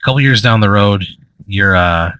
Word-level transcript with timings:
A 0.00 0.04
couple 0.04 0.20
years 0.20 0.40
down 0.40 0.60
the 0.60 0.70
road, 0.70 1.04
you're 1.46 1.76
uh, 1.76 2.12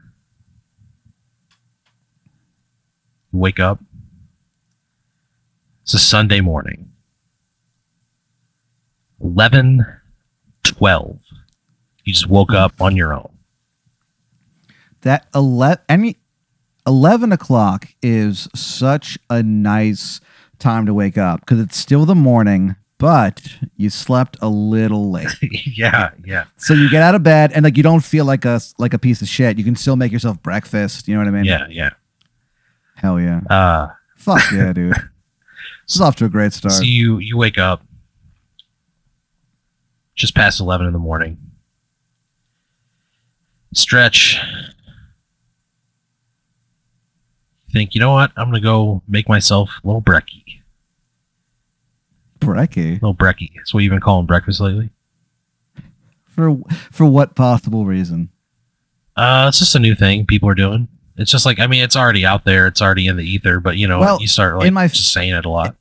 you 3.32 3.38
wake 3.38 3.58
up. 3.58 3.80
It's 5.82 5.94
a 5.94 5.98
Sunday 5.98 6.40
morning. 6.40 6.92
11, 9.22 9.86
12. 10.64 11.18
You 12.04 12.12
just 12.12 12.28
woke 12.28 12.52
up 12.52 12.72
on 12.80 12.96
your 12.96 13.14
own. 13.14 13.30
That 15.02 15.26
eleven 15.34 15.82
any 15.88 16.16
eleven 16.86 17.32
o'clock 17.32 17.88
is 18.02 18.48
such 18.54 19.18
a 19.30 19.42
nice 19.42 20.20
time 20.58 20.84
to 20.86 20.92
wake 20.92 21.16
up 21.16 21.40
because 21.40 21.60
it's 21.60 21.76
still 21.76 22.04
the 22.04 22.14
morning, 22.14 22.76
but 23.00 23.40
you 23.78 23.88
slept 23.88 24.36
a 24.42 24.48
little 24.48 25.10
late. 25.10 25.26
yeah, 25.66 26.10
yeah. 26.22 26.44
so 26.58 26.74
you 26.74 26.90
get 26.90 27.02
out 27.02 27.14
of 27.14 27.22
bed 27.22 27.50
and 27.52 27.64
like 27.64 27.78
you 27.78 27.82
don't 27.82 28.04
feel 28.04 28.26
like 28.26 28.44
a 28.44 28.60
like 28.78 28.92
a 28.92 28.98
piece 28.98 29.22
of 29.22 29.28
shit. 29.28 29.56
You 29.58 29.64
can 29.64 29.74
still 29.74 29.96
make 29.96 30.12
yourself 30.12 30.40
breakfast. 30.42 31.08
You 31.08 31.14
know 31.14 31.20
what 31.20 31.28
I 31.28 31.30
mean? 31.30 31.46
Yeah, 31.46 31.66
yeah. 31.70 31.90
Hell 32.96 33.18
yeah. 33.18 33.40
Uh, 33.48 33.88
Fuck 34.16 34.42
yeah, 34.52 34.72
dude. 34.74 34.92
This 34.92 35.94
is 35.94 36.00
off 36.02 36.14
to 36.16 36.26
a 36.26 36.28
great 36.28 36.52
start. 36.52 36.74
so 36.74 36.82
you 36.82 37.18
you 37.18 37.38
wake 37.38 37.56
up 37.56 37.82
just 40.14 40.34
past 40.34 40.60
11 40.60 40.86
in 40.86 40.92
the 40.92 40.98
morning. 40.98 41.38
Stretch. 43.72 44.38
Think, 47.72 47.94
you 47.94 48.00
know 48.00 48.12
what? 48.12 48.32
I'm 48.36 48.50
going 48.50 48.60
to 48.60 48.60
go 48.60 49.00
make 49.08 49.28
myself 49.28 49.70
a 49.82 49.86
little 49.86 50.02
brekkie. 50.02 50.49
Brekkie. 52.40 52.94
little 52.94 53.14
brekkie. 53.14 53.50
That's 53.56 53.72
what 53.74 53.82
you've 53.82 53.90
been 53.90 54.00
calling 54.00 54.26
breakfast 54.26 54.60
lately. 54.60 54.90
For 56.26 56.56
for 56.90 57.06
what 57.06 57.34
possible 57.34 57.84
reason? 57.86 58.30
Uh, 59.16 59.46
it's 59.48 59.58
just 59.58 59.74
a 59.74 59.78
new 59.78 59.94
thing 59.94 60.24
people 60.26 60.48
are 60.48 60.54
doing. 60.54 60.88
It's 61.16 61.30
just 61.30 61.44
like 61.44 61.58
I 61.58 61.66
mean, 61.66 61.82
it's 61.82 61.96
already 61.96 62.24
out 62.24 62.44
there. 62.44 62.66
It's 62.66 62.80
already 62.80 63.06
in 63.06 63.16
the 63.16 63.24
ether. 63.24 63.60
But 63.60 63.76
you 63.76 63.86
know, 63.86 64.00
Well, 64.00 64.20
you 64.20 64.28
start 64.28 64.56
like 64.56 64.66
in 64.68 64.74
my- 64.74 64.88
just 64.88 65.12
saying 65.12 65.32
it 65.34 65.44
a 65.44 65.50
lot. 65.50 65.76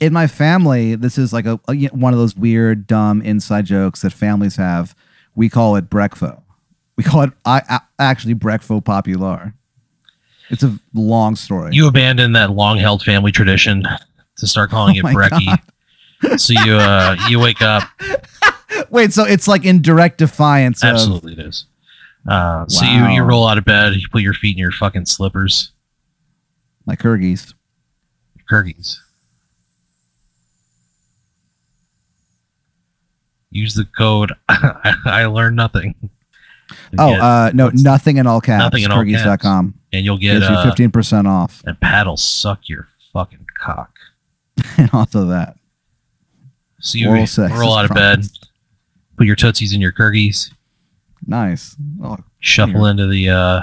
in 0.00 0.12
my 0.12 0.26
family, 0.26 0.94
this 0.96 1.16
is 1.18 1.32
like 1.32 1.46
a, 1.46 1.60
a- 1.68 1.86
one 1.88 2.12
of 2.12 2.18
those 2.18 2.34
weird, 2.36 2.86
dumb 2.86 3.22
inside 3.22 3.66
jokes 3.66 4.02
that 4.02 4.12
families 4.12 4.56
have. 4.56 4.94
We 5.36 5.48
call 5.48 5.76
it 5.76 5.88
brekfo. 5.90 6.42
We 6.96 7.04
call 7.04 7.22
it 7.22 7.30
I, 7.44 7.62
I, 7.68 7.80
actually 7.98 8.34
brekfo 8.34 8.84
popular. 8.84 9.54
It's 10.50 10.62
a 10.62 10.78
long 10.92 11.36
story. 11.36 11.70
You 11.74 11.88
abandon 11.88 12.32
that 12.32 12.50
long-held 12.50 13.02
family 13.02 13.32
tradition 13.32 13.82
to 14.38 14.46
start 14.46 14.70
calling 14.70 14.96
Oh 15.04 15.08
it 15.08 15.14
brekkie. 15.14 15.58
So 16.36 16.52
you 16.64 16.74
uh 16.76 17.16
you 17.28 17.38
wake 17.40 17.62
up. 17.62 17.82
Wait, 18.90 19.12
so 19.12 19.24
it's 19.24 19.46
like 19.48 19.64
in 19.64 19.82
direct 19.82 20.18
defiance 20.18 20.82
of 20.82 20.90
Absolutely, 20.90 21.32
it 21.34 21.38
is. 21.38 21.66
Uh, 22.28 22.66
so 22.68 22.84
you 22.86 23.02
Wow. 23.02 23.08
you 23.14 23.22
roll 23.22 23.46
out 23.46 23.58
of 23.58 23.64
bed. 23.64 23.94
You 23.94 24.06
put 24.10 24.22
your 24.22 24.34
feet 24.34 24.56
in 24.56 24.58
your 24.58 24.72
fucking 24.72 25.06
slippers, 25.06 25.72
my 26.86 26.96
Kyrgyz. 26.96 27.52
Kyrgyz. 28.50 28.96
Use 33.50 33.74
the 33.74 33.84
code. 33.96 34.32
I, 34.48 35.26
learned 35.26 35.56
nothing. 35.56 35.94
to 36.00 36.08
Oh, 36.98 37.10
get- 37.12 37.20
uh, 37.20 37.50
no, 37.54 37.66
what's- 37.66 37.82
nothing 37.82 38.16
in 38.16 38.26
all 38.26 38.40
caps. 38.40 38.60
Nothing 38.62 38.82
in 38.84 38.90
all 38.90 39.04
caps. 39.04 39.22
Kyrgyz.com. 39.22 39.74
and 39.92 40.04
you'll 40.04 40.18
get 40.18 40.40
Gives 40.40 40.48
you 40.48 40.54
uh, 40.56 40.74
15% 40.74 41.26
off. 41.26 41.62
and 41.66 41.78
paddle 41.80 42.16
suck 42.16 42.68
your 42.68 42.88
fucking 43.12 43.46
cock. 43.60 43.94
and 44.78 44.90
also 44.92 45.26
that. 45.26 45.56
So 46.84 46.98
you 46.98 47.26
sex 47.26 47.52
roll 47.58 47.74
out 47.74 47.86
of 47.86 47.94
bed, 47.94 48.26
put 49.16 49.26
your 49.26 49.36
tootsies 49.36 49.72
in 49.72 49.80
your 49.80 49.90
Kyrgyz, 49.90 50.52
Nice. 51.26 51.76
Oh, 52.02 52.18
shuffle 52.40 52.82
Here. 52.82 52.90
into 52.90 53.06
the 53.06 53.30
uh, 53.30 53.62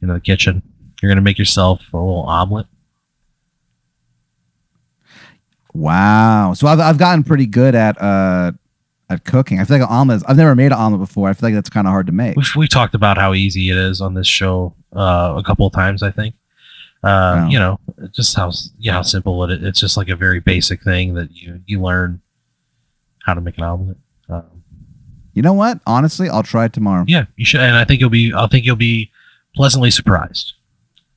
into 0.00 0.14
the 0.14 0.20
kitchen. 0.20 0.62
You're 1.02 1.10
gonna 1.10 1.20
make 1.20 1.38
yourself 1.38 1.82
a 1.92 1.98
little 1.98 2.22
omelet. 2.22 2.66
wow. 5.74 6.54
So 6.54 6.66
I've, 6.66 6.80
I've 6.80 6.98
gotten 6.98 7.24
pretty 7.24 7.44
good 7.44 7.74
at 7.74 8.00
uh 8.00 8.52
at 9.10 9.24
cooking. 9.24 9.60
I 9.60 9.64
feel 9.64 9.78
like 9.78 9.86
an 9.86 9.94
omelet. 9.94 10.16
Is, 10.16 10.24
I've 10.24 10.38
never 10.38 10.54
made 10.54 10.66
an 10.66 10.78
omelet 10.78 11.06
before. 11.06 11.28
I 11.28 11.34
feel 11.34 11.48
like 11.48 11.54
that's 11.54 11.68
kind 11.68 11.86
of 11.86 11.90
hard 11.90 12.06
to 12.06 12.12
make. 12.12 12.36
We've 12.36 12.56
we 12.56 12.68
talked 12.68 12.94
about 12.94 13.18
how 13.18 13.34
easy 13.34 13.68
it 13.68 13.76
is 13.76 14.00
on 14.00 14.14
this 14.14 14.26
show 14.26 14.74
uh, 14.96 15.34
a 15.36 15.42
couple 15.42 15.66
of 15.66 15.74
times. 15.74 16.02
I 16.02 16.10
think. 16.10 16.34
Uh, 17.04 17.36
Wow. 17.44 17.48
You 17.48 17.58
know, 17.58 17.80
just 18.12 18.34
how 18.36 18.50
yeah 18.78 18.92
how 18.94 19.02
simple 19.02 19.44
it 19.44 19.50
is. 19.50 19.62
It's 19.68 19.80
just 19.80 19.96
like 19.96 20.08
a 20.08 20.16
very 20.16 20.40
basic 20.40 20.82
thing 20.82 21.14
that 21.14 21.30
you 21.32 21.60
you 21.66 21.80
learn 21.82 22.20
how 23.24 23.34
to 23.34 23.40
make 23.40 23.58
an 23.58 23.64
omelet. 23.64 23.96
Um, 24.28 24.62
You 25.34 25.42
know 25.42 25.52
what? 25.52 25.80
Honestly, 25.86 26.28
I'll 26.30 26.42
try 26.42 26.64
it 26.66 26.72
tomorrow. 26.72 27.04
yeah, 27.06 27.26
you 27.36 27.44
should, 27.44 27.60
and 27.60 27.76
I 27.76 27.84
think 27.84 28.00
you'll 28.00 28.10
be. 28.10 28.32
I 28.34 28.46
think 28.46 28.64
you'll 28.64 28.76
be 28.76 29.10
pleasantly 29.54 29.90
surprised. 29.90 30.54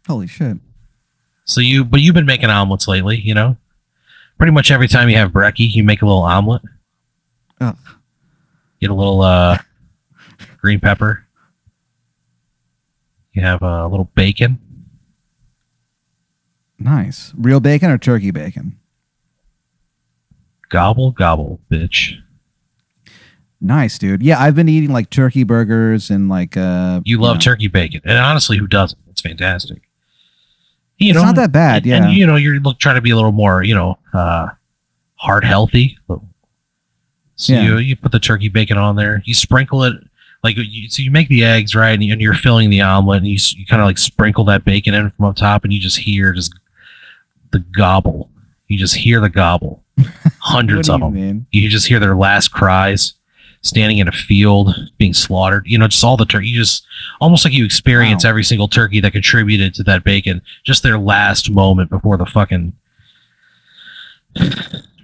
Holy 0.07 0.27
shit. 0.27 0.57
So 1.45 1.61
you, 1.61 1.85
but 1.85 2.01
you've 2.01 2.13
been 2.15 2.25
making 2.25 2.49
omelets 2.49 2.87
lately, 2.87 3.17
you 3.19 3.33
know. 3.33 3.55
Pretty 4.37 4.51
much 4.51 4.69
every 4.71 4.87
time 4.89 5.07
you 5.09 5.15
have 5.17 5.31
brekkie, 5.31 5.71
you 5.73 5.83
make 5.83 6.01
a 6.01 6.05
little 6.05 6.21
omelet. 6.23 6.61
Ugh. 7.61 7.77
Get 8.81 8.89
a 8.89 8.93
little 8.93 9.21
uh, 9.21 9.57
green 10.57 10.79
pepper. 10.81 11.25
You 13.33 13.41
have 13.43 13.61
a 13.61 13.87
little 13.87 14.09
bacon. 14.15 14.59
Nice. 16.79 17.33
Real 17.37 17.59
bacon 17.59 17.89
or 17.89 17.97
turkey 17.97 18.31
bacon? 18.31 18.77
Gobble 20.69 21.11
gobble, 21.11 21.59
bitch. 21.71 22.17
Nice, 23.59 23.97
dude. 23.97 24.21
Yeah, 24.21 24.39
I've 24.39 24.55
been 24.55 24.69
eating 24.69 24.91
like 24.91 25.09
turkey 25.09 25.43
burgers 25.43 26.09
and 26.11 26.29
like 26.29 26.55
uh 26.57 27.01
You 27.05 27.19
love 27.19 27.37
know, 27.37 27.41
turkey 27.41 27.67
bacon, 27.67 28.01
and 28.03 28.17
honestly, 28.17 28.57
who 28.57 28.67
doesn't? 28.67 28.99
It's 29.09 29.21
fantastic. 29.21 29.81
You 30.97 31.09
It's 31.11 31.17
know, 31.17 31.25
not 31.25 31.35
that 31.35 31.51
bad, 31.51 31.77
and, 31.77 31.85
yeah. 31.85 31.95
and, 32.07 32.13
you 32.13 32.25
know, 32.27 32.35
you're 32.35 32.59
look, 32.59 32.79
trying 32.79 32.95
to 32.95 33.01
be 33.01 33.11
a 33.11 33.15
little 33.15 33.31
more, 33.31 33.63
you 33.63 33.75
know, 33.75 33.97
uh, 34.13 34.49
heart 35.15 35.43
healthy. 35.43 35.97
So 37.35 37.53
Yeah. 37.53 37.61
you 37.63 37.77
you 37.77 37.95
put 37.95 38.11
the 38.11 38.19
turkey 38.19 38.49
bacon 38.49 38.77
on 38.77 38.95
there. 38.95 39.21
You 39.25 39.33
sprinkle 39.33 39.83
it 39.83 39.95
like 40.43 40.55
you, 40.57 40.89
so 40.89 41.01
you 41.01 41.11
make 41.11 41.29
the 41.29 41.43
eggs 41.43 41.73
right, 41.75 41.91
and, 41.93 42.03
you, 42.03 42.15
you're 42.17 42.33
filling 42.33 42.69
the 42.69 42.81
omelet, 42.81 43.17
and 43.19 43.27
you 43.27 43.37
you 43.55 43.65
kind 43.65 43.81
of 43.81 43.85
like 43.87 43.97
sprinkle 43.97 44.43
that 44.45 44.65
bacon 44.65 44.93
in 44.93 45.09
from 45.11 45.25
up 45.25 45.35
top, 45.35 45.63
and 45.63 45.71
you 45.73 45.79
just 45.79 45.97
hear 45.97 46.33
just 46.33 46.53
the 47.57 47.65
gobble. 47.77 48.29
You 48.67 48.77
just 48.77 48.95
hear 48.95 49.19
the 49.21 49.29
gobble. 49.29 49.83
Hundreds 50.39 50.89
of 50.89 50.99
you 50.99 51.05
them. 51.05 51.13
mean? 51.13 51.47
You 51.51 51.69
just 51.69 51.87
hear 51.87 51.99
their 51.99 52.15
last 52.15 52.49
cries, 52.49 53.13
standing 53.61 53.97
in 53.97 54.07
a 54.07 54.11
field 54.11 54.73
being 54.97 55.13
slaughtered. 55.13 55.65
You 55.67 55.77
know, 55.77 55.87
just 55.87 56.03
all 56.03 56.17
the 56.17 56.25
turkey. 56.25 56.47
You 56.47 56.57
just 56.59 56.85
almost 57.21 57.43
like 57.45 57.53
you 57.53 57.65
experience 57.65 58.23
Wow. 58.23 58.29
every 58.29 58.43
single 58.43 58.67
turkey 58.67 58.99
that 59.01 59.11
contributed 59.13 59.73
to 59.75 59.83
that 59.83 60.03
bacon. 60.03 60.41
Just 60.63 60.83
their 60.83 60.99
last 60.99 61.49
moment 61.49 61.89
before 61.89 62.17
the 62.17 62.25
fucking 62.25 62.73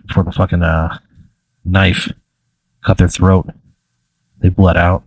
before 0.07 0.23
the 0.23 0.31
fucking 0.31 0.61
uh, 0.61 0.97
knife 1.65 2.11
cut 2.85 2.97
their 2.97 3.07
throat. 3.09 3.47
They 4.39 4.49
bled 4.49 4.77
out. 4.77 5.03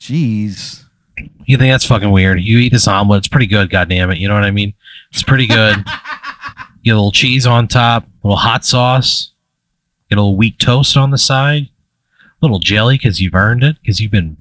Jeez. 0.00 0.84
You 1.46 1.56
think 1.56 1.72
that's 1.72 1.84
fucking 1.86 2.10
weird? 2.10 2.40
You 2.40 2.58
eat 2.58 2.72
this 2.72 2.86
omelet, 2.86 3.18
it's 3.18 3.28
pretty 3.28 3.46
good. 3.46 3.70
God 3.70 3.88
damn 3.88 4.10
it, 4.10 4.18
you 4.18 4.28
know 4.28 4.34
what 4.34 4.44
I 4.44 4.50
mean? 4.50 4.74
It's 5.12 5.22
pretty 5.22 5.46
good. 5.46 5.84
get 6.84 6.92
a 6.92 6.94
little 6.94 7.12
cheese 7.12 7.46
on 7.46 7.68
top, 7.68 8.04
a 8.04 8.26
little 8.26 8.36
hot 8.36 8.64
sauce, 8.64 9.32
get 10.08 10.18
a 10.18 10.22
little 10.22 10.36
wheat 10.36 10.58
toast 10.58 10.96
on 10.96 11.10
the 11.10 11.18
side, 11.18 11.68
a 12.20 12.28
little 12.40 12.58
jelly 12.58 12.96
because 12.96 13.20
you've 13.20 13.34
earned 13.34 13.62
it 13.64 13.76
because 13.80 14.00
you've 14.00 14.12
been 14.12 14.36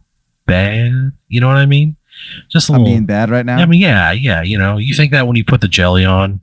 bad. 0.46 1.12
You 1.28 1.42
know 1.42 1.48
what 1.48 1.58
I 1.58 1.66
mean? 1.66 1.96
Just 2.50 2.70
a 2.70 2.74
I'm 2.74 2.80
little. 2.80 2.94
being 2.94 3.06
bad 3.06 3.30
right 3.30 3.46
now. 3.46 3.58
I 3.58 3.66
mean, 3.66 3.82
yeah, 3.82 4.12
yeah. 4.12 4.42
You 4.42 4.58
know, 4.58 4.78
you 4.78 4.96
think 4.96 5.12
that 5.12 5.28
when 5.28 5.36
you 5.36 5.46
put 5.46 5.62
the 5.62 5.68
jelly 5.68 6.06
on, 6.06 6.42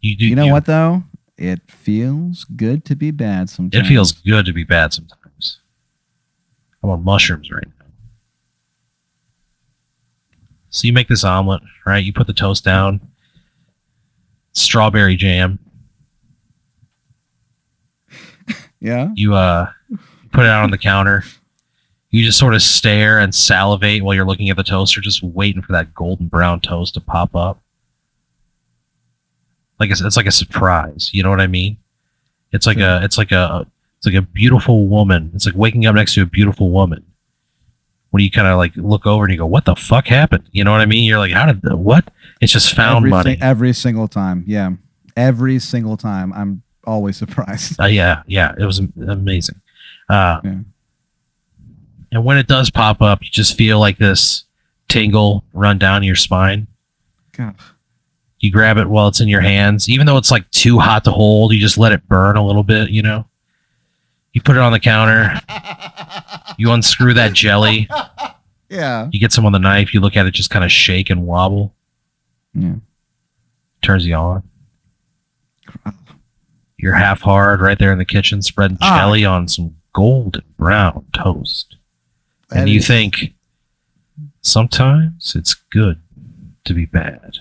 you 0.00 0.16
do. 0.16 0.26
you 0.26 0.36
know 0.36 0.46
what 0.48 0.66
though? 0.66 1.02
It 1.36 1.60
feels 1.68 2.44
good 2.44 2.84
to 2.86 2.94
be 2.94 3.10
bad 3.10 3.50
sometimes. 3.50 3.84
It 3.84 3.88
feels 3.88 4.12
good 4.12 4.46
to 4.46 4.52
be 4.52 4.64
bad 4.64 4.92
sometimes. 4.92 5.60
I'm 6.82 6.90
on 6.90 7.02
mushrooms 7.02 7.50
right 7.50 7.66
now. 7.66 7.83
So 10.74 10.88
you 10.88 10.92
make 10.92 11.06
this 11.06 11.22
omelet, 11.22 11.62
right? 11.86 12.02
You 12.02 12.12
put 12.12 12.26
the 12.26 12.32
toast 12.32 12.64
down, 12.64 13.00
strawberry 14.54 15.14
jam. 15.14 15.60
Yeah. 18.80 19.10
You 19.14 19.34
uh 19.34 19.70
put 20.32 20.44
it 20.44 20.50
out 20.50 20.64
on 20.64 20.72
the 20.72 20.78
counter. 20.78 21.22
You 22.10 22.24
just 22.24 22.40
sort 22.40 22.54
of 22.54 22.62
stare 22.62 23.20
and 23.20 23.32
salivate 23.32 24.02
while 24.02 24.14
you're 24.14 24.26
looking 24.26 24.50
at 24.50 24.56
the 24.56 24.64
toaster, 24.64 25.00
just 25.00 25.22
waiting 25.22 25.62
for 25.62 25.70
that 25.72 25.94
golden 25.94 26.26
brown 26.26 26.60
toast 26.60 26.94
to 26.94 27.00
pop 27.00 27.36
up. 27.36 27.62
Like 29.78 29.92
it's, 29.92 30.00
it's 30.00 30.16
like 30.16 30.26
a 30.26 30.32
surprise. 30.32 31.10
You 31.12 31.22
know 31.22 31.30
what 31.30 31.40
I 31.40 31.46
mean? 31.46 31.76
It's 32.50 32.66
like 32.66 32.78
a 32.78 33.00
it's 33.04 33.16
like 33.16 33.30
a 33.30 33.64
it's 33.98 34.06
like 34.06 34.16
a 34.16 34.22
beautiful 34.22 34.88
woman. 34.88 35.30
It's 35.36 35.46
like 35.46 35.54
waking 35.54 35.86
up 35.86 35.94
next 35.94 36.14
to 36.14 36.22
a 36.22 36.26
beautiful 36.26 36.70
woman. 36.70 37.04
When 38.14 38.22
you 38.22 38.30
kind 38.30 38.46
of 38.46 38.58
like 38.58 38.70
look 38.76 39.06
over 39.06 39.24
and 39.24 39.32
you 39.32 39.38
go, 39.38 39.44
"What 39.46 39.64
the 39.64 39.74
fuck 39.74 40.06
happened?" 40.06 40.44
You 40.52 40.62
know 40.62 40.70
what 40.70 40.80
I 40.80 40.86
mean? 40.86 41.02
You're 41.02 41.18
like, 41.18 41.32
"How 41.32 41.46
did 41.46 41.62
the 41.62 41.76
what?" 41.76 42.12
It's 42.40 42.52
just 42.52 42.72
found 42.72 42.98
every, 42.98 43.10
money. 43.10 43.34
si- 43.34 43.42
every 43.42 43.72
single 43.72 44.06
time. 44.06 44.44
Yeah. 44.46 44.70
Every 45.16 45.58
single 45.58 45.96
time. 45.96 46.32
I'm 46.32 46.62
always 46.86 47.16
surprised. 47.24 47.80
Uh, 47.80 47.86
yeah, 47.86 48.22
yeah, 48.28 48.54
it 48.56 48.64
was 48.64 48.78
amazing. 48.78 49.60
Uh, 50.08 50.40
Yeah. 50.44 50.54
And 52.12 52.24
when 52.24 52.36
it 52.36 52.46
does 52.46 52.70
pop 52.70 53.02
up, 53.02 53.20
you 53.24 53.30
just 53.30 53.56
feel 53.58 53.80
like 53.80 53.98
this 53.98 54.44
tingle 54.88 55.42
run 55.52 55.78
down 55.78 56.04
your 56.04 56.14
spine. 56.14 56.68
God. 57.36 57.56
You 58.38 58.52
grab 58.52 58.76
it 58.78 58.86
while 58.88 59.08
it's 59.08 59.20
in 59.20 59.26
your 59.26 59.40
hands, 59.40 59.88
even 59.88 60.06
though 60.06 60.18
it's 60.18 60.30
like 60.30 60.48
too 60.52 60.78
hot 60.78 61.02
to 61.04 61.10
hold. 61.10 61.52
You 61.52 61.58
just 61.58 61.78
let 61.78 61.90
it 61.90 62.06
burn 62.06 62.36
a 62.36 62.46
little 62.46 62.62
bit, 62.62 62.90
you 62.90 63.02
know. 63.02 63.26
You 64.34 64.42
put 64.42 64.56
it 64.56 64.62
on 64.62 64.72
the 64.72 64.80
counter. 64.80 65.32
You 66.58 66.70
unscrew 66.72 67.14
that 67.14 67.32
jelly. 67.32 67.88
Yeah. 68.68 69.08
You 69.12 69.18
get 69.20 69.32
some 69.32 69.46
on 69.46 69.52
the 69.52 69.58
knife. 69.58 69.94
You 69.94 70.00
look 70.00 70.16
at 70.16 70.26
it 70.26 70.32
just 70.34 70.50
kind 70.50 70.64
of 70.64 70.70
shake 70.72 71.08
and 71.10 71.24
wobble. 71.26 71.74
Yeah. 72.52 72.74
Turns 73.82 74.04
you 74.06 74.14
on. 74.14 74.42
You're 76.76 76.94
half 76.94 77.20
hard 77.22 77.60
right 77.60 77.78
there 77.78 77.92
in 77.92 77.98
the 77.98 78.04
kitchen, 78.04 78.42
spreading 78.42 78.76
Ah. 78.80 78.98
jelly 78.98 79.24
on 79.24 79.48
some 79.48 79.76
golden 79.92 80.42
brown 80.58 81.06
toast. 81.14 81.76
That 82.50 82.60
and 82.60 82.68
you 82.68 82.78
is- 82.80 82.86
think 82.86 83.34
sometimes 84.42 85.34
it's 85.34 85.54
good 85.54 86.00
to 86.64 86.74
be 86.74 86.84
bad. 86.86 87.38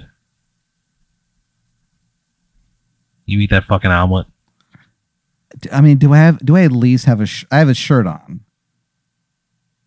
You 3.25 3.40
eat 3.40 3.50
that 3.50 3.66
fucking 3.66 3.92
omelet. 3.92 4.28
I 5.71 5.81
mean, 5.81 5.98
do 5.98 6.13
I 6.13 6.18
have? 6.18 6.39
Do 6.45 6.56
I 6.56 6.63
at 6.63 6.71
least 6.71 7.06
have 7.06 7.21
a? 7.21 7.25
Sh- 7.25 7.45
I 7.51 7.60
have 7.60 7.69
a 7.69 7.74
shirt 7.74 8.07
on. 8.07 8.42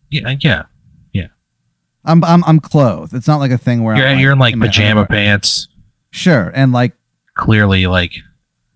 Yeah, 0.09 0.35
yeah. 0.39 0.63
Yeah. 1.13 1.27
I'm 2.05 2.23
I'm 2.23 2.43
I'm 2.45 2.59
clothed. 2.59 3.13
It's 3.13 3.27
not 3.27 3.37
like 3.37 3.51
a 3.51 3.57
thing 3.57 3.83
where 3.83 3.95
You're, 3.95 4.07
I'm 4.07 4.19
you're 4.19 4.31
in 4.31 4.39
like 4.39 4.55
my 4.55 4.67
pajama 4.67 5.05
pants, 5.05 5.67
Sure, 6.11 6.51
and 6.55 6.71
like 6.71 6.93
clearly 7.35 7.87
like 7.87 8.13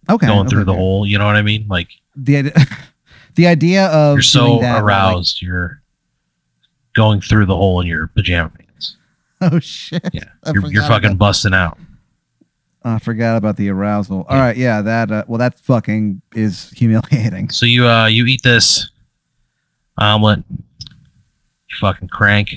okay, 0.10 0.28
going 0.28 0.42
okay, 0.42 0.50
through 0.50 0.66
the 0.66 0.74
hole. 0.74 1.06
You 1.06 1.18
know 1.18 1.26
what 1.26 1.36
I 1.38 1.42
mean? 1.42 1.68
Like 1.70 1.88
The 2.16 2.38
idea, 2.38 2.54
the 3.36 3.48
idea 3.48 3.86
of 3.88 4.16
you're 4.16 4.22
so 4.24 4.60
that, 4.60 4.74
like- 4.74 4.84
aroused, 4.84 5.42
you're 5.42 5.82
going 6.94 7.22
through 7.22 7.46
the 7.46 7.56
hole 7.56 7.80
in 7.80 7.88
your 7.88 8.08
pajama 8.08 8.50
pants. 8.50 8.98
oh 9.40 9.60
shit! 9.60 10.10
Yeah, 10.12 10.26
I 10.44 10.52
you're, 10.52 10.68
you're 10.72 10.84
fucking 10.84 11.16
busting 11.16 11.54
out. 11.54 11.78
I 12.84 12.98
forgot 13.00 13.38
about 13.38 13.58
the 13.58 13.70
arousal. 13.70 14.26
All 14.28 14.36
Yeah. 14.38 14.44
right, 14.46 14.58
yeah, 14.58 14.82
that. 14.82 15.12
Uh, 15.12 15.24
well, 15.28 15.38
that 15.38 15.60
fucking 15.60 16.22
is 16.36 16.70
humiliating. 16.76 17.50
So 17.50 17.66
you 17.66 17.88
uh 17.88 18.08
you 18.08 18.26
eat 18.26 18.42
this 18.44 18.90
omelet, 19.98 20.44
you 20.50 21.76
fucking 21.80 22.08
crank. 22.10 22.54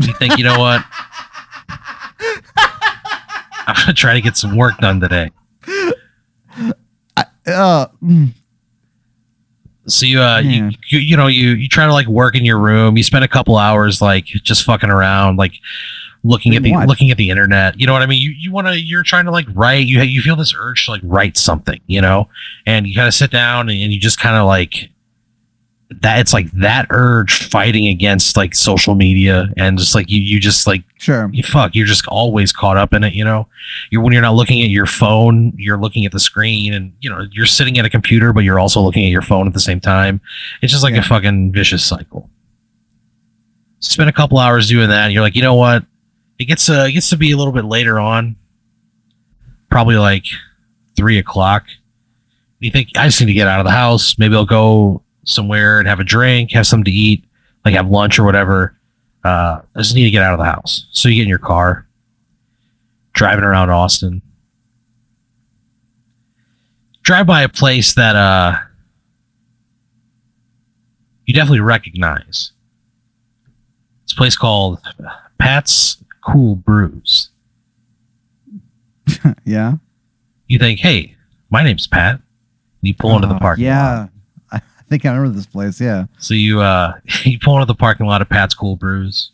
You 0.00 0.12
think 0.14 0.38
you 0.38 0.44
know 0.44 0.58
what? 0.58 0.84
I'm 3.66 3.74
gonna 3.76 3.92
try 3.94 4.14
to 4.14 4.20
get 4.20 4.36
some 4.36 4.56
work 4.56 4.78
done 4.78 5.00
today. 5.00 5.30
Uh, 7.46 7.86
mm, 8.02 8.32
So 9.86 10.06
you 10.06 10.20
uh 10.22 10.38
you, 10.38 10.70
you 10.88 10.98
you 11.00 11.16
know 11.16 11.26
you 11.26 11.50
you 11.50 11.68
try 11.68 11.86
to 11.86 11.92
like 11.92 12.06
work 12.06 12.34
in 12.36 12.44
your 12.44 12.58
room. 12.58 12.96
You 12.96 13.02
spend 13.02 13.24
a 13.24 13.28
couple 13.28 13.56
hours 13.56 14.00
like 14.00 14.24
just 14.26 14.62
fucking 14.64 14.90
around, 14.90 15.36
like 15.36 15.52
looking 16.22 16.54
at 16.54 16.62
the 16.62 16.72
What? 16.72 16.88
looking 16.88 17.10
at 17.10 17.16
the 17.16 17.30
internet. 17.30 17.78
You 17.80 17.86
know 17.86 17.92
what 17.92 18.02
I 18.02 18.06
mean? 18.06 18.20
You 18.20 18.30
you 18.30 18.52
want 18.52 18.66
to 18.68 18.78
you're 18.80 19.02
trying 19.02 19.24
to 19.24 19.30
like 19.30 19.46
write. 19.54 19.86
You 19.86 20.00
you 20.02 20.20
feel 20.22 20.36
this 20.36 20.54
urge 20.58 20.84
to 20.86 20.92
like 20.92 21.00
write 21.04 21.36
something, 21.36 21.80
you 21.86 22.00
know, 22.00 22.28
and 22.66 22.86
you 22.86 22.94
kind 22.94 23.08
of 23.08 23.14
sit 23.14 23.30
down 23.30 23.68
and, 23.68 23.78
and 23.80 23.92
you 23.92 23.98
just 24.00 24.20
kind 24.20 24.36
of 24.36 24.46
like 24.46 24.90
that. 26.02 26.20
It's 26.20 26.32
like 26.32 26.50
that 26.52 26.86
urge 26.90 27.32
fighting 27.48 27.88
against 27.88 28.36
like 28.36 28.54
social 28.54 28.94
media 28.94 29.48
and 29.56 29.76
just 29.78 29.94
like 29.94 30.08
you 30.10 30.20
you 30.20 30.38
just 30.38 30.66
like 30.66 30.84
sure. 30.98 31.28
you 31.32 31.42
fuck 31.42 31.74
you're 31.74 31.86
just 31.86 32.06
always 32.06 32.52
caught 32.52 32.76
up 32.76 32.92
in 32.94 33.02
it 33.02 33.12
you 33.14 33.24
know 33.24 33.48
you're 33.90 34.00
when 34.02 34.12
you're 34.12 34.22
not 34.22 34.34
looking 34.34 34.62
at 34.62 34.68
your 34.68 34.86
phone 34.86 35.52
you're 35.56 35.78
looking 35.78 36.04
at 36.06 36.12
the 36.12 36.20
screen 36.20 36.72
and 36.74 36.92
you 37.00 37.10
know 37.10 37.26
you're 37.32 37.44
sitting 37.46 37.76
at 37.78 37.84
a 37.84 37.90
computer 37.90 38.32
but 38.32 38.44
you're 38.44 38.60
also 38.60 38.80
looking 38.80 39.04
at 39.04 39.10
your 39.10 39.22
phone 39.22 39.48
at 39.48 39.52
the 39.52 39.58
same 39.60 39.80
time 39.80 40.20
it's 40.62 40.70
just 40.70 40.84
like 40.84 40.94
Yeah. 40.94 41.00
a 41.00 41.02
fucking 41.02 41.50
vicious 41.52 41.84
cycle 41.84 42.30
spend 43.80 44.08
a 44.08 44.12
couple 44.12 44.38
hours 44.38 44.68
doing 44.68 44.88
that 44.90 45.04
and 45.06 45.12
you're 45.12 45.22
like 45.22 45.34
you 45.34 45.42
know 45.42 45.54
what 45.54 45.84
it 46.40 46.46
gets 46.46 46.70
uh, 46.70 46.86
it 46.88 46.92
gets 46.92 47.10
to 47.10 47.18
be 47.18 47.32
a 47.32 47.36
little 47.36 47.52
bit 47.52 47.66
later 47.66 48.00
on. 48.00 48.34
Probably 49.70 49.96
like 49.96 50.24
three 50.96 51.18
o'clock. 51.18 51.66
You 52.58 52.70
think 52.70 52.88
i 52.96 53.06
just 53.06 53.20
need 53.20 53.26
to 53.26 53.34
get 53.34 53.46
out 53.46 53.60
of 53.60 53.66
the 53.66 53.70
house. 53.70 54.18
Maybe 54.18 54.34
i'll 54.34 54.46
go 54.46 55.02
somewhere 55.24 55.78
and 55.78 55.86
have 55.86 56.00
a 56.00 56.04
drink 56.04 56.52
have 56.52 56.66
something 56.66 56.86
to 56.86 56.90
eat 56.90 57.24
like 57.64 57.74
have 57.74 57.90
lunch 57.90 58.18
or 58.18 58.24
whatever. 58.24 58.74
Uh, 59.22 59.60
I 59.74 59.78
just 59.78 59.94
need 59.94 60.04
to 60.04 60.10
get 60.10 60.22
out 60.22 60.32
of 60.32 60.38
the 60.38 60.46
house. 60.46 60.86
So 60.92 61.10
you 61.10 61.16
get 61.16 61.22
in 61.24 61.28
your 61.28 61.38
car, 61.38 61.86
driving 63.12 63.44
around 63.44 63.68
Austin, 63.68 64.22
drive 67.02 67.26
by 67.26 67.42
a 67.42 67.48
place 67.50 67.94
that 67.94 68.16
uh, 68.16 68.56
you 71.26 71.34
definitely 71.34 71.60
recognize. 71.60 72.52
It's 74.04 74.14
a 74.14 74.16
place 74.16 74.36
called 74.36 74.80
Pat's 75.38 76.02
Cool 76.22 76.56
Brews. 76.56 77.30
Yeah. 79.44 79.74
You 80.46 80.58
think, 80.58 80.78
hey, 80.80 81.16
my 81.50 81.62
name's 81.64 81.86
Pat. 81.86 82.14
And 82.14 82.22
you 82.82 82.94
pull 82.94 83.14
into 83.16 83.26
the 83.28 83.34
Uh, 83.34 83.38
parking 83.40 83.64
lot. 83.66 83.70
Yeah. 83.70 84.06
I 84.52 84.60
think 84.88 85.04
I 85.04 85.10
remember 85.10 85.36
this 85.36 85.46
place. 85.46 85.80
Yeah. 85.80 86.06
So 86.18 86.34
you 86.34 86.60
uh 86.60 86.94
you 87.24 87.38
pull 87.38 87.56
into 87.56 87.66
the 87.66 87.74
parking 87.74 88.06
lot 88.06 88.22
of 88.22 88.28
Pat's 88.28 88.54
Cool 88.54 88.76
Brews. 88.76 89.32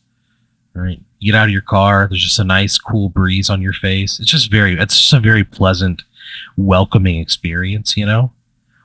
Right. 0.75 1.01
You 1.19 1.33
get 1.33 1.39
out 1.39 1.45
of 1.49 1.53
your 1.53 1.63
car. 1.63 2.07
There's 2.09 2.23
just 2.23 2.39
a 2.39 2.45
nice 2.45 2.79
cool 2.79 3.09
breeze 3.09 3.49
on 3.51 3.63
your 3.63 3.73
face. 3.73 4.19
It's 4.21 4.31
just 4.31 4.51
very 4.51 4.79
it's 4.79 4.99
just 4.99 5.13
a 5.13 5.21
very 5.21 5.45
pleasant, 5.45 6.03
welcoming 6.57 7.19
experience, 7.21 7.97
you 7.97 8.07
know? 8.07 8.33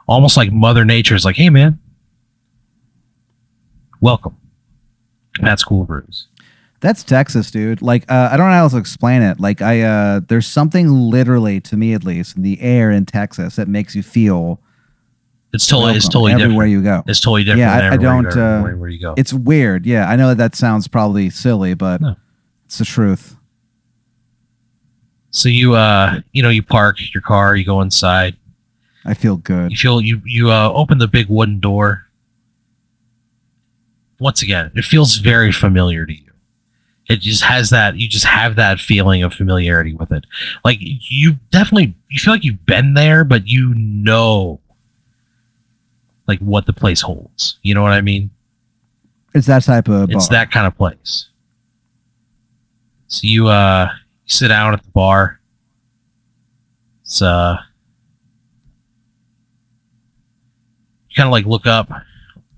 Almost 0.08 0.36
like 0.38 0.52
Mother 0.52 0.84
Nature 0.86 1.16
is 1.16 1.26
like, 1.26 1.36
hey 1.38 1.50
man, 1.50 1.80
welcome. 4.02 4.36
Pat's 5.40 5.64
Cool 5.64 5.86
Brews. 5.86 6.28
That's 6.82 7.04
Texas, 7.04 7.52
dude. 7.52 7.82
Like, 7.82 8.10
uh, 8.12 8.30
I 8.32 8.38
don't 8.38 8.48
know 8.48 8.54
how 8.54 8.64
else 8.64 8.72
to 8.74 8.80
explain 8.80 9.22
it. 9.22 9.40
Like, 9.40 9.62
I 9.62 9.82
uh, 9.82 10.22
there's 10.28 10.48
something 10.48 10.90
literally, 10.90 11.62
to 11.62 11.78
me 11.78 11.94
at 11.94 12.04
least, 12.04 12.36
in 12.36 12.42
the 12.42 12.60
air 12.60 12.90
in 12.92 13.06
Texas 13.06 13.56
that 13.56 13.68
makes 13.68 13.96
you 13.96 14.02
feel 14.02 14.60
It's 15.54 15.68
totally 15.68 15.94
it's 15.96 16.08
totally 16.10 16.34
everywhere 16.34 16.66
different. 16.66 16.72
you 16.72 16.82
go. 16.84 17.04
It's 17.08 17.20
totally 17.20 17.44
different 17.44 17.60
Yeah, 17.60 17.82
than 17.82 17.92
I- 17.92 17.94
I 17.94 17.98
don't, 17.98 18.36
uh, 18.36 18.60
everywhere 18.66 18.90
you 18.90 19.00
go. 19.00 19.14
It's 19.16 19.32
weird. 19.32 19.86
Yeah, 19.86 20.10
I 20.10 20.16
know 20.16 20.30
that 20.30 20.38
that 20.40 20.56
sounds 20.56 20.88
probably 20.88 21.30
silly, 21.30 21.76
but 21.76 22.02
No. 22.02 22.16
it's 22.66 22.80
the 22.80 22.86
truth. 22.86 23.36
So 25.30 25.48
you 25.50 25.76
uh 25.76 26.20
you 26.34 26.42
know, 26.44 26.50
you 26.50 26.64
park 26.64 26.98
your 27.14 27.22
car, 27.22 27.56
you 27.56 27.64
go 27.64 27.82
inside, 27.82 28.36
I 29.06 29.14
feel 29.14 29.38
good. 29.38 29.70
You 29.72 29.78
feel 29.78 30.02
you 30.02 30.20
you 30.26 30.52
uh, 30.52 30.70
open 30.74 30.98
the 30.98 31.08
big 31.08 31.28
wooden 31.30 31.60
door. 31.60 32.08
Once 34.20 34.42
again, 34.42 34.72
it 34.76 34.84
feels 34.84 35.18
very 35.18 35.52
familiar 35.52 36.06
to 36.06 36.14
you. 36.14 36.31
It 37.12 37.20
just 37.20 37.44
has 37.44 37.72
that 37.72 37.98
you 37.98 38.08
just 38.08 38.24
have 38.24 38.56
that 38.56 38.80
feeling 38.80 39.22
of 39.22 39.34
familiarity 39.34 39.94
with 39.94 40.14
it. 40.14 40.26
Like 40.64 40.78
you 40.80 41.34
definitely 41.50 41.94
you 42.10 42.20
feel 42.20 42.34
like 42.34 42.46
you've 42.46 42.66
been 42.66 42.94
there, 42.94 43.26
but 43.26 43.48
you 43.48 43.74
know 43.76 44.62
like 46.26 46.40
what 46.40 46.66
the 46.66 46.72
place 46.72 47.02
holds. 47.02 47.60
You 47.64 47.76
know 47.76 47.82
what 47.82 47.92
I 47.92 48.00
mean? 48.00 48.30
It's 49.34 49.48
that 49.48 49.64
type 49.64 49.90
of. 49.90 50.10
It's 50.10 50.30
that 50.30 50.52
kind 50.52 50.66
of 50.66 50.78
place. 50.78 51.28
So 53.08 53.20
you 53.24 53.50
uh 53.50 53.90
you 53.92 54.30
sit 54.30 54.48
down 54.48 54.74
at 54.74 54.82
the 54.82 54.92
bar. 54.92 55.42
It's 57.02 57.22
uh 57.22 57.58
you 61.10 61.16
kind 61.18 61.28
of 61.28 61.32
like 61.34 61.46
look 61.46 61.68
up 61.68 61.92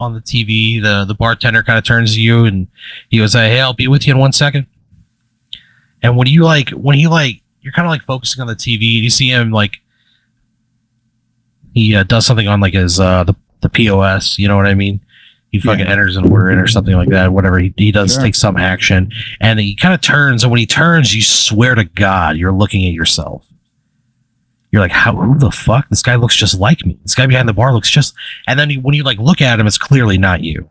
on 0.04 0.14
the 0.14 0.22
TV. 0.22 0.82
The 0.82 1.06
the 1.06 1.16
bartender 1.16 1.64
kind 1.64 1.78
of 1.80 1.84
turns 1.84 2.14
to 2.16 2.22
you 2.22 2.46
and 2.46 2.68
he 3.10 3.18
goes, 3.18 3.34
"Hey, 3.34 3.60
I'll 3.60 3.74
be 3.74 3.88
with 3.88 4.06
you 4.08 4.14
in 4.14 4.20
one 4.20 4.32
second. 4.34 4.68
And 6.02 6.18
when 6.18 6.28
you 6.28 6.44
like 6.44 6.70
when 6.72 6.96
he 6.98 7.08
like 7.08 7.42
you're 7.62 7.74
kind 7.74 7.86
of 7.88 7.90
like 7.92 8.04
focusing 8.04 8.42
on 8.42 8.48
the 8.48 8.56
TV 8.56 8.96
and 8.96 9.04
you 9.04 9.10
see 9.10 9.30
him 9.30 9.52
like 9.52 9.78
he 11.74 11.96
uh, 11.96 12.04
does 12.04 12.26
something 12.26 12.48
on 12.48 12.60
like 12.60 12.74
his 12.74 13.00
uh 13.00 13.24
the 13.24 13.36
the 13.62 13.70
POS. 13.70 14.38
You 14.38 14.48
know 14.48 14.58
what 14.58 14.66
I 14.68 14.74
mean? 14.74 15.00
He 15.52 15.60
fucking 15.60 15.86
Yeah. 15.86 15.92
enters 15.92 16.18
an 16.18 16.30
order 16.32 16.50
in 16.52 16.58
or 16.58 16.68
something 16.68 16.96
like 16.96 17.10
that. 17.10 17.32
Whatever 17.32 17.60
he 17.60 17.74
he 17.78 17.92
does 17.92 18.14
Sure. 18.14 18.24
take 18.24 18.36
some 18.36 18.58
action 18.58 19.12
and 19.40 19.60
he 19.60 19.76
kind 19.76 19.94
of 19.94 20.02
turns 20.02 20.44
and 20.44 20.52
when 20.52 20.60
he 20.60 20.66
turns, 20.66 21.16
you 21.16 21.22
swear 21.22 21.76
to 21.76 21.84
God 21.86 22.38
you're 22.38 22.52
looking 22.52 22.86
at 22.86 22.94
yourself. 22.94 23.46
You're 24.74 24.82
like, 24.82 24.92
how? 24.92 25.15
Who 25.15 25.38
the 25.38 25.51
fuck? 25.51 25.88
This 25.89 26.01
guy 26.01 26.15
looks 26.15 26.36
just 26.36 26.60
like 26.60 26.84
me. 26.84 26.98
This 27.03 27.13
guy 27.13 27.27
behind 27.27 27.48
the 27.48 27.53
bar 27.53 27.74
looks 27.74 27.92
just. 27.92 28.15
And 28.48 28.60
then 28.60 28.72
when 28.82 28.96
you 28.96 29.03
like 29.03 29.20
look 29.20 29.39
at 29.39 29.60
him, 29.60 29.68
it's 29.68 29.77
clearly 29.77 30.18
not 30.18 30.42
you. 30.42 30.68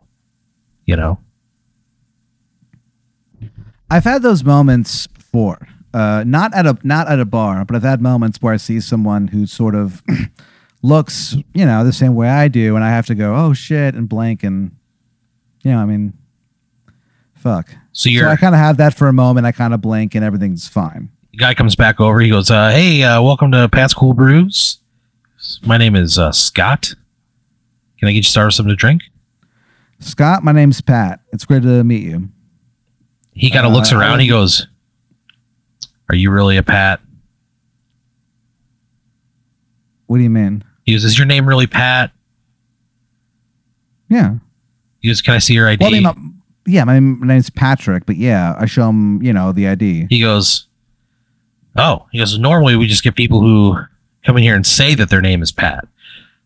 You 0.85 0.97
know. 0.97 1.19
I've 3.89 4.03
had 4.03 4.21
those 4.21 4.43
moments 4.43 5.07
before. 5.07 5.69
Uh, 5.93 6.25
not 6.27 6.53
at 6.53 6.65
a 6.65 6.77
not 6.83 7.07
at 7.07 7.21
a 7.21 7.25
bar, 7.25 7.63
but 7.63 7.77
I've 7.77 7.83
had 7.83 8.01
moments 8.01 8.41
where 8.41 8.53
I 8.53 8.57
see 8.57 8.81
someone 8.81 9.29
who 9.29 9.45
sort 9.45 9.73
of 9.73 10.03
looks, 10.81 11.37
you 11.53 11.65
know, 11.65 11.85
the 11.85 11.93
same 11.93 12.13
way 12.13 12.27
I 12.27 12.49
do, 12.49 12.75
and 12.75 12.83
I 12.83 12.89
have 12.89 13.05
to 13.05 13.15
go, 13.15 13.33
"Oh 13.33 13.53
shit," 13.53 13.95
and 13.95 14.09
blank, 14.09 14.43
and 14.43 14.75
you 15.63 15.71
know, 15.71 15.77
I 15.77 15.85
mean, 15.85 16.13
fuck. 17.35 17.69
So 17.69 17.77
So 17.93 18.09
you're 18.09 18.27
I 18.27 18.35
kind 18.35 18.53
of 18.53 18.59
have 18.59 18.75
that 18.77 18.95
for 18.95 19.07
a 19.07 19.13
moment. 19.13 19.45
I 19.45 19.53
kind 19.53 19.73
of 19.73 19.79
blank, 19.79 20.13
and 20.13 20.25
everything's 20.25 20.67
fine. 20.67 21.09
The 21.33 21.37
guy 21.39 21.53
comes 21.53 21.75
back 21.75 21.99
over. 21.99 22.19
He 22.19 22.29
goes, 22.29 22.49
uh, 22.51 22.69
"Hey, 22.69 23.03
uh, 23.03 23.21
welcome 23.21 23.51
to 23.51 23.67
Pat's 23.69 23.93
Cool 23.93 24.13
Brews. 24.13 24.77
My 25.65 25.77
name 25.77 25.95
is 25.95 26.17
uh, 26.17 26.31
Scott. 26.31 26.93
Can 27.99 28.07
I 28.07 28.11
get 28.11 28.17
you 28.17 28.23
started 28.23 28.47
with 28.47 28.55
something 28.55 28.71
to 28.71 28.75
drink?" 28.75 29.01
Scott, 29.99 30.43
my 30.43 30.51
name's 30.51 30.81
Pat. 30.81 31.21
It's 31.31 31.45
great 31.45 31.63
to 31.63 31.83
meet 31.83 32.03
you. 32.03 32.29
He 33.33 33.49
kind 33.49 33.65
of 33.65 33.71
Uh, 33.71 33.75
looks 33.75 33.91
around. 33.91 34.19
He 34.19 34.27
goes, 34.27 34.67
"Are 36.09 36.15
you 36.15 36.29
really 36.31 36.57
a 36.57 36.63
Pat?" 36.63 36.99
What 40.07 40.17
do 40.17 40.23
you 40.23 40.29
mean? 40.29 40.63
He 40.85 40.91
goes, 40.93 41.03
"Is 41.03 41.17
your 41.17 41.25
name 41.25 41.47
really 41.47 41.67
Pat?" 41.67 42.11
Yeah. 44.09 44.35
He 44.99 45.07
goes, 45.09 45.21
"Can 45.21 45.33
I 45.33 45.39
see 45.39 45.53
your 45.55 45.67
ID?" 45.67 45.83
Well, 45.83 45.89
I 45.89 45.93
mean, 45.93 46.03
my- 46.03 46.15
yeah, 46.65 46.83
my 46.83 46.99
name's 46.99 47.49
Patrick, 47.49 48.05
but 48.05 48.15
yeah, 48.17 48.55
I 48.57 48.65
show 48.67 48.87
him, 48.89 49.21
you 49.23 49.33
know, 49.33 49.51
the 49.51 49.67
ID. 49.67 50.07
he 50.09 50.19
goes, 50.21 50.67
"Oh." 51.75 52.07
He 52.11 52.19
goes, 52.19 52.37
"Normally 52.37 52.75
we 52.75 52.87
just 52.87 53.03
get 53.03 53.15
people 53.15 53.41
who 53.41 53.77
come 54.25 54.37
in 54.37 54.43
here 54.43 54.55
and 54.55 54.65
say 54.65 54.95
that 54.95 55.09
their 55.09 55.21
name 55.21 55.41
is 55.41 55.51
Pat." 55.51 55.87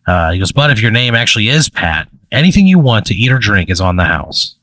Uh, 0.08 0.32
he 0.32 0.40
goes, 0.40 0.52
"But 0.52 0.72
if 0.72 0.82
your 0.82 0.92
name 0.92 1.16
actually 1.16 1.50
is 1.50 1.70
Pat, 1.70 2.08
anything 2.32 2.68
you 2.68 2.80
want 2.80 3.06
to 3.08 3.14
eat 3.16 3.32
or 3.32 3.40
drink 3.40 3.70
is 3.70 3.82
on 3.82 3.96
the 3.96 4.06
house. 4.06 4.56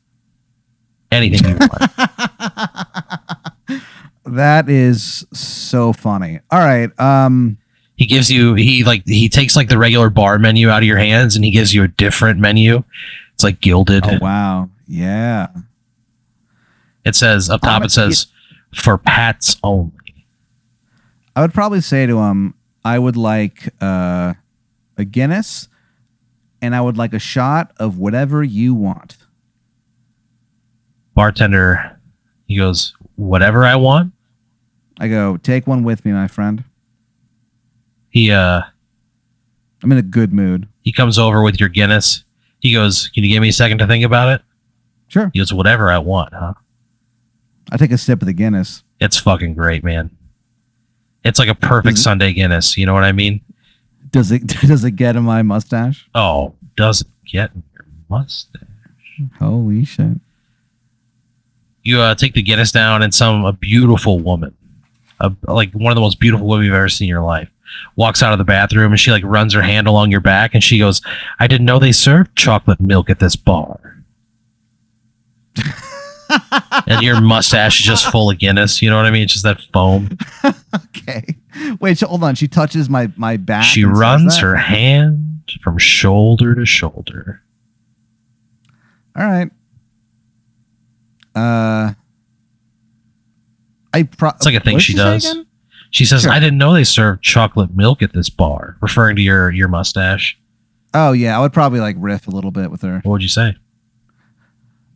Anything 1.12 1.50
you 1.50 1.56
want." 1.56 1.90
That 4.26 4.68
is 4.68 5.26
so 5.32 5.92
funny. 5.92 6.40
All 6.50 6.58
right. 6.58 6.88
Um, 6.98 7.58
he 7.96 8.06
gives 8.06 8.30
you 8.30 8.54
he 8.54 8.82
like 8.82 9.04
he 9.06 9.28
takes 9.28 9.54
like 9.54 9.68
the 9.68 9.78
regular 9.78 10.10
bar 10.10 10.38
menu 10.38 10.70
out 10.70 10.78
of 10.78 10.86
your 10.86 10.98
hands 10.98 11.36
and 11.36 11.44
he 11.44 11.50
gives 11.50 11.74
you 11.74 11.82
a 11.82 11.88
different 11.88 12.40
menu. 12.40 12.82
It's 13.34 13.44
like 13.44 13.60
gilded. 13.60 14.04
oh 14.06 14.18
wow. 14.20 14.70
Yeah. 14.88 15.48
It 17.04 17.14
says 17.14 17.50
up 17.50 17.60
top. 17.60 17.82
Um, 17.82 17.82
it 17.84 17.90
says 17.90 18.26
for 18.74 18.96
Pats 18.96 19.56
only. 19.62 19.92
I 21.36 21.42
would 21.42 21.54
probably 21.54 21.80
say 21.80 22.06
to 22.06 22.18
him, 22.18 22.54
I 22.84 22.98
would 22.98 23.16
like 23.16 23.68
uh, 23.80 24.34
a 24.96 25.04
Guinness 25.04 25.68
and 26.62 26.74
I 26.74 26.80
would 26.80 26.96
like 26.96 27.12
a 27.12 27.18
shot 27.18 27.72
of 27.78 27.98
whatever 27.98 28.42
you 28.42 28.74
want. 28.74 29.16
Bartender, 31.14 32.00
he 32.46 32.56
goes, 32.56 32.94
whatever 33.16 33.64
I 33.64 33.76
want. 33.76 34.12
I 34.98 35.08
go, 35.08 35.36
take 35.36 35.66
one 35.66 35.82
with 35.82 36.04
me, 36.04 36.12
my 36.12 36.28
friend. 36.28 36.64
He 38.10 38.30
uh 38.30 38.62
I'm 39.82 39.92
in 39.92 39.98
a 39.98 40.02
good 40.02 40.32
mood. 40.32 40.68
he 40.82 40.92
comes 40.92 41.18
over 41.18 41.42
with 41.42 41.60
your 41.60 41.68
Guinness. 41.68 42.24
He 42.60 42.72
goes, 42.72 43.08
can 43.08 43.24
you 43.24 43.30
give 43.30 43.42
me 43.42 43.48
a 43.50 43.52
second 43.52 43.78
to 43.78 43.86
think 43.86 44.04
about 44.04 44.28
it? 44.28 44.42
Sure. 45.08 45.30
He 45.34 45.40
goes, 45.40 45.52
whatever 45.52 45.90
I 45.90 45.98
want, 45.98 46.32
huh? 46.32 46.54
I 47.70 47.76
take 47.76 47.90
a 47.92 47.98
sip 47.98 48.22
of 48.22 48.26
the 48.26 48.32
Guinness. 48.32 48.82
It's 49.00 49.18
fucking 49.18 49.54
great, 49.54 49.84
man. 49.84 50.16
It's 51.24 51.38
like 51.38 51.48
a 51.48 51.54
perfect 51.54 51.96
Mhm. 51.96 52.02
Sunday 52.02 52.32
Guinness. 52.32 52.76
You 52.76 52.86
know 52.86 52.94
what 52.94 53.04
I 53.04 53.12
mean? 53.12 53.40
Does 54.10 54.30
it 54.30 54.46
does 54.66 54.84
it 54.84 54.92
get 54.92 55.16
in 55.16 55.22
my 55.24 55.42
mustache? 55.42 56.06
Oh, 56.14 56.54
does 56.76 57.00
it 57.02 57.06
get 57.26 57.50
in 57.54 57.62
your 57.74 57.86
mustache? 58.08 58.60
Holy 59.38 59.84
shit. 59.84 60.18
you 61.82 62.00
uh, 62.00 62.14
take 62.14 62.32
the 62.34 62.42
Guinness 62.42 62.72
down, 62.72 63.02
and 63.02 63.14
some 63.14 63.44
a 63.44 63.52
beautiful 63.52 64.18
woman, 64.18 64.54
a, 65.20 65.30
like 65.46 65.70
one 65.72 65.92
of 65.92 65.94
the 65.96 66.00
most 66.00 66.18
beautiful 66.18 66.46
women 66.46 66.64
you've 66.66 66.74
ever 66.74 66.88
seen 66.88 67.06
in 67.06 67.10
your 67.10 67.22
life, 67.22 67.48
walks 67.96 68.22
out 68.22 68.32
of 68.32 68.38
the 68.38 68.44
bathroom, 68.44 68.90
and 68.92 68.98
she 69.00 69.10
like 69.10 69.22
runs 69.24 69.52
her 69.52 69.62
hand 69.62 69.86
along 69.86 70.10
your 70.10 70.20
back, 70.20 70.54
and 70.54 70.64
she 70.64 70.78
goes, 70.78 71.00
"I 71.38 71.46
didn't 71.46 71.66
know 71.66 71.78
they 71.78 71.92
served 71.92 72.34
chocolate 72.36 72.80
milk 72.80 73.10
at 73.10 73.18
this 73.20 73.36
bar." 73.36 73.93
And 76.86 77.02
your 77.02 77.20
mustache 77.20 77.80
is 77.80 77.86
just 77.86 78.06
full 78.10 78.30
of 78.30 78.38
Guinness. 78.38 78.80
You 78.82 78.90
know 78.90 78.96
what 78.96 79.06
I 79.06 79.10
mean? 79.10 79.22
It's 79.24 79.32
just 79.32 79.44
that 79.44 79.60
foam. 79.72 80.16
Okay. 81.06 81.36
Wait, 81.80 81.98
so 81.98 82.06
hold 82.06 82.24
on. 82.24 82.34
She 82.34 82.48
touches 82.48 82.88
my 82.88 83.12
my 83.16 83.36
back. 83.36 83.62
She 83.64 83.84
runs 83.84 84.38
her 84.38 84.56
hand 84.56 85.42
from 85.62 85.76
shoulder 85.78 86.54
to 86.54 86.64
shoulder. 86.64 87.42
All 89.16 89.24
right. 89.26 89.50
Uh 91.34 91.92
I 93.92 94.02
pro- 94.04 94.30
It's 94.30 94.46
like 94.46 94.54
a 94.54 94.60
thing 94.60 94.76
did 94.78 94.82
she 94.82 94.94
does. 94.94 95.36
She 95.90 96.04
says, 96.04 96.22
Sure. 96.22 96.32
"I 96.32 96.40
didn't 96.40 96.58
know 96.58 96.72
they 96.72 96.82
served 96.84 97.22
chocolate 97.22 97.76
milk 97.76 98.02
at 98.02 98.12
this 98.12 98.28
bar," 98.28 98.76
referring 98.80 99.14
to 99.16 99.22
your 99.22 99.50
your 99.52 99.68
mustache. 99.68 100.36
Oh 100.92 101.12
yeah, 101.12 101.36
I 101.36 101.40
would 101.40 101.52
probably 101.52 101.78
like 101.80 101.96
riff 101.98 102.26
a 102.26 102.30
little 102.30 102.50
bit 102.50 102.70
with 102.70 102.82
her. 102.82 103.00
What 103.04 103.12
would 103.12 103.22
you 103.22 103.28
say? 103.28 103.54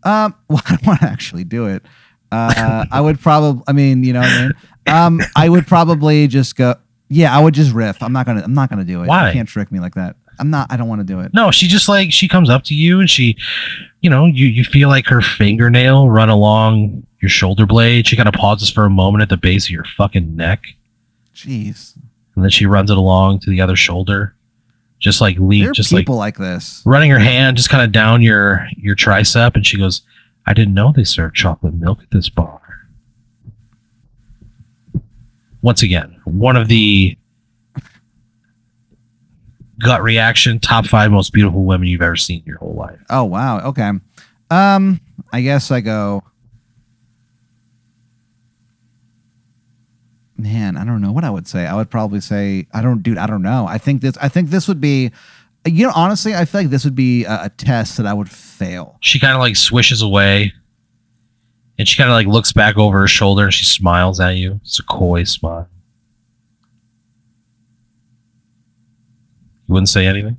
Um, 0.05 0.35
well, 0.49 0.62
I 0.67 0.76
don't 0.76 0.87
want 0.87 1.00
to 1.00 1.07
actually 1.07 1.45
do 1.45 1.67
it. 1.67 1.83
Uh, 2.31 2.85
I 2.90 3.00
would 3.00 3.21
probably. 3.21 3.62
I 3.67 3.73
mean, 3.73 4.05
you 4.05 4.12
know 4.12 4.21
what 4.21 4.28
I 4.28 4.43
mean. 4.43 4.52
Um, 4.87 5.21
I 5.37 5.49
would 5.49 5.67
probably 5.67 6.26
just 6.26 6.57
go. 6.57 6.75
Yeah, 7.09 7.37
I 7.37 7.43
would 7.43 7.55
just 7.55 7.73
riff. 7.73 8.02
I'm 8.02 8.12
not 8.12 8.26
gonna. 8.26 8.43
I'm 8.43 8.55
not 8.55 8.69
gonna 8.69 8.85
do 8.85 9.02
it. 9.02 9.07
Why? 9.07 9.28
You 9.28 9.33
can't 9.33 9.49
trick 9.49 9.73
me 9.73 9.81
like 9.81 9.95
that. 9.95 10.17
I'm 10.38 10.50
not. 10.50 10.71
I 10.71 10.76
don't 10.76 10.88
want 10.88 11.00
to 11.00 11.07
do 11.07 11.21
it. 11.21 11.33
No, 11.35 11.50
she 11.50 11.67
just 11.67 11.88
like 11.88 12.12
she 12.12 12.28
comes 12.28 12.50
up 12.50 12.64
to 12.64 12.75
you 12.75 13.00
and 13.00 13.09
she, 13.11 13.37
you 14.00 14.11
know, 14.11 14.26
you 14.26 14.47
you 14.47 14.64
feel 14.64 14.88
like 14.88 15.07
her 15.07 15.21
fingernail 15.21 16.11
run 16.11 16.28
along 16.28 17.07
your 17.21 17.28
shoulder 17.28 17.67
blade. 17.67 18.07
She 18.07 18.17
kind 18.17 18.28
of 18.28 18.35
pauses 18.35 18.71
for 18.71 18.85
a 18.85 18.90
moment 18.90 19.23
at 19.23 19.28
the 19.28 19.37
base 19.37 19.67
of 19.67 19.71
your 19.71 19.85
fucking 19.97 20.37
neck, 20.37 20.64
Jeez, 21.35 21.97
and 22.35 22.45
then 22.45 22.50
she 22.50 22.67
runs 22.67 22.90
it 22.90 22.97
along 22.97 23.40
to 23.40 23.50
the 23.50 23.61
other 23.61 23.76
shoulder, 23.76 24.35
just 24.99 25.21
like 25.21 25.37
leave, 25.38 25.73
just 25.73 25.93
like 25.93 26.00
people 26.00 26.17
like, 26.17 26.37
this. 26.37 26.83
running 26.85 27.11
her 27.11 27.19
hand 27.19 27.57
just 27.57 27.71
kind 27.71 27.83
of 27.83 27.93
down 27.93 28.23
your 28.23 28.67
your 28.76 28.97
tricep, 28.97 29.55
and 29.55 29.67
she 29.67 29.78
goes, 29.78 30.02
"I 30.47 30.55
didn't 30.55 30.75
know 30.75 30.93
they 30.93 31.05
served 31.05 31.37
chocolate 31.37 31.75
milk 31.75 32.00
at 32.02 32.11
this 32.11 32.28
bar." 32.28 32.61
Once 35.62 35.83
again, 35.83 36.21
one 36.25 36.57
of 36.57 36.69
the 36.69 37.17
gut 39.81 40.02
reaction 40.02 40.59
top 40.59 40.87
five 40.87 41.11
most 41.11 41.33
beautiful 41.33 41.64
women 41.64 41.88
you've 41.88 42.02
ever 42.02 42.17
seen 42.17 42.40
in 42.40 42.47
your 42.47 42.59
whole 42.59 42.75
life. 42.75 42.99
Oh 43.11 43.25
wow. 43.25 43.61
Okay. 43.69 43.90
Um, 44.50 45.00
I 45.33 45.40
guess 45.43 45.71
I 45.71 45.81
go. 45.81 46.23
Man, 50.38 50.76
I 50.76 50.85
don't 50.85 51.00
know 51.02 51.11
what 51.11 51.25
I 51.25 51.30
would 51.30 51.49
say. 51.49 51.66
I 51.66 51.75
would 51.75 51.90
probably 51.90 52.21
say 52.21 52.66
I 52.73 52.80
don't, 52.80 53.02
dude. 53.02 53.18
I 53.18 53.26
don't 53.26 53.42
know. 53.42 53.66
I 53.66 53.76
think 53.78 54.00
this. 54.02 54.16
I 54.18 54.28
think 54.28 54.50
this 54.50 54.68
would 54.68 54.80
be. 54.80 55.11
You 55.66 55.87
know, 55.87 55.92
honestly, 55.95 56.35
I 56.35 56.45
feel 56.45 56.61
like 56.62 56.71
this 56.71 56.85
would 56.85 56.95
be 56.95 57.25
a, 57.25 57.45
a 57.45 57.49
test 57.50 57.97
that 57.97 58.07
I 58.07 58.14
would 58.14 58.30
fail. 58.30 58.97
she 59.00 59.18
kind 59.18 59.35
of 59.35 59.40
like 59.40 59.57
swishes 59.57 60.00
away 60.00 60.52
and 61.78 61.87
she 61.88 61.97
kind 61.97 62.09
of 62.09 62.14
like 62.14 62.26
looks 62.28 62.52
back 62.52 62.78
over 62.78 63.00
her 63.00 63.09
shoulder 63.09 63.45
and 63.45 63.52
she 63.52 63.64
smiles 63.64 64.21
at 64.21 64.37
you. 64.37 64.61
It's 64.62 64.78
a 64.78 64.85
coy 64.85 65.25
smile. 65.25 65.68
You 69.66 69.75
wouldn't 69.75 69.88
say 69.88 70.07
anything? 70.07 70.38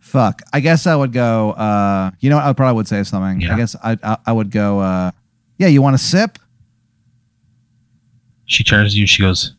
Fuck. 0.00 0.42
I 0.52 0.60
guess 0.60 0.86
I 0.86 0.94
would 0.94 1.12
go. 1.12 1.52
Uh, 1.52 2.10
you 2.20 2.30
know, 2.30 2.36
what? 2.36 2.44
I 2.44 2.52
probably 2.52 2.76
would 2.76 2.88
say 2.88 3.02
something. 3.04 3.40
Yeah. 3.40 3.54
I 3.54 3.56
guess 3.56 3.76
I, 3.82 3.96
I 4.02 4.18
I 4.26 4.32
would 4.32 4.50
go. 4.50 4.80
Uh, 4.80 5.10
yeah, 5.58 5.68
you 5.68 5.82
want 5.82 5.94
a 5.94 5.98
sip? 5.98 6.38
She 8.46 8.64
turns 8.64 8.94
to 8.94 9.00
you. 9.00 9.06
She 9.06 9.22
goes, 9.22 9.54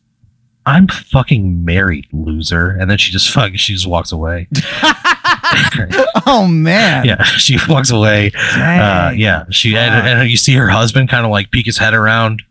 "I'm 0.64 0.88
fucking 0.88 1.64
married, 1.64 2.06
loser." 2.12 2.70
And 2.70 2.90
then 2.90 2.98
she 2.98 3.12
just 3.12 3.30
fuck. 3.30 3.52
She 3.54 3.74
just 3.74 3.86
walks 3.86 4.12
away. 4.12 4.48
oh 6.26 6.46
man. 6.48 7.04
yeah, 7.04 7.22
she 7.22 7.58
walks 7.68 7.90
away. 7.90 8.32
Uh, 8.54 9.12
yeah, 9.14 9.44
she 9.50 9.76
and, 9.76 10.06
and 10.06 10.30
you 10.30 10.36
see 10.36 10.54
her 10.54 10.68
husband 10.68 11.08
kind 11.08 11.24
of 11.24 11.30
like 11.30 11.50
peek 11.50 11.66
his 11.66 11.78
head 11.78 11.94
around 11.94 12.42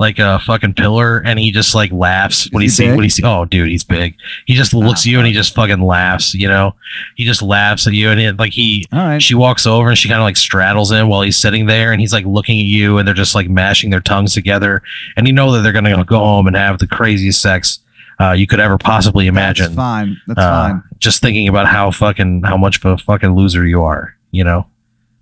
like 0.00 0.18
a 0.18 0.40
fucking 0.40 0.74
pillar, 0.74 1.18
and 1.24 1.38
he 1.38 1.52
just 1.52 1.74
like 1.74 1.92
laughs 1.92 2.50
when 2.50 2.64
Is 2.64 2.76
he 2.76 2.84
he 2.84 2.90
see 2.90 2.94
when 2.96 3.04
he 3.04 3.10
see. 3.10 3.22
Oh, 3.22 3.44
dude, 3.44 3.68
he's 3.68 3.84
big. 3.84 4.16
He 4.46 4.54
just 4.54 4.72
looks 4.74 5.00
Ah, 5.00 5.02
at 5.02 5.06
you 5.06 5.18
and 5.18 5.26
he 5.26 5.32
just 5.32 5.54
fucking 5.54 5.80
laughs. 5.82 6.34
You 6.34 6.48
know, 6.48 6.74
he 7.16 7.24
just 7.24 7.42
laughs 7.42 7.86
at 7.86 7.92
you, 7.92 8.10
and 8.10 8.18
it, 8.18 8.38
like 8.38 8.52
he. 8.52 8.86
Right. 8.92 9.20
She 9.22 9.34
walks 9.34 9.66
over 9.66 9.90
and 9.90 9.98
she 9.98 10.08
kind 10.08 10.20
of 10.20 10.24
like 10.24 10.36
straddles 10.38 10.90
him 10.90 11.08
while 11.08 11.20
he's 11.22 11.36
sitting 11.36 11.66
there, 11.66 11.92
and 11.92 12.00
he's 12.00 12.12
like 12.12 12.24
looking 12.24 12.58
at 12.58 12.64
you, 12.64 12.98
and 12.98 13.06
they're 13.06 13.14
just 13.14 13.34
like 13.36 13.48
mashing 13.48 13.90
their 13.90 14.00
tongues 14.00 14.32
together, 14.34 14.82
and 15.16 15.26
you 15.28 15.32
know 15.32 15.52
that 15.52 15.60
they're 15.60 15.70
gonna 15.72 16.04
go 16.04 16.18
home 16.18 16.46
and 16.48 16.56
have 16.56 16.78
the 16.78 16.86
craziest 16.88 17.40
sex 17.42 17.78
uh, 18.18 18.32
you 18.32 18.46
could 18.46 18.58
ever 18.60 18.78
possibly 18.78 19.26
imagine. 19.26 19.66
That's 19.66 19.76
fine. 19.76 20.16
That's 20.26 20.40
Uh, 20.40 20.50
fine. 20.68 20.82
Just 20.98 21.20
thinking 21.22 21.46
about 21.46 21.66
how 21.66 21.90
fucking 21.90 22.42
how 22.44 22.56
much 22.56 22.76
of 22.78 22.84
a 22.86 22.96
fucking 22.98 23.34
loser 23.34 23.66
you 23.66 23.82
are, 23.82 24.16
you 24.30 24.44
know, 24.44 24.66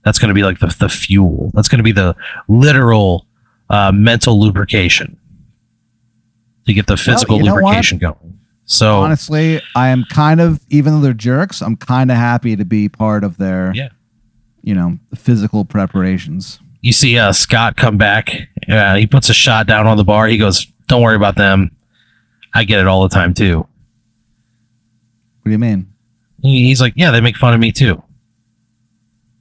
that's 0.04 0.18
going 0.20 0.28
to 0.28 0.34
be 0.34 0.42
like 0.44 0.60
the 0.60 0.68
the 0.78 0.88
fuel. 0.88 1.50
That's 1.54 1.68
going 1.68 1.78
to 1.78 1.84
be 1.84 1.92
the 1.92 2.14
literal 2.48 3.26
uh, 3.70 3.92
mental 3.92 4.40
lubrication 4.40 5.18
to 6.66 6.72
get 6.74 6.86
the 6.86 6.96
physical 6.96 7.38
you 7.38 7.44
know 7.44 7.54
what? 7.54 7.62
lubrication 7.64 7.98
going. 7.98 8.38
So 8.66 9.00
Honestly, 9.00 9.60
I 9.74 9.88
am 9.88 10.04
kind 10.10 10.40
of, 10.40 10.60
even 10.68 10.92
though 10.94 11.00
they're 11.00 11.14
jerks, 11.14 11.62
I'm 11.62 11.76
kind 11.76 12.10
of 12.10 12.16
happy 12.18 12.54
to 12.56 12.64
be 12.66 12.88
part 12.88 13.24
of 13.24 13.38
their, 13.38 13.72
Yeah. 13.74 13.88
you 14.62 14.74
know, 14.74 14.98
physical 15.14 15.64
preparations. 15.64 16.58
you 16.82 16.92
see 16.92 17.18
uh, 17.18 17.32
Scott 17.32 17.76
come 17.76 17.96
back. 17.96 18.30
Uh, 18.68 18.96
he 18.96 19.06
puts 19.06 19.28
a 19.30 19.34
shot 19.34 19.66
down 19.66 19.86
on 19.86 19.96
the 19.96 20.04
bar. 20.04 20.26
He 20.28 20.36
goes, 20.38 20.66
"Don't 20.86 21.00
worry 21.02 21.16
about 21.16 21.36
them. 21.36 21.70
I 22.54 22.64
get 22.64 22.78
it 22.80 22.86
all 22.86 23.02
the 23.02 23.08
time 23.08 23.32
too." 23.34 23.58
What 23.60 23.68
do 25.46 25.50
you 25.50 25.58
mean? 25.58 25.92
He's 26.42 26.80
like, 26.80 26.92
"Yeah, 26.96 27.10
they 27.10 27.20
make 27.22 27.36
fun 27.36 27.54
of 27.54 27.60
me 27.60 27.72
too." 27.72 28.02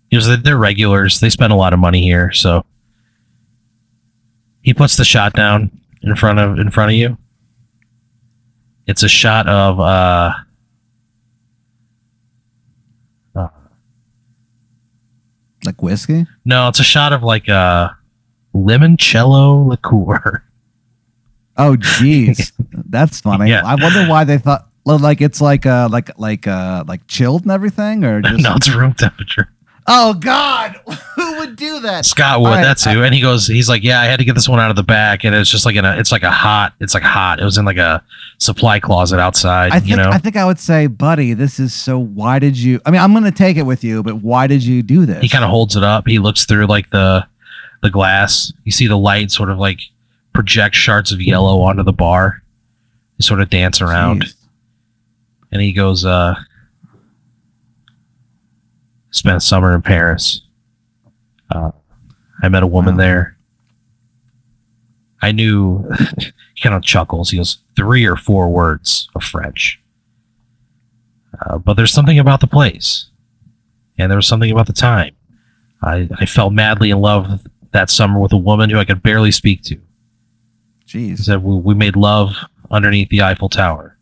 He 0.10 0.16
goes, 0.16 0.26
"They're- 0.28 0.38
"They're 0.38 0.58
regulars. 0.58 1.20
They 1.20 1.30
spend 1.30 1.52
a 1.52 1.56
lot 1.58 1.74
of 1.74 1.80
money 1.80 2.02
here." 2.02 2.32
So 2.32 2.66
he 4.68 4.74
puts 4.74 4.98
the 4.98 5.06
shot 5.06 5.32
down 5.32 5.72
in 6.02 6.14
front 6.18 6.40
of 6.40 6.60
in 6.60 6.70
front 6.70 6.92
of 6.92 6.98
you. 6.98 7.18
It's 8.86 9.02
a 9.02 9.08
shot 9.08 9.48
of 9.48 9.80
uh, 9.80 10.34
uh 13.34 13.48
Like 15.64 15.82
whiskey? 15.82 16.28
No, 16.44 16.68
it's 16.68 16.82
a 16.82 16.84
shot 16.84 17.14
of 17.14 17.24
like 17.24 17.48
a 17.48 17.96
limoncello 18.54 19.70
liqueur. 19.70 20.44
Oh, 21.56 21.78
jeez, 21.78 22.52
that's 22.90 23.22
funny. 23.22 23.50
Yeah. 23.50 23.62
I 23.66 23.76
wonder 23.76 24.06
why 24.06 24.26
they 24.26 24.38
thought 24.38 24.68
well, 24.86 25.00
like 25.00 25.22
it's 25.22 25.40
like 25.40 25.66
uh 25.66 25.88
like 25.90 26.20
like 26.20 26.46
uh 26.46 26.84
like 26.86 27.08
chilled 27.08 27.44
and 27.44 27.52
everything, 27.52 28.04
or 28.04 28.22
just 28.34 28.44
no, 28.44 28.56
it's 28.56 28.68
room 28.68 28.94
temperature. 28.94 29.50
Oh 29.88 30.14
god, 30.14 30.80
who 31.16 31.38
would 31.38 31.56
do 31.56 31.80
that? 31.82 32.06
Scott 32.06 32.42
would. 32.42 32.48
Right, 32.50 32.62
that's 32.62 32.84
who. 32.84 33.04
And 33.04 33.14
he 33.14 33.22
goes. 33.22 33.48
He's 33.48 33.70
like, 33.70 33.84
yeah, 33.84 34.02
I 34.02 34.06
had 34.06 34.20
to 34.20 34.26
get 34.26 34.36
this 34.36 34.48
one 34.48 34.60
out 34.60 34.70
of 34.70 34.76
the 34.76 34.84
back, 34.84 35.24
and 35.24 35.34
it's 35.34 35.50
just 35.50 35.66
like 35.66 35.76
in 35.76 35.86
a. 35.86 35.98
It's 35.98 36.12
like 36.12 36.24
a 36.24 36.32
hot. 36.32 36.74
It's 36.80 36.94
like 36.94 37.04
hot. 37.04 37.40
It 37.40 37.44
was 37.44 37.58
in 37.58 37.66
like 37.66 37.78
a 37.78 38.04
supply 38.38 38.80
closet 38.80 39.20
outside. 39.20 39.72
I 39.72 39.80
think 39.80 39.92
you 39.92 39.96
know. 39.96 40.10
I 40.10 40.18
think 40.18 40.36
I 40.36 40.46
would 40.46 40.60
say, 40.60 40.88
buddy, 40.88 41.34
this 41.34 41.60
is 41.60 41.74
so. 41.74 41.98
Why 41.98 42.40
did 42.40 42.58
you? 42.58 42.80
I 42.86 42.92
mean, 42.92 43.02
I'm 43.02 43.14
gonna 43.14 43.32
take 43.32 43.58
it 43.58 43.64
with 43.64 43.84
you, 43.84 44.04
but 44.04 44.16
why 44.16 44.48
did 44.48 44.64
you 44.64 44.84
do 44.84 45.06
this? 45.06 45.22
he 45.22 45.30
kind 45.30 45.44
of 45.44 45.50
holds 45.50 45.76
it 45.76 45.84
up. 45.84 46.08
He 46.08 46.20
looks 46.20 46.46
through 46.46 46.68
like 46.68 46.90
the 46.90 47.26
the 47.82 47.90
glass. 47.90 48.52
You 48.64 48.72
see 48.72 48.88
the 48.88 48.98
light 48.98 49.32
sort 49.32 49.50
of 49.50 49.58
like 49.58 49.80
project 50.34 50.76
shards 50.76 51.12
of 51.12 51.22
yellow 51.22 51.62
onto 51.62 51.84
the 51.84 51.94
bar. 51.94 52.44
They 53.18 53.24
sort 53.24 53.42
of 53.42 53.50
dance 53.50 53.82
around, 53.82 54.24
Jeez. 54.26 54.36
and 55.52 55.62
he 55.62 55.74
goes, 55.74 56.06
uh, 56.06 56.36
"Spent 59.18 59.42
summer 59.42 59.74
in 59.74 59.82
Paris. 59.82 60.42
Uh, 61.52 61.72
I 62.44 62.50
met 62.50 62.64
a 62.64 62.68
woman 62.68 62.96
Wow. 62.96 63.00
there. 63.04 63.38
I 65.22 65.32
knew." 65.32 65.84
he 66.56 66.62
kind 66.62 66.76
of 66.76 66.84
chuckles. 66.84 67.30
He 67.30 67.38
goes, 67.38 67.58
three 67.76 68.06
or 68.06 68.16
four 68.16 68.50
words 68.50 69.10
of 69.16 69.24
French. 69.24 69.80
Uh, 71.40 71.58
but 71.60 71.76
there's 71.76 71.94
something 71.94 72.18
about 72.18 72.40
the 72.42 72.48
place, 72.48 73.10
and 73.98 74.10
there 74.12 74.18
was 74.18 74.28
something 74.28 74.50
about 74.52 74.66
the 74.68 74.74
time. 74.74 75.16
I, 75.84 76.10
I 76.20 76.26
fell 76.26 76.50
madly 76.50 76.90
in 76.90 77.00
love 77.00 77.46
that 77.74 77.92
summer 77.92 78.20
with 78.20 78.34
a 78.34 78.38
woman 78.38 78.70
who 78.72 78.80
I 78.80 78.86
could 78.86 79.04
barely 79.04 79.32
speak 79.32 79.62
to. 79.64 79.80
He 80.88 81.12
Jeez. 81.12 81.20
said 81.20 81.44
we, 81.44 81.56
we 81.58 81.76
made 81.76 81.96
love 81.96 82.32
underneath 82.72 83.10
the 83.10 83.22
Eiffel 83.22 83.50
Tower. 83.50 83.97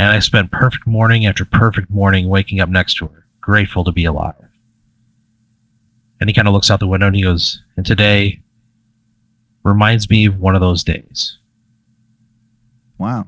And 0.00 0.14
I 0.14 0.18
spent 0.20 0.50
perfect 0.50 0.86
morning 0.86 1.26
after 1.26 1.44
perfect 1.44 1.90
morning 1.90 2.30
waking 2.30 2.58
up 2.58 2.70
next 2.70 2.94
to 2.94 3.06
her, 3.08 3.26
grateful 3.42 3.84
to 3.84 3.92
be 3.92 4.06
alive. 4.06 4.48
And 6.18 6.30
he 6.30 6.32
kind 6.32 6.48
of 6.48 6.54
looks 6.54 6.70
out 6.70 6.80
the 6.80 6.86
window 6.86 7.06
and 7.06 7.14
he 7.14 7.20
goes, 7.20 7.62
And 7.76 7.84
today 7.84 8.40
reminds 9.62 10.08
me 10.08 10.24
of 10.24 10.40
one 10.40 10.54
of 10.54 10.62
those 10.62 10.82
days. 10.82 11.36
Wow. 12.96 13.26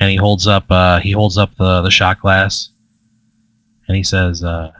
And 0.00 0.10
he 0.10 0.16
holds 0.16 0.46
up 0.46 0.64
uh, 0.70 1.00
he 1.00 1.12
holds 1.12 1.36
up 1.36 1.54
the, 1.56 1.82
the 1.82 1.90
shot 1.90 2.20
glass 2.20 2.70
and 3.88 3.98
he 3.98 4.02
says, 4.02 4.42
uh, 4.42 4.72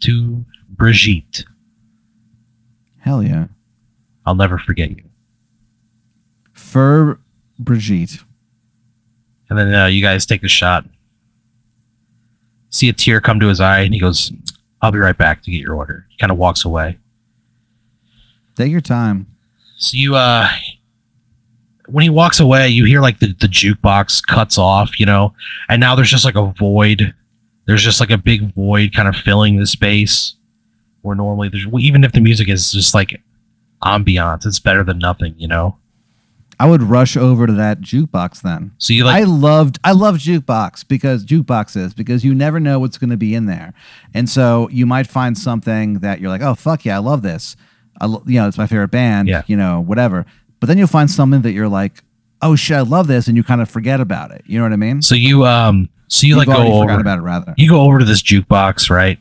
To 0.00 0.46
Brigitte, 0.70 1.44
Hell 3.00 3.22
yeah. 3.22 3.48
I'll 4.24 4.34
never 4.34 4.56
forget 4.58 4.92
you. 4.92 5.04
For 6.54 7.20
Brigitte. 7.58 8.18
And 9.48 9.58
then 9.58 9.74
uh, 9.74 9.86
you 9.86 10.02
guys 10.02 10.26
take 10.26 10.42
the 10.42 10.48
shot. 10.48 10.84
See 12.70 12.88
a 12.88 12.92
tear 12.92 13.20
come 13.20 13.40
to 13.40 13.48
his 13.48 13.60
eye, 13.60 13.80
and 13.80 13.94
he 13.94 14.00
goes, 14.00 14.32
"I'll 14.82 14.92
be 14.92 14.98
right 14.98 15.16
back 15.16 15.42
to 15.42 15.50
get 15.50 15.60
your 15.60 15.74
order." 15.74 16.06
He 16.10 16.18
kind 16.18 16.32
of 16.32 16.38
walks 16.38 16.64
away. 16.64 16.98
Take 18.56 18.72
your 18.72 18.80
time. 18.80 19.26
So 19.78 19.96
you, 19.96 20.16
uh, 20.16 20.48
when 21.86 22.02
he 22.02 22.10
walks 22.10 22.40
away, 22.40 22.68
you 22.68 22.84
hear 22.84 23.00
like 23.00 23.20
the 23.20 23.28
the 23.28 23.46
jukebox 23.46 24.26
cuts 24.26 24.58
off, 24.58 24.98
you 24.98 25.06
know, 25.06 25.34
and 25.68 25.80
now 25.80 25.94
there's 25.94 26.10
just 26.10 26.24
like 26.24 26.34
a 26.34 26.52
void. 26.58 27.14
There's 27.66 27.82
just 27.82 28.00
like 28.00 28.10
a 28.10 28.18
big 28.18 28.54
void 28.54 28.94
kind 28.94 29.08
of 29.08 29.16
filling 29.16 29.56
the 29.56 29.66
space 29.66 30.34
where 31.02 31.16
normally 31.16 31.48
there's 31.48 31.66
even 31.78 32.04
if 32.04 32.12
the 32.12 32.20
music 32.20 32.48
is 32.48 32.72
just 32.72 32.94
like 32.94 33.20
ambiance, 33.82 34.44
it's 34.44 34.58
better 34.58 34.82
than 34.82 34.98
nothing, 34.98 35.34
you 35.38 35.48
know. 35.48 35.76
I 36.58 36.66
would 36.68 36.82
rush 36.82 37.16
over 37.16 37.46
to 37.46 37.52
that 37.54 37.80
jukebox 37.80 38.40
then. 38.40 38.72
So 38.78 38.94
you 38.94 39.04
like 39.04 39.22
I 39.22 39.24
loved 39.24 39.78
I 39.84 39.92
love 39.92 40.16
jukebox 40.16 40.88
because 40.88 41.24
jukeboxes 41.24 41.94
because 41.94 42.24
you 42.24 42.34
never 42.34 42.58
know 42.58 42.78
what's 42.78 42.96
going 42.98 43.10
to 43.10 43.16
be 43.16 43.34
in 43.34 43.46
there, 43.46 43.74
and 44.14 44.28
so 44.28 44.68
you 44.70 44.86
might 44.86 45.06
find 45.06 45.36
something 45.36 46.00
that 46.00 46.20
you're 46.20 46.30
like, 46.30 46.42
oh 46.42 46.54
fuck 46.54 46.84
yeah, 46.84 46.96
I 46.96 46.98
love 46.98 47.22
this. 47.22 47.56
I 48.00 48.06
lo- 48.06 48.22
you 48.26 48.40
know 48.40 48.48
it's 48.48 48.58
my 48.58 48.66
favorite 48.66 48.90
band. 48.90 49.28
Yeah. 49.28 49.42
You 49.46 49.56
know 49.56 49.80
whatever, 49.80 50.24
but 50.60 50.66
then 50.66 50.78
you'll 50.78 50.86
find 50.86 51.10
something 51.10 51.42
that 51.42 51.52
you're 51.52 51.68
like, 51.68 52.02
oh 52.40 52.56
shit, 52.56 52.76
I 52.76 52.82
love 52.82 53.06
this, 53.06 53.28
and 53.28 53.36
you 53.36 53.42
kind 53.42 53.60
of 53.60 53.70
forget 53.70 54.00
about 54.00 54.30
it. 54.30 54.42
You 54.46 54.58
know 54.58 54.64
what 54.64 54.72
I 54.72 54.76
mean? 54.76 55.02
so 55.02 55.14
you 55.14 55.44
um 55.44 55.88
so 56.08 56.26
you 56.26 56.36
You've 56.38 56.46
like 56.46 56.56
go 56.56 56.72
over 56.82 57.00
about 57.00 57.18
it 57.18 57.22
rather. 57.22 57.54
you 57.56 57.68
go 57.68 57.82
over 57.82 57.98
to 57.98 58.04
this 58.04 58.22
jukebox, 58.22 58.88
right? 58.90 59.18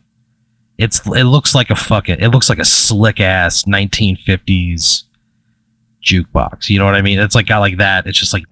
It's 0.77 1.05
it 1.07 1.23
looks 1.23 1.55
like 1.55 1.69
a 1.69 1.75
fucking 1.75 2.19
it 2.19 2.29
looks 2.29 2.49
like 2.49 2.59
a 2.59 2.65
slick 2.65 3.19
ass 3.19 3.63
1950s 3.63 5.03
jukebox. 6.05 6.69
You 6.69 6.79
know 6.79 6.85
what 6.85 6.95
I 6.95 7.01
mean? 7.01 7.19
It's 7.19 7.35
like 7.35 7.47
got 7.47 7.59
like 7.59 7.77
that. 7.77 8.07
It's 8.07 8.17
just 8.19 8.33
like 8.33 8.45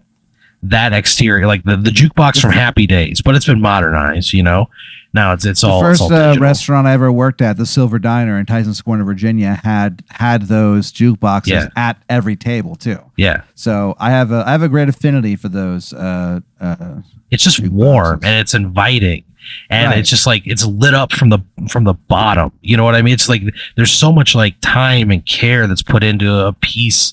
that 0.63 0.93
exterior, 0.93 1.45
like 1.45 1.63
the, 1.63 1.75
the 1.77 1.89
jukebox 1.89 2.39
from 2.41 2.51
Happy 2.51 2.87
Days, 2.87 3.21
but 3.21 3.35
it's 3.35 3.45
been 3.45 3.61
modernized. 3.61 4.31
You 4.33 4.43
know, 4.43 4.69
now 5.13 5.33
it's 5.33 5.45
it's 5.45 5.61
The 5.61 5.67
all 5.67 5.81
first 5.81 6.01
it's 6.01 6.11
all 6.11 6.17
uh, 6.17 6.37
restaurant 6.37 6.87
I 6.87 6.93
ever 6.93 7.11
worked 7.11 7.41
at, 7.41 7.57
the 7.57 7.65
Silver 7.65 7.99
Diner 7.99 8.39
in 8.39 8.45
Tysons 8.45 8.83
Corner, 8.83 9.03
Virginia, 9.03 9.59
had 9.63 10.03
had 10.09 10.43
those 10.43 10.91
jukeboxes 10.91 11.47
Yeah. 11.47 11.67
at 11.75 12.01
every 12.09 12.35
table 12.35 12.75
too. 12.75 12.99
Yeah, 13.17 13.41
So 13.55 13.95
I 13.99 14.09
have 14.11 14.31
a 14.31 14.43
I 14.47 14.51
have 14.51 14.63
a 14.63 14.69
great 14.69 14.89
affinity 14.89 15.35
for 15.35 15.49
those. 15.49 15.91
Uh, 15.93 16.39
uh, 16.61 17.01
it's 17.29 17.43
just 17.43 17.59
warm 17.67 18.21
and 18.23 18.39
it's 18.39 18.53
inviting. 18.53 19.23
And 19.69 19.89
Right. 19.89 19.97
it's 19.97 20.09
just 20.09 20.25
like 20.25 20.43
it's 20.47 20.65
lit 20.65 20.93
up 20.93 21.11
from 21.11 21.27
the 21.27 21.39
from 21.67 21.83
the 21.83 21.93
bottom. 21.95 22.53
You 22.61 22.77
know 22.77 22.85
what 22.85 22.95
I 22.95 23.01
mean? 23.01 23.13
It's 23.13 23.27
like 23.27 23.41
there's 23.75 23.91
so 23.91 24.13
much 24.13 24.33
like 24.35 24.55
time 24.61 25.11
and 25.11 25.25
care 25.25 25.67
that's 25.67 25.83
put 25.83 26.01
into 26.01 26.33
a 26.33 26.53
piece 26.53 27.11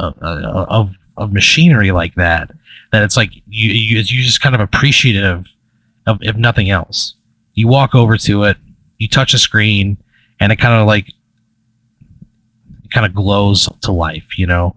of 0.00 0.68
of, 0.68 0.94
of 1.16 1.32
machinery 1.32 1.92
like 1.92 2.14
that 2.14 2.50
that 2.92 3.02
it's 3.02 3.16
like 3.16 3.34
you 3.46 3.70
you 3.72 3.98
you 3.98 4.22
just 4.22 4.40
kind 4.40 4.54
of 4.54 4.60
appreciative 4.60 5.46
of 6.06 6.18
if 6.22 6.36
nothing 6.36 6.70
else. 6.70 7.14
You 7.54 7.68
walk 7.68 7.94
over 7.94 8.16
to 8.16 8.44
it, 8.44 8.56
you 8.98 9.08
touch 9.08 9.34
a 9.34 9.38
screen, 9.38 9.96
and 10.38 10.52
it 10.52 10.56
kind 10.56 10.74
of 10.74 10.86
like 10.86 11.12
kind 12.92 13.06
of 13.06 13.14
glows 13.14 13.68
to 13.82 13.92
life. 13.92 14.38
You 14.38 14.46
know 14.46 14.76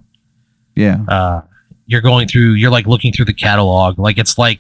yeah. 0.76 1.00
uh, 1.08 1.42
you're 1.86 2.02
going 2.02 2.28
through 2.28 2.54
you're 2.54 2.72
like 2.72 2.88
looking 2.88 3.12
through 3.12 3.26
the 3.26 3.34
catalog 3.34 4.00
like 4.00 4.18
it's 4.18 4.38
like 4.38 4.60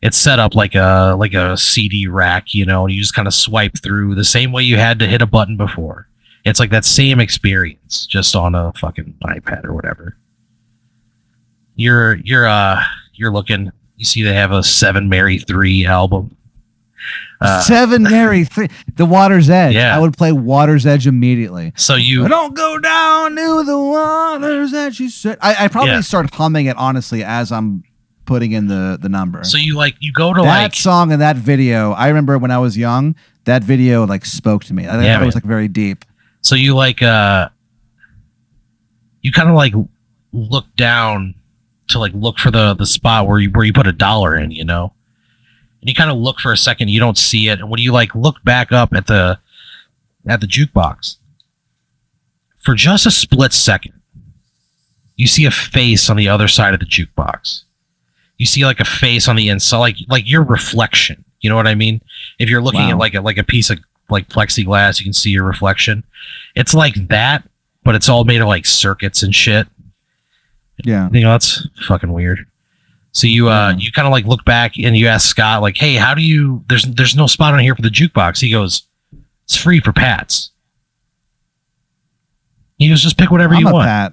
it's 0.00 0.16
set 0.16 0.38
up 0.38 0.54
like 0.54 0.74
a 0.74 1.16
like 1.18 1.34
a 1.34 1.56
cd 1.56 2.06
rack 2.06 2.54
you 2.54 2.64
know 2.64 2.84
and 2.84 2.94
you 2.94 3.00
just 3.00 3.14
kind 3.14 3.28
of 3.28 3.34
swipe 3.34 3.72
through 3.82 4.14
the 4.14 4.24
same 4.24 4.52
way 4.52 4.62
you 4.62 4.76
had 4.76 4.98
to 4.98 5.06
hit 5.06 5.22
a 5.22 5.26
button 5.26 5.56
before 5.56 6.08
it's 6.44 6.58
like 6.60 6.70
that 6.70 6.84
same 6.84 7.20
experience 7.20 8.06
just 8.06 8.34
on 8.36 8.54
a 8.54 8.72
fucking 8.74 9.14
ipad 9.24 9.64
or 9.64 9.72
whatever 9.72 10.16
you're 11.76 12.16
you're 12.16 12.46
uh 12.46 12.82
you're 13.14 13.32
looking 13.32 13.70
you 13.96 14.04
see 14.04 14.22
they 14.22 14.34
have 14.34 14.52
a 14.52 14.62
seven 14.62 15.08
mary 15.08 15.38
three 15.38 15.86
album 15.86 16.36
uh, 17.40 17.60
Seven 17.62 18.04
Mary 18.04 18.44
three. 18.52 18.68
The 18.94 19.04
Water's 19.04 19.50
Edge. 19.50 19.74
Yeah. 19.74 19.96
I 19.96 19.98
would 19.98 20.16
play 20.16 20.30
Water's 20.30 20.86
Edge 20.86 21.08
immediately. 21.08 21.72
so 21.74 21.96
you 21.96 22.24
I 22.24 22.28
don't 22.28 22.54
go 22.54 22.78
down 22.78 23.34
to 23.34 23.64
the 23.64 23.76
water's 23.76 24.72
edge. 24.72 24.94
She 24.94 25.08
said. 25.08 25.36
I, 25.42 25.64
I 25.64 25.68
probably 25.68 25.90
Yeah. 25.90 26.00
start 26.02 26.32
humming 26.32 26.66
it 26.66 26.76
honestly 26.76 27.24
as 27.24 27.50
I'm 27.50 27.82
putting 28.24 28.52
in 28.52 28.68
the 28.68 28.96
the 29.02 29.08
number. 29.08 29.42
so 29.42 29.58
you 29.58 29.74
like 29.74 29.96
you 29.98 30.12
go 30.12 30.32
to 30.32 30.42
that 30.42 30.62
like 30.62 30.74
song 30.76 31.10
and 31.10 31.20
that 31.20 31.34
video. 31.34 31.90
I 31.90 32.06
remember 32.06 32.38
when 32.38 32.52
I 32.52 32.58
was 32.58 32.78
young. 32.78 33.16
That 33.46 33.64
video 33.64 34.06
like 34.06 34.24
spoke 34.24 34.62
to 34.66 34.72
me. 34.74 34.86
I 34.86 34.92
think 34.92 35.02
Yeah, 35.06 35.20
it 35.20 35.26
was 35.26 35.34
like 35.34 35.42
very 35.42 35.66
deep. 35.66 36.04
So 36.42 36.54
you 36.54 36.74
like 36.74 37.02
uh 37.02 37.48
you 39.22 39.32
kind 39.32 39.48
of 39.48 39.54
like 39.54 39.72
look 40.32 40.66
down 40.76 41.34
to 41.88 41.98
like 41.98 42.12
look 42.14 42.38
for 42.38 42.50
the 42.50 42.74
the 42.74 42.86
spot 42.86 43.26
where 43.26 43.38
you 43.38 43.50
where 43.50 43.64
you 43.64 43.72
put 43.72 43.86
a 43.86 43.92
dollar 43.92 44.36
in, 44.36 44.50
you 44.50 44.64
know. 44.64 44.92
And 45.80 45.88
you 45.88 45.94
kind 45.94 46.10
of 46.10 46.16
look 46.16 46.38
for 46.38 46.52
a 46.52 46.56
second, 46.56 46.88
you 46.88 47.00
don't 47.00 47.18
see 47.18 47.48
it, 47.48 47.58
and 47.60 47.68
when 47.70 47.80
you 47.80 47.92
like 47.92 48.14
look 48.14 48.42
back 48.44 48.70
up 48.72 48.92
at 48.92 49.06
the 49.06 49.38
at 50.28 50.40
the 50.40 50.46
jukebox 50.46 51.16
for 52.60 52.74
just 52.76 53.06
a 53.06 53.10
split 53.10 53.52
second, 53.52 53.94
you 55.16 55.26
see 55.26 55.44
a 55.44 55.50
face 55.50 56.08
on 56.08 56.16
the 56.16 56.28
other 56.28 56.46
side 56.48 56.74
of 56.74 56.80
the 56.80 56.86
jukebox. 56.86 57.64
You 58.38 58.46
see 58.46 58.64
like 58.64 58.78
a 58.80 58.84
face 58.84 59.26
on 59.28 59.36
the 59.36 59.48
inside, 59.48 59.78
like 59.78 59.96
like 60.08 60.28
your 60.30 60.42
reflection. 60.44 61.24
You 61.40 61.50
know 61.50 61.56
what 61.56 61.66
I 61.66 61.74
mean? 61.74 62.00
If 62.38 62.48
you're 62.48 62.62
looking 62.62 62.80
Wow. 62.82 62.90
at 62.90 62.98
like 62.98 63.14
a 63.14 63.20
like 63.20 63.38
a 63.38 63.44
piece 63.44 63.68
of 63.70 63.78
like 64.10 64.28
plexiglass, 64.28 64.98
you 65.00 65.04
can 65.04 65.12
see 65.12 65.30
your 65.30 65.44
reflection. 65.44 66.04
It's 66.54 66.74
like 66.74 66.94
that, 67.08 67.48
but 67.84 67.94
it's 67.94 68.08
all 68.08 68.24
made 68.24 68.40
of 68.40 68.48
like 68.48 68.66
circuits 68.66 69.22
and 69.22 69.34
shit. 69.34 69.66
Yeah. 70.84 71.08
You 71.12 71.20
know, 71.22 71.32
that's 71.32 71.66
fucking 71.86 72.12
weird. 72.12 72.46
So 73.12 73.26
you 73.26 73.48
uh 73.48 73.72
Mhm. 73.74 73.80
you 73.82 73.92
kind 73.92 74.06
of 74.08 74.12
like 74.12 74.24
look 74.24 74.44
back 74.44 74.78
and 74.78 74.96
you 74.96 75.06
ask 75.06 75.28
Scott 75.28 75.60
like, 75.62 75.76
"Hey, 75.76 75.94
how 75.96 76.14
do 76.14 76.22
you 76.22 76.64
there's 76.68 76.84
there's 76.84 77.14
no 77.14 77.26
spot 77.26 77.52
on 77.54 77.60
here 77.60 77.74
for 77.74 77.82
the 77.82 77.90
jukebox." 77.90 78.40
He 78.40 78.50
goes, 78.50 78.84
"It's 79.44 79.56
free 79.56 79.80
for 79.80 79.92
Pats." 79.92 80.50
He 82.78 82.88
goes, 82.88 83.02
"Just 83.02 83.18
pick 83.18 83.30
whatever 83.30 83.54
I'm 83.54 83.60
you 83.60 83.68
a 83.68 83.72
want." 83.72 83.86
Pat. 83.86 84.12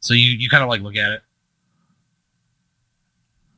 So 0.00 0.12
you 0.12 0.32
you 0.32 0.48
kind 0.48 0.62
of 0.62 0.68
like 0.68 0.82
look 0.82 0.96
at 0.96 1.12
it. 1.12 1.22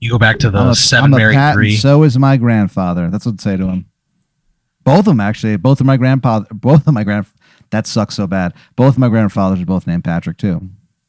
You 0.01 0.11
go 0.11 0.19
back 0.19 0.39
to 0.41 0.51
the 0.51 0.59
I'm 0.59 0.69
a, 0.69 0.75
seven 0.75 1.07
I'm 1.07 1.15
a 1.15 1.17
married 1.17 1.35
Pat, 1.37 1.55
three. 1.55 1.77
so 1.77 2.03
is 2.03 2.19
my 2.19 2.37
grandfather. 2.37 3.09
That's 3.11 3.25
what 3.25 3.33
I'd 3.33 3.41
say 3.41 3.57
to 3.57 3.67
him. 3.67 3.87
Both 4.87 5.01
of 5.01 5.05
them 5.07 5.21
actually. 5.21 5.57
Both 5.59 5.81
of 5.81 5.87
my 5.87 5.99
grandpa. 5.99 6.41
Both 6.53 6.87
of 6.87 6.95
my 6.95 7.05
grand. 7.05 7.27
That 7.71 7.87
sucks 7.87 8.15
so 8.15 8.27
bad. 8.27 8.55
Both 8.77 8.95
of 8.95 8.99
my 8.99 9.09
grandfathers 9.09 9.61
are 9.61 9.67
both 9.67 9.87
named 9.87 10.05
Patrick 10.05 10.39
too. 10.39 10.63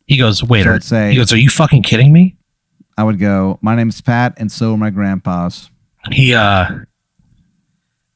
he 0.07 0.17
goes, 0.17 0.43
wait, 0.43 0.63
So 0.63 0.71
are, 0.71 0.73
I'd 0.73 0.83
say- 0.83 1.11
he 1.11 1.15
goes, 1.15 1.31
are 1.31 1.37
you 1.37 1.49
fucking 1.49 1.83
kidding 1.83 2.11
me? 2.11 2.35
I 2.97 3.03
would 3.03 3.19
go. 3.19 3.59
My 3.61 3.75
name's 3.75 4.01
Pat, 4.01 4.33
and 4.37 4.51
so 4.51 4.73
are 4.73 4.77
my 4.77 4.89
grandpas. 4.89 5.69
He 6.11 6.33
uh, 6.33 6.67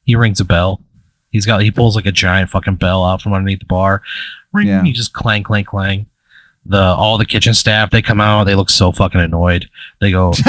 he 0.04 0.16
rings 0.16 0.40
a 0.40 0.44
bell. 0.44 0.80
He's 1.30 1.46
got 1.46 1.62
he 1.62 1.70
pulls 1.70 1.94
like 1.94 2.06
a 2.06 2.12
giant 2.12 2.50
fucking 2.50 2.76
bell 2.76 3.04
out 3.04 3.22
from 3.22 3.32
underneath 3.32 3.60
the 3.60 3.66
bar. 3.66 4.02
Ring, 4.52 4.66
Yeah. 4.66 4.82
He 4.82 4.92
just 4.92 5.12
clang, 5.12 5.44
clang, 5.44 5.64
clang. 5.64 6.06
The 6.66 6.80
all 6.80 7.16
the 7.18 7.24
kitchen 7.26 7.54
staff 7.54 7.90
they 7.90 8.02
come 8.02 8.20
out. 8.20 8.44
They 8.44 8.54
look 8.56 8.70
so 8.70 8.90
fucking 8.92 9.20
annoyed. 9.20 9.68
They 10.00 10.10
go. 10.10 10.32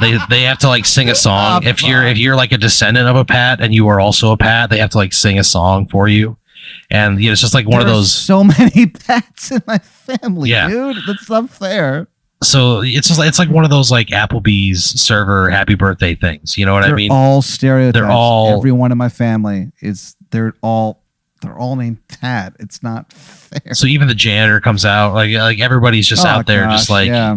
they 0.00 0.18
they 0.30 0.42
have 0.42 0.58
to 0.58 0.68
like 0.68 0.84
sing 0.86 1.08
a 1.08 1.14
song. 1.14 1.62
Oh, 1.64 1.68
if 1.68 1.82
you're 1.82 2.04
if 2.04 2.18
you're 2.18 2.36
like 2.36 2.52
a 2.52 2.58
descendant 2.58 3.08
of 3.08 3.16
a 3.16 3.24
Pat 3.24 3.60
and 3.60 3.74
you 3.74 3.86
are 3.88 4.00
also 4.00 4.32
a 4.32 4.36
Pat, 4.36 4.70
they 4.70 4.78
have 4.78 4.90
to 4.90 4.98
like 4.98 5.12
sing 5.12 5.38
a 5.38 5.44
song 5.44 5.88
for 5.88 6.08
you. 6.08 6.36
And 6.90 7.20
you 7.20 7.26
know, 7.28 7.32
it's 7.32 7.40
just 7.40 7.54
like 7.54 7.66
one 7.66 7.80
of 7.80 7.86
There 7.86 7.94
are 7.94 7.98
those. 7.98 8.12
So 8.12 8.44
many 8.58 8.86
pets 8.86 9.50
in 9.52 9.62
my 9.66 9.78
family, 9.78 10.50
Yeah. 10.50 10.68
dude. 10.68 10.96
That's 11.06 11.28
not 11.30 11.50
fair. 11.50 12.08
So 12.42 12.82
it's 12.82 13.08
just 13.08 13.18
like 13.18 13.28
it's 13.28 13.38
like 13.38 13.48
one 13.50 13.64
of 13.64 13.70
those 13.70 13.90
like 13.90 14.08
Applebee's 14.08 14.84
server 15.00 15.48
happy 15.50 15.74
birthday 15.74 16.14
things. 16.14 16.58
You 16.58 16.66
know 16.66 16.74
what 16.74 16.82
they're 16.82 16.92
I 16.92 16.96
mean? 16.96 17.10
all 17.10 17.40
stereotypes. 17.42 17.94
They're 17.94 18.10
all- 18.10 18.58
Everyone 18.58 18.92
in 18.92 18.98
my 18.98 19.08
family 19.08 19.72
is. 19.80 20.14
They're 20.30 20.54
all. 20.62 21.02
They're 21.42 21.56
all 21.56 21.76
named 21.76 21.98
Pat. 22.08 22.54
It's 22.60 22.82
not 22.82 23.12
fair. 23.12 23.74
so 23.74 23.86
even 23.86 24.08
the 24.08 24.14
janitor 24.14 24.58
comes 24.60 24.84
out 24.84 25.12
like 25.14 25.30
like 25.34 25.60
everybody's 25.60 26.06
just 26.08 26.24
Oh, 26.24 26.28
out 26.28 26.46
there 26.46 26.64
just 26.66 26.88
like 26.90 27.08
yeah. 27.08 27.36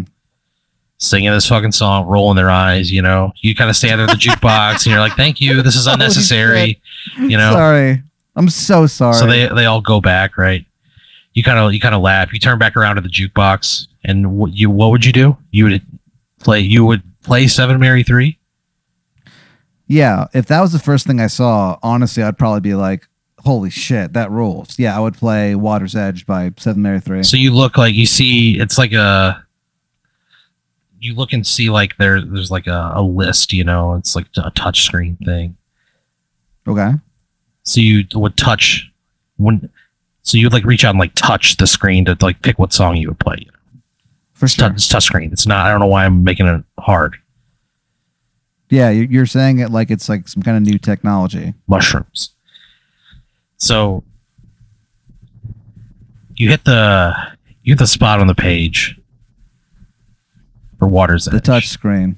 Singing 0.99 1.31
this 1.31 1.47
fucking 1.47 1.71
song, 1.71 2.05
rolling 2.07 2.35
their 2.35 2.51
eyes. 2.51 2.91
You 2.91 3.01
know, 3.01 3.31
you 3.41 3.55
kind 3.55 3.69
of 3.69 3.75
stand 3.75 3.99
there 3.99 4.07
at 4.07 4.13
the 4.13 4.17
jukebox 4.29 4.85
and 4.85 4.87
you're 4.87 4.99
like, 4.99 5.13
"Thank 5.13 5.41
you, 5.41 5.61
this 5.61 5.75
is 5.75 5.87
unnecessary." 5.87 6.79
You 7.17 7.37
know, 7.37 7.53
Sorry. 7.53 8.03
I'm 8.35 8.49
so 8.49 8.87
sorry. 8.87 9.15
so 9.15 9.25
they 9.25 9.47
they 9.47 9.65
all 9.65 9.81
go 9.81 9.99
back, 9.99 10.37
right? 10.37 10.65
You 11.33 11.43
kind 11.43 11.59
of 11.59 11.73
you 11.73 11.79
kind 11.79 11.95
of 11.95 12.01
laugh. 12.01 12.31
You 12.31 12.39
turn 12.39 12.59
back 12.59 12.77
around 12.77 12.95
to 12.95 13.01
the 13.01 13.09
jukebox, 13.09 13.87
and 14.03 14.37
what 14.37 14.53
you 14.53 14.69
what 14.69 14.91
would 14.91 15.03
you 15.05 15.11
do? 15.11 15.35
You 15.51 15.65
would 15.65 15.81
play 16.39 16.59
you 16.59 16.85
would 16.85 17.01
play 17.23 17.47
Seven 17.47 17.79
Mary 17.79 18.03
Three. 18.03 18.37
Yeah, 19.87 20.27
if 20.33 20.45
that 20.47 20.61
was 20.61 20.71
the 20.71 20.79
first 20.79 21.07
thing 21.07 21.19
I 21.19 21.27
saw, 21.27 21.79
honestly, 21.81 22.21
I'd 22.21 22.37
probably 22.37 22.61
be 22.61 22.75
like, 22.75 23.07
"Holy 23.39 23.69
shit, 23.71 24.13
that 24.13 24.29
rules!" 24.29 24.77
Yeah, 24.77 24.95
I 24.95 24.99
would 24.99 25.15
play 25.15 25.55
Water's 25.55 25.95
Edge 25.95 26.25
by 26.25 26.51
Seven 26.57 26.81
Mary 26.83 26.99
Three. 26.99 27.23
So 27.23 27.37
you 27.37 27.53
look 27.53 27.77
like 27.77 27.95
you 27.95 28.05
see 28.05 28.59
it's 28.59 28.77
like 28.77 28.93
a 28.93 29.43
you 30.99 31.15
look 31.15 31.33
and 31.33 31.45
see 31.45 31.69
like 31.69 31.97
there 31.97 32.21
there's 32.21 32.51
like 32.51 32.67
a, 32.67 32.91
a 32.95 33.01
list, 33.01 33.53
you 33.53 33.63
know, 33.63 33.95
it's 33.95 34.15
like 34.15 34.27
a 34.37 34.51
touch 34.51 34.83
screen 34.83 35.17
thing. 35.25 35.55
Okay, 36.67 36.91
So 37.63 37.81
you 37.81 38.03
would 38.13 38.37
touch 38.37 38.89
when 39.37 39.69
so 40.21 40.37
you'd 40.37 40.53
like 40.53 40.65
reach 40.65 40.83
out 40.85 40.91
and 40.91 40.99
like 40.99 41.15
touch 41.15 41.57
the 41.57 41.65
screen 41.65 42.05
to 42.05 42.17
like 42.21 42.41
pick 42.41 42.59
what 42.59 42.73
song 42.73 42.97
you 42.97 43.07
would 43.07 43.19
play. 43.19 43.47
for 44.33 44.45
It's, 44.45 44.53
sure. 44.55 44.67
touch, 44.67 44.75
it's 44.75 44.87
touch 44.87 45.05
screen. 45.05 45.31
It's 45.31 45.47
not 45.47 45.65
I 45.65 45.71
don't 45.71 45.79
know 45.79 45.87
why 45.87 46.05
I'm 46.05 46.23
making 46.23 46.45
it 46.47 46.63
hard. 46.79 47.15
Yeah, 48.69 48.91
you're 48.91 49.25
saying 49.25 49.59
it 49.59 49.71
like 49.71 49.89
it's 49.89 50.09
like 50.09 50.27
some 50.27 50.43
kind 50.43 50.55
of 50.57 50.61
new 50.61 50.77
technology. 50.77 51.55
Mushrooms. 51.67 52.35
So 53.57 54.03
you 56.35 56.49
hit 56.49 56.65
the 56.65 57.13
you 57.63 57.73
hit 57.73 57.79
the 57.79 57.87
spot 57.87 58.19
on 58.19 58.27
the 58.27 58.35
page 58.35 58.98
for 60.79 60.87
Water's 60.87 61.27
Edge. 61.27 61.33
The 61.33 61.41
touch 61.41 61.67
screen, 61.67 62.17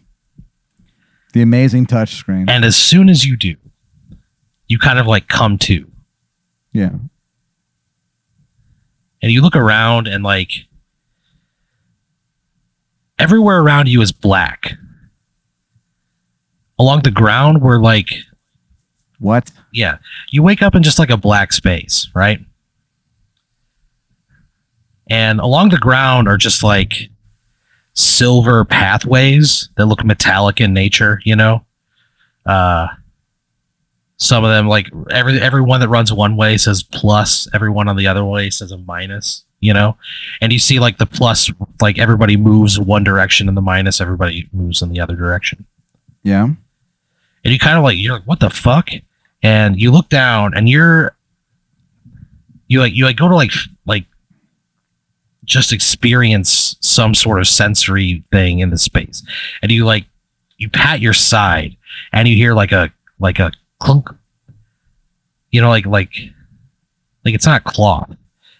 the 1.33 1.41
amazing 1.41 1.87
touch 1.87 2.13
screen. 2.15 2.47
And 2.47 2.63
as 2.63 2.75
soon 2.75 3.09
as 3.09 3.25
you 3.25 3.35
do, 3.35 3.55
you 4.67 4.77
kind 4.79 4.99
of 4.99 5.07
like 5.07 5.27
come 5.27 5.57
to. 5.59 5.85
Yeah, 6.73 6.91
And 9.21 9.31
you 9.31 9.41
look 9.41 9.57
around 9.57 10.07
and 10.07 10.23
like 10.23 10.51
everywhere 13.19 13.59
around 13.59 13.89
you 13.89 14.01
is 14.01 14.13
black. 14.13 14.73
Along 16.79 17.01
the 17.01 17.11
ground 17.11 17.61
were 17.61 17.77
like 17.79 18.13
what? 19.19 19.51
yeah, 19.73 19.97
you 20.29 20.41
wake 20.41 20.61
up 20.61 20.73
in 20.75 20.81
just 20.81 20.97
like 20.97 21.09
a 21.09 21.17
black 21.17 21.51
space, 21.53 22.09
right? 22.15 22.39
And 25.09 25.39
along 25.41 25.69
the 25.69 25.77
ground 25.77 26.27
are 26.29 26.37
just 26.37 26.63
like 26.63 27.10
silver 27.93 28.63
pathways 28.65 29.69
that 29.77 29.85
look 29.85 30.03
metallic 30.03 30.61
in 30.61 30.73
nature, 30.73 31.21
you 31.23 31.35
know? 31.35 31.65
Uh 32.45 32.87
some 34.17 34.43
of 34.43 34.51
them 34.51 34.67
like 34.67 34.87
every 35.09 35.39
everyone 35.41 35.79
that 35.79 35.89
runs 35.89 36.13
one 36.13 36.37
way 36.37 36.55
says 36.57 36.83
plus, 36.83 37.47
everyone 37.53 37.87
on 37.87 37.95
the 37.95 38.05
other 38.07 38.23
way 38.23 38.49
says 38.51 38.71
a 38.71 38.77
minus, 38.77 39.43
you 39.61 39.73
know? 39.73 39.97
And 40.41 40.53
you 40.53 40.59
see 40.59 40.79
like 40.79 40.99
the 40.99 41.07
plus 41.07 41.51
like 41.81 41.97
everybody 41.97 42.37
moves 42.37 42.79
one 42.79 43.03
direction 43.03 43.47
and 43.47 43.57
the 43.57 43.61
minus 43.61 43.99
everybody 43.99 44.47
moves 44.53 44.81
in 44.81 44.89
the 44.89 44.99
other 44.99 45.15
direction 45.15 45.65
Yeah, 46.23 46.43
and 47.43 47.53
you 47.53 47.57
kind 47.57 47.77
of 47.77 47.83
like 47.83 47.97
you're 47.97 48.13
like 48.13 48.27
what 48.27 48.39
the 48.39 48.51
fuck 48.51 48.89
and 49.41 49.81
you 49.81 49.89
look 49.91 50.07
down 50.09 50.53
and 50.55 50.69
you're 50.69 51.15
you 52.67 52.79
like 52.79 52.93
you 52.93 53.05
like 53.05 53.17
go 53.17 53.27
to 53.27 53.35
like 53.35 53.51
like 53.85 54.05
just 55.51 55.73
experience 55.73 56.75
some 56.79 57.13
sort 57.13 57.39
of 57.39 57.47
sensory 57.47 58.23
thing 58.31 58.59
in 58.59 58.69
the 58.69 58.77
space. 58.77 59.23
And 59.61 59.71
you 59.71 59.85
like 59.85 60.05
you 60.57 60.69
pat 60.69 61.01
your 61.01 61.13
side 61.13 61.75
and 62.13 62.27
you 62.27 62.35
hear 62.35 62.53
like 62.53 62.71
a 62.71 62.91
like 63.19 63.39
a 63.39 63.51
clunk. 63.79 64.09
You 65.51 65.61
know 65.61 65.69
like 65.69 65.85
like 65.85 66.13
like 67.25 67.35
it's 67.35 67.45
not 67.45 67.63
cloth 67.65 68.09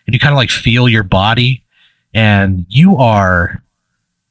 and 0.05 0.13
you 0.13 0.19
kind 0.19 0.33
of 0.33 0.37
like 0.37 0.49
feel 0.49 0.87
your 0.89 1.03
body. 1.03 1.63
And 2.13 2.65
you 2.69 2.97
are 2.97 3.63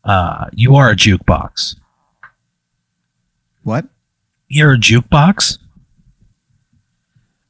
uh 0.04 0.46
you 0.52 0.76
are 0.76 0.90
a 0.90 0.96
jukebox. 0.96 1.76
What? 3.62 3.86
you're 4.50 4.74
a 4.74 4.78
jukebox 4.78 5.58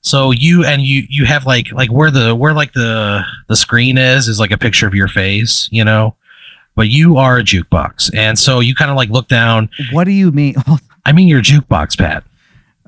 so 0.03 0.31
you 0.31 0.65
and 0.65 0.83
you 0.83 1.03
you 1.09 1.25
have 1.27 1.45
like 1.47 1.71
like 1.73 1.91
where 1.91 2.11
the 2.11 2.35
where 2.35 2.55
like 2.55 2.73
the 2.73 3.23
the 3.49 3.57
screen 3.57 3.99
is 3.99 4.29
is 4.29 4.41
like 4.41 4.51
a 4.51 4.59
picture 4.59 4.87
of 4.87 4.95
your 4.95 5.09
face 5.09 5.69
you 5.71 5.85
know 5.85 6.15
but 6.75 6.89
you 6.89 7.17
are 7.19 7.39
a 7.39 7.43
jukebox 7.43 8.11
and 8.17 8.39
so 8.39 8.61
you 8.61 8.75
kind 8.75 8.91
of 8.91 8.97
like 8.97 9.11
look 9.11 9.29
down 9.29 9.69
What 9.93 10.05
do 10.05 10.13
you 10.13 10.31
mean? 10.33 10.55
i 11.07 11.13
mean 11.13 11.29
you're 11.29 11.43
jukebox 11.43 11.99
pat 11.99 12.25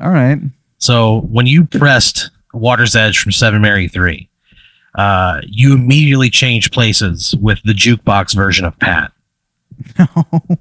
All 0.00 0.10
right. 0.10 0.38
so 0.78 1.20
when 1.30 1.46
you 1.46 1.66
pressed 1.66 2.30
water's 2.54 2.96
edge 2.96 3.18
from 3.18 3.32
seven 3.32 3.60
mary 3.60 3.88
3 3.88 4.28
uh, 4.94 5.40
you 5.46 5.72
immediately 5.74 6.28
change 6.30 6.70
places 6.70 7.34
with 7.40 7.58
the 7.64 7.72
jukebox 7.72 8.34
version 8.34 8.64
of 8.64 8.78
pat 8.78 9.12
No. 9.98 10.06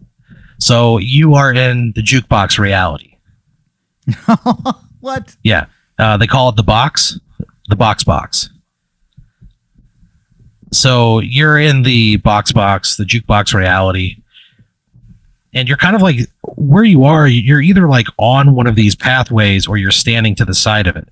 so 0.60 0.98
you 0.98 1.34
are 1.36 1.54
in 1.54 1.92
the 1.96 2.02
jukebox 2.02 2.58
reality 2.60 3.08
what? 5.00 5.36
Yeah. 5.44 5.66
Uh, 6.02 6.18
they 6.18 6.28
call 6.28 6.50
it 6.50 6.56
the 6.56 6.64
box, 6.64 7.20
the 7.70 7.76
box 7.76 8.04
box. 8.04 8.50
So 10.74 11.20
you're 11.20 11.58
in 11.60 11.84
the 11.84 12.18
box 12.18 12.52
box, 12.52 12.96
the 12.98 13.04
jukebox 13.04 13.54
reality, 13.54 14.18
and 15.54 15.68
you're 15.68 15.78
kind 15.78 15.96
of 15.98 16.02
like 16.02 16.20
where 16.56 16.86
you 16.86 17.04
are. 17.04 17.28
You're 17.28 17.62
either 17.62 17.88
like 17.90 18.08
on 18.18 18.56
one 18.56 18.68
of 18.68 18.76
these 18.76 18.96
pathways 18.96 19.68
or 19.68 19.76
you're 19.78 19.92
standing 19.92 20.34
to 20.36 20.46
the 20.46 20.54
side 20.54 20.88
of 20.88 20.96
it. 20.96 21.08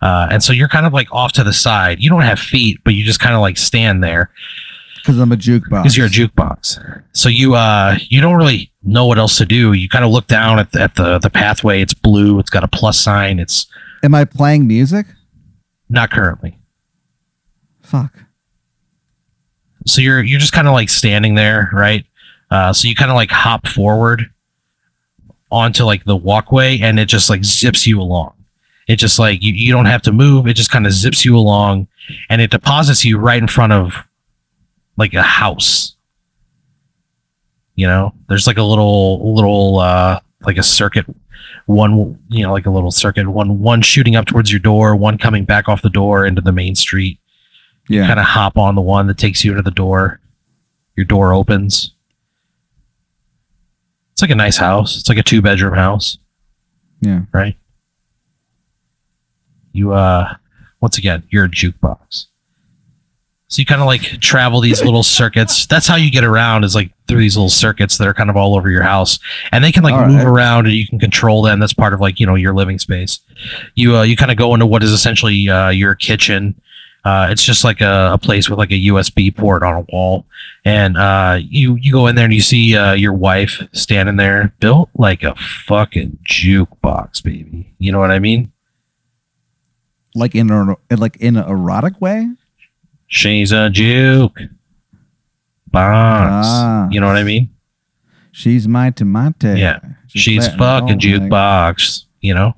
Uh, 0.00 0.28
and 0.30 0.42
so 0.42 0.52
you're 0.52 0.68
kind 0.68 0.86
of 0.86 0.94
like 0.94 1.12
off 1.12 1.32
to 1.32 1.44
the 1.44 1.52
side. 1.52 2.00
You 2.00 2.08
don't 2.08 2.22
have 2.22 2.38
feet, 2.38 2.80
but 2.84 2.94
you 2.94 3.04
just 3.04 3.20
kind 3.20 3.34
of 3.34 3.42
like 3.42 3.58
stand 3.58 4.02
there 4.02 4.30
Because 4.96 5.18
I'm 5.18 5.30
a 5.30 5.36
jukebox. 5.36 5.82
because 5.82 5.96
you're 5.96 6.06
a 6.06 6.10
jukebox. 6.10 7.02
So 7.12 7.28
you 7.28 7.54
uh 7.54 7.96
you 8.08 8.22
don't 8.22 8.36
really 8.36 8.72
know 8.82 9.04
what 9.04 9.18
else 9.18 9.36
to 9.38 9.44
do. 9.44 9.74
You 9.74 9.90
kind 9.90 10.06
of 10.06 10.10
look 10.10 10.26
down 10.26 10.58
at 10.58 10.72
the, 10.72 10.80
at 10.80 10.94
the 10.94 11.18
the 11.18 11.30
pathway. 11.30 11.82
It's 11.82 11.94
blue. 11.94 12.38
It's 12.38 12.50
got 12.50 12.64
a 12.64 12.68
plus 12.68 12.98
sign. 12.98 13.38
It's 13.38 13.66
Am 14.02 14.14
I 14.14 14.24
playing 14.24 14.66
music? 14.66 15.06
not 15.88 16.10
currently. 16.10 16.58
Fuck. 17.82 18.14
so 19.86 20.00
you're 20.00 20.22
you're 20.22 20.40
just 20.40 20.54
kind 20.54 20.66
of 20.66 20.72
like 20.72 20.88
standing 20.88 21.34
there 21.34 21.68
right 21.72 22.06
uh, 22.50 22.72
so 22.72 22.88
you 22.88 22.94
kind 22.94 23.10
of 23.10 23.14
like 23.14 23.30
hop 23.30 23.66
forward 23.66 24.30
onto 25.50 25.84
like 25.84 26.02
the 26.04 26.16
walkway 26.16 26.78
and 26.80 26.98
it 26.98 27.06
just 27.06 27.28
like 27.28 27.44
zips 27.44 27.86
you 27.86 28.00
along 28.00 28.32
it 28.88 28.96
just 28.96 29.18
like 29.18 29.42
you, 29.42 29.52
you 29.52 29.70
don't 29.70 29.84
have 29.84 30.00
to 30.00 30.12
move 30.12 30.46
it 30.46 30.54
just 30.54 30.70
kind 30.70 30.86
of 30.86 30.92
zips 30.92 31.24
you 31.26 31.36
along 31.36 31.86
and 32.30 32.40
it 32.40 32.50
deposits 32.50 33.04
you 33.04 33.18
right 33.18 33.42
in 33.42 33.48
front 33.48 33.72
of 33.74 33.92
like 34.96 35.12
a 35.12 35.22
house 35.22 35.96
you 37.74 37.86
know 37.86 38.14
there's 38.30 38.46
like 38.46 38.56
a 38.58 38.62
little 38.62 39.34
little 39.34 39.78
uh 39.80 40.18
like 40.46 40.56
a 40.56 40.62
circuit 40.62 41.04
one 41.66 42.18
you 42.28 42.42
know 42.42 42.52
like 42.52 42.66
a 42.66 42.70
little 42.70 42.90
circuit 42.90 43.28
one 43.28 43.60
one 43.60 43.80
shooting 43.82 44.16
up 44.16 44.26
towards 44.26 44.50
your 44.50 44.58
door 44.60 44.96
one 44.96 45.16
coming 45.16 45.44
back 45.44 45.68
off 45.68 45.80
the 45.82 45.88
door 45.90 46.26
into 46.26 46.40
the 46.40 46.52
main 46.52 46.74
street 46.74 47.18
Yeah. 47.88 48.06
kind 48.06 48.18
of 48.20 48.26
hop 48.26 48.58
on 48.58 48.74
the 48.74 48.80
one 48.80 49.06
that 49.06 49.18
takes 49.18 49.44
you 49.44 49.54
to 49.54 49.62
the 49.62 49.70
door. 49.70 50.20
Your 50.96 51.06
door 51.06 51.32
opens. 51.32 51.94
It's 54.12 54.14
It's 54.14 54.22
like 54.22 54.30
a 54.30 54.34
nice 54.34 54.56
house. 54.58 54.98
It's 54.98 55.08
like 55.08 55.18
a 55.18 55.22
two 55.22 55.40
bedroom 55.42 55.74
house, 55.74 56.18
Yeah. 57.00 57.22
right? 57.32 57.56
You 59.72 59.92
uh 59.92 60.34
once 60.80 60.98
again, 60.98 61.22
you're 61.30 61.44
a 61.44 61.48
jukebox. 61.48 62.26
So 63.52 63.60
you 63.60 63.66
kind 63.66 63.82
of 63.82 63.86
like 63.86 64.00
travel 64.22 64.62
these 64.62 64.82
little 64.82 65.02
circuits. 65.02 65.66
That's 65.66 65.86
how 65.86 65.96
you 65.96 66.10
get 66.10 66.24
around 66.24 66.64
is 66.64 66.74
like 66.74 66.90
through 67.06 67.18
these 67.18 67.36
little 67.36 67.50
circuits 67.50 67.98
that 67.98 68.08
are 68.08 68.14
kind 68.14 68.30
of 68.30 68.36
all 68.36 68.56
over 68.56 68.70
your 68.70 68.82
house. 68.82 69.18
And 69.52 69.62
they 69.62 69.70
can 69.70 69.82
like 69.82 69.92
All 69.92 70.06
move 70.06 70.24
right. 70.24 70.26
around 70.26 70.68
and 70.68 70.74
you 70.74 70.88
can 70.88 70.98
control 70.98 71.42
them. 71.42 71.60
That's 71.60 71.74
part 71.74 71.92
of 71.92 72.00
like, 72.00 72.18
you 72.18 72.24
know, 72.24 72.34
your 72.34 72.54
living 72.54 72.78
space. 72.78 73.20
You 73.74 73.98
uh 73.98 74.02
you 74.04 74.16
kind 74.16 74.30
of 74.30 74.38
go 74.38 74.54
into 74.54 74.64
what 74.64 74.82
is 74.82 74.90
essentially 74.90 75.50
uh 75.50 75.68
your 75.68 75.94
kitchen. 75.94 76.58
Uh, 77.04 77.26
it's 77.30 77.42
just 77.42 77.62
like 77.62 77.82
a, 77.82 78.12
a 78.14 78.18
place 78.18 78.48
with 78.48 78.58
like 78.58 78.70
a 78.70 78.86
USB 78.86 79.36
port 79.36 79.62
on 79.62 79.74
a 79.74 79.80
wall, 79.92 80.24
and 80.64 80.96
uh, 80.96 81.36
you 81.42 81.74
you 81.74 81.90
go 81.90 82.06
in 82.06 82.14
there 82.14 82.26
and 82.26 82.32
you 82.32 82.40
see 82.40 82.76
uh, 82.76 82.92
your 82.92 83.12
wife 83.12 83.60
standing 83.72 84.14
there, 84.14 84.54
built 84.60 84.88
like 84.94 85.24
a 85.24 85.34
fucking 85.66 86.16
jukebox, 86.24 87.20
baby. 87.24 87.74
You 87.78 87.90
know 87.90 87.98
what 87.98 88.12
I 88.12 88.20
mean? 88.20 88.52
Like 90.14 90.36
in 90.36 90.48
a 90.50 90.76
like 90.96 91.16
in 91.16 91.36
an 91.36 91.48
erotic 91.48 92.00
way. 92.00 92.28
She's 93.14 93.52
a 93.52 93.68
juke 93.68 94.40
box. 95.66 96.46
Ah. 96.48 96.88
You 96.90 96.98
know 96.98 97.06
what 97.06 97.16
I 97.16 97.24
mean? 97.24 97.50
She's 98.32 98.66
my 98.66 98.88
tomato. 98.90 99.52
Yeah. 99.52 99.80
She's 100.06 100.22
She's 100.22 100.48
fucking 100.54 100.98
jukebox. 100.98 102.04
You 102.22 102.34
know? 102.34 102.54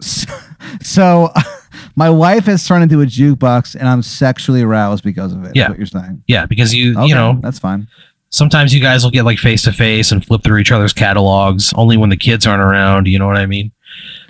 So, 0.82 1.30
my 1.96 2.10
wife 2.10 2.44
has 2.44 2.66
turned 2.66 2.82
into 2.82 3.00
a 3.00 3.06
jukebox, 3.06 3.74
and 3.76 3.88
I'm 3.88 4.02
sexually 4.02 4.60
aroused 4.60 5.02
because 5.02 5.32
of 5.32 5.42
it. 5.44 5.56
Yeah. 5.56 5.70
what 5.70 5.78
you're 5.78 5.86
saying. 5.86 6.22
Yeah, 6.26 6.44
because 6.44 6.74
you 6.74 6.92
Okay, 6.98 7.06
you 7.08 7.14
know 7.14 7.38
that's 7.40 7.58
fine. 7.58 7.88
sometimes 8.28 8.74
you 8.74 8.80
guys 8.80 9.02
will 9.02 9.10
get 9.10 9.24
like 9.24 9.38
face 9.38 9.62
to 9.62 9.72
face 9.72 10.12
and 10.12 10.22
flip 10.24 10.42
through 10.44 10.58
each 10.58 10.70
other's 10.70 10.92
catalogs 10.92 11.72
only 11.76 11.96
when 11.96 12.10
the 12.10 12.16
kids 12.16 12.46
aren't 12.46 12.62
around. 12.62 13.08
You 13.08 13.18
know 13.18 13.26
what 13.26 13.38
I 13.38 13.46
mean? 13.46 13.72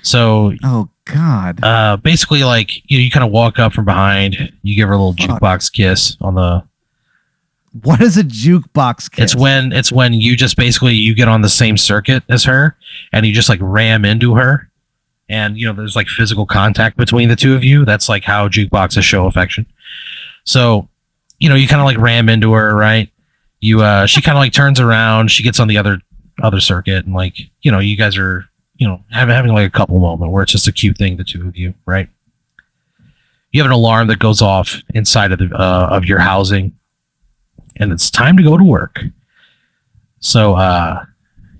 So 0.02 0.52
Oh 0.62 0.88
God. 1.04 1.62
uh, 1.62 1.96
basically, 1.96 2.44
like 2.44 2.88
you, 2.90 2.98
know, 2.98 3.04
you 3.04 3.10
kind 3.10 3.24
of 3.24 3.30
walk 3.32 3.58
up 3.58 3.72
from 3.72 3.84
behind, 3.84 4.52
you 4.62 4.76
give 4.76 4.88
her 4.88 4.94
a 4.94 4.98
little 4.98 5.14
Fuck. 5.14 5.40
jukebox 5.40 5.72
kiss 5.72 6.16
on 6.20 6.34
the. 6.34 6.62
what 7.82 8.00
is 8.00 8.16
a 8.16 8.22
jukebox 8.24 9.10
kiss? 9.10 9.32
It's 9.32 9.36
when 9.36 9.72
it's 9.72 9.92
when 9.92 10.12
you 10.12 10.36
just 10.36 10.56
basically 10.56 10.94
you 10.94 11.14
get 11.14 11.28
on 11.28 11.42
the 11.42 11.48
same 11.48 11.76
circuit 11.76 12.22
as 12.28 12.44
her, 12.44 12.76
and 13.12 13.26
you 13.26 13.32
just 13.32 13.48
like 13.48 13.60
ram 13.62 14.04
into 14.04 14.34
her, 14.34 14.68
and 15.28 15.56
you 15.58 15.66
know 15.66 15.72
there's 15.72 15.96
like 15.96 16.08
physical 16.08 16.46
contact 16.46 16.96
between 16.96 17.28
the 17.28 17.36
two 17.36 17.54
of 17.54 17.62
you. 17.64 17.84
That's 17.84 18.08
like 18.08 18.24
how 18.24 18.48
jukeboxes 18.48 19.02
show 19.02 19.26
affection. 19.26 19.66
So, 20.44 20.88
you 21.38 21.48
know, 21.48 21.54
you 21.54 21.68
kind 21.68 21.80
of 21.80 21.84
like 21.84 21.98
ram 21.98 22.28
into 22.28 22.52
her, 22.54 22.74
right? 22.74 23.10
You 23.60 23.82
uh, 23.82 24.06
she 24.06 24.22
kind 24.22 24.36
of 24.38 24.40
like 24.40 24.52
turns 24.52 24.80
around, 24.80 25.30
she 25.30 25.42
gets 25.42 25.60
on 25.60 25.68
the 25.68 25.76
other 25.78 26.00
other 26.42 26.60
circuit, 26.60 27.04
and 27.04 27.14
like 27.14 27.36
you 27.62 27.70
know, 27.70 27.78
you 27.78 27.96
guys 27.96 28.16
are 28.16 28.46
you 28.81 28.88
know 28.88 29.05
having 29.11 29.35
having 29.35 29.53
like 29.53 29.69
a 29.69 29.71
couple 29.71 30.01
moment 30.01 30.33
where 30.33 30.43
it's 30.43 30.53
just 30.53 30.66
a 30.66 30.73
cute 30.73 30.97
thing, 30.99 31.16
the 31.16 31.23
two 31.23 31.47
of 31.47 31.57
you, 31.57 31.75
right? 31.85 32.09
You 33.53 33.61
have 33.61 33.71
an 33.71 33.77
alarm 33.77 34.09
that 34.09 34.19
goes 34.19 34.40
off 34.40 34.83
inside 34.95 35.33
of 35.33 35.38
the 35.38 35.55
uh, 35.55 35.88
of 35.90 36.07
your 36.07 36.19
housing, 36.19 36.73
and 37.77 37.93
it's 37.93 38.11
time 38.11 38.37
to 38.38 38.43
go 38.43 38.57
to 38.57 38.64
work. 38.64 39.01
So 40.21 40.55
uh, 40.55 41.05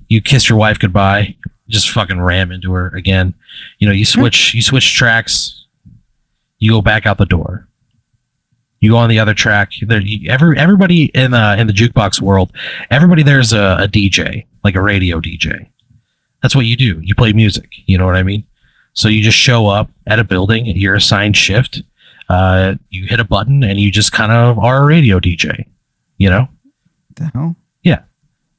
you 0.09 0.23
kiss 0.23 0.49
your 0.49 0.57
wife 0.57 0.79
goodbye, 0.79 1.37
just 1.69 1.91
fucking 1.91 2.21
ram 2.21 2.51
into 2.51 2.73
her 2.73 2.89
again. 2.97 3.35
You 3.79 3.87
know, 3.87 3.95
you 3.95 4.07
switch 4.07 4.55
you 4.55 4.63
switch 4.63 4.95
tracks, 4.95 5.67
you 6.59 6.73
go 6.73 6.81
back 6.81 7.05
out 7.05 7.19
the 7.19 7.27
door. 7.27 7.69
You 8.81 8.93
go 8.93 8.97
on 8.97 9.11
the 9.11 9.19
other 9.19 9.35
track. 9.35 9.73
There, 9.83 10.01
you, 10.01 10.31
every 10.31 10.59
everybody 10.59 11.07
in 11.15 11.35
uh, 11.35 11.57
in 11.59 11.67
the 11.67 11.75
jukebox 11.75 12.23
world, 12.23 12.51
everybody 12.91 13.23
there's 13.23 13.53
a, 13.53 13.77
a 13.81 13.89
DJ, 13.89 14.47
like 14.65 14.75
a 14.75 14.81
radio 14.81 15.21
DJ. 15.21 15.69
That's 16.43 16.57
what 16.57 16.67
you 16.67 16.77
do. 16.77 17.01
You 17.01 17.15
play 17.15 17.33
music. 17.33 17.71
You 17.87 17.99
know 17.99 18.07
what 18.07 18.17
I 18.17 18.23
mean? 18.23 18.45
So 18.95 19.09
you 19.09 19.23
just 19.23 19.39
show 19.39 19.67
up 19.67 19.91
at 20.07 20.19
a 20.19 20.25
building. 20.25 20.67
You're 20.67 20.97
assigned 20.97 21.37
shift. 21.37 21.83
Uh, 22.29 22.75
you 22.91 23.07
hit 23.07 23.21
a 23.21 23.25
button 23.25 23.63
and 23.63 23.79
you 23.79 23.91
just 23.91 24.13
kind 24.13 24.33
of 24.33 24.59
are 24.59 24.83
a 24.83 24.87
radio 24.87 25.19
DJ. 25.19 25.67
You 26.19 26.31
know, 26.31 26.49
the 27.17 27.31
hell? 27.35 27.57
Yeah. 27.83 28.03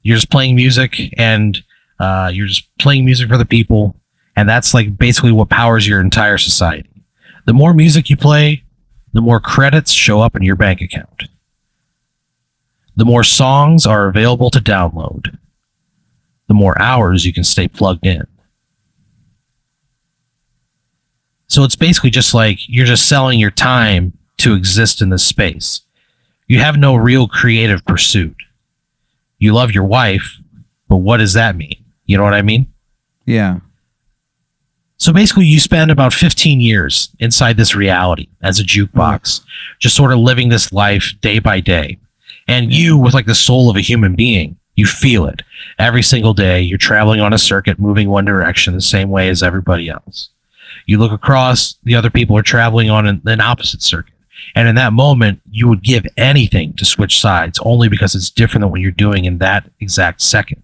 You're 0.04 0.18
just 0.18 0.32
playing 0.32 0.56
music 0.56 1.14
and 1.18 1.62
uh, 2.02 2.32
you're 2.34 2.48
just 2.48 2.68
playing 2.80 3.06
music 3.06 3.30
for 3.30 3.38
the 3.38 3.46
people, 3.46 3.96
and 4.36 4.50
that's 4.50 4.74
like 4.74 4.98
basically 4.98 5.32
what 5.32 5.50
powers 5.50 5.88
your 5.88 6.02
entire 6.02 6.40
society. 6.40 6.90
The 7.46 7.54
more 7.54 7.76
music 7.76 8.10
you 8.10 8.18
play, 8.18 8.64
the 9.14 9.22
more 9.22 9.40
credits 9.40 9.92
show 9.92 10.20
up 10.20 10.36
in 10.36 10.42
your 10.42 10.56
bank 10.56 10.82
account. 10.82 11.26
The 12.96 13.06
more 13.06 13.24
songs 13.24 13.86
are 13.86 14.08
available 14.08 14.50
to 14.50 14.60
download. 14.60 15.38
The 16.52 16.56
more 16.56 16.78
hours 16.82 17.26
you 17.26 17.32
can 17.32 17.46
stay 17.46 17.70
plugged 17.70 18.06
in. 18.06 18.28
So 21.48 21.64
it's 21.64 21.78
basically 21.78 22.10
just 22.10 22.34
like 22.34 22.60
you're 22.68 22.86
just 22.86 23.08
selling 23.08 23.40
your 23.40 23.52
time 23.52 24.12
to 24.40 24.54
exist 24.54 25.02
in 25.02 25.12
this 25.12 25.26
space. 25.26 25.80
You 26.48 26.60
have 26.60 26.76
no 26.76 26.98
real 26.98 27.30
creative 27.30 27.86
pursuit. 27.86 28.36
You 29.40 29.54
love 29.54 29.72
your 29.72 29.86
wife, 29.86 30.40
but 30.90 30.98
what 30.98 31.18
does 31.18 31.32
that 31.36 31.56
mean? 31.56 31.86
You 32.06 32.18
know 32.18 32.24
what 32.24 32.34
I 32.34 32.42
mean? 32.42 32.68
Yeah. 33.26 33.62
So 34.98 35.14
basically, 35.14 35.46
you 35.46 35.62
spend 35.62 35.90
about 35.90 36.12
15 36.12 36.60
years 36.60 37.16
inside 37.20 37.56
this 37.56 37.76
reality 37.76 38.28
as 38.42 38.60
a 38.60 38.64
jukebox, 38.64 39.40
just 39.80 39.96
sort 39.96 40.12
of 40.12 40.20
living 40.20 40.50
this 40.50 40.74
life 40.74 41.14
day 41.22 41.40
by 41.40 41.62
day. 41.62 41.98
And 42.50 42.74
you, 42.74 42.98
with 42.98 43.14
like 43.14 43.26
the 43.26 43.36
soul 43.36 43.70
of 43.70 43.78
a 43.78 43.82
human 43.82 44.16
being, 44.16 44.58
you 44.82 44.88
feel 44.88 45.28
it 45.28 45.44
every 45.78 46.02
single 46.02 46.34
day. 46.34 46.60
You're 46.60 46.80
traveling 46.80 47.22
on 47.22 47.34
a 47.34 47.38
circuit, 47.38 47.80
moving 47.80 48.10
one 48.10 48.26
direction 48.26 48.74
the 48.74 48.82
same 48.82 49.12
way 49.12 49.30
as 49.30 49.44
everybody 49.44 49.90
else. 49.90 50.30
You 50.88 50.98
look 50.98 51.12
across, 51.12 51.76
the 51.84 51.96
other 51.96 52.10
people 52.10 52.36
are 52.36 52.42
traveling 52.42 52.90
on 52.90 53.06
an, 53.06 53.22
an 53.26 53.42
opposite 53.42 53.84
circuit. 53.84 54.16
And 54.56 54.68
in 54.68 54.74
that 54.76 54.92
moment, 54.92 55.40
you 55.52 55.68
would 55.68 55.84
give 55.84 56.08
anything 56.18 56.74
to 56.74 56.84
switch 56.84 57.22
sides 57.22 57.60
only 57.64 57.90
because 57.90 58.16
it's 58.16 58.32
different 58.32 58.62
than 58.64 58.72
what 58.72 58.82
you're 58.82 58.90
doing 58.90 59.26
in 59.26 59.38
that 59.38 59.70
exact 59.80 60.22
second. 60.22 60.64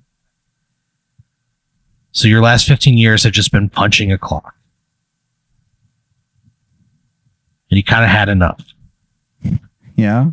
So 2.12 2.28
your 2.28 2.42
last 2.42 2.68
15 2.68 2.98
years 2.98 3.24
have 3.24 3.34
just 3.34 3.52
been 3.52 3.70
punching 3.70 4.12
a 4.12 4.18
clock. 4.18 4.56
And 7.70 7.78
you 7.78 7.84
kind 7.84 8.04
of 8.04 8.10
had 8.10 8.30
enough. 8.30 8.64
Yeah. 9.96 10.32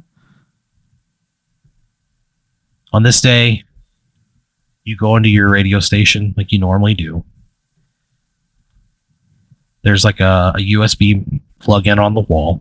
On 2.95 3.03
this 3.03 3.21
day, 3.21 3.65
you 4.85 4.97
go 4.97 5.17
into 5.17 5.29
your 5.29 5.51
radio 5.51 5.81
station 5.81 6.35
like 6.37 6.53
you 6.53 6.59
normally 6.59 6.95
do. 6.95 7.25
There's 9.83 10.05
like 10.05 10.21
a, 10.21 10.53
a 10.57 10.61
USB 10.73 11.41
plug 11.59 11.87
in 11.87 11.99
on 11.99 12.15
the 12.15 12.21
wall. 12.21 12.61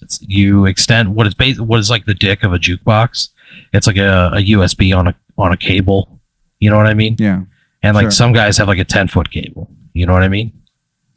It's, 0.00 0.20
you 0.22 0.66
extend 0.66 1.14
what 1.14 1.26
is 1.26 1.34
bas- 1.34 1.60
what 1.60 1.78
is 1.78 1.90
like 1.90 2.04
the 2.04 2.14
dick 2.14 2.42
of 2.42 2.52
a 2.52 2.58
jukebox. 2.58 3.28
It's 3.72 3.86
like 3.86 3.96
a, 3.96 4.30
a 4.34 4.38
USB 4.50 4.96
on 4.96 5.08
a 5.08 5.14
on 5.38 5.52
a 5.52 5.56
cable. 5.56 6.20
You 6.58 6.70
know 6.70 6.76
what 6.76 6.86
I 6.86 6.94
mean? 6.94 7.16
Yeah. 7.18 7.42
And 7.82 7.94
like 7.94 8.04
Sure. 8.04 8.10
some 8.12 8.32
guys 8.32 8.56
have 8.58 8.68
like 8.68 8.78
a 8.78 8.84
10 8.84 9.08
foot 9.08 9.30
cable. 9.30 9.68
You 9.94 10.06
know 10.06 10.12
what 10.12 10.22
I 10.22 10.28
mean? 10.28 10.52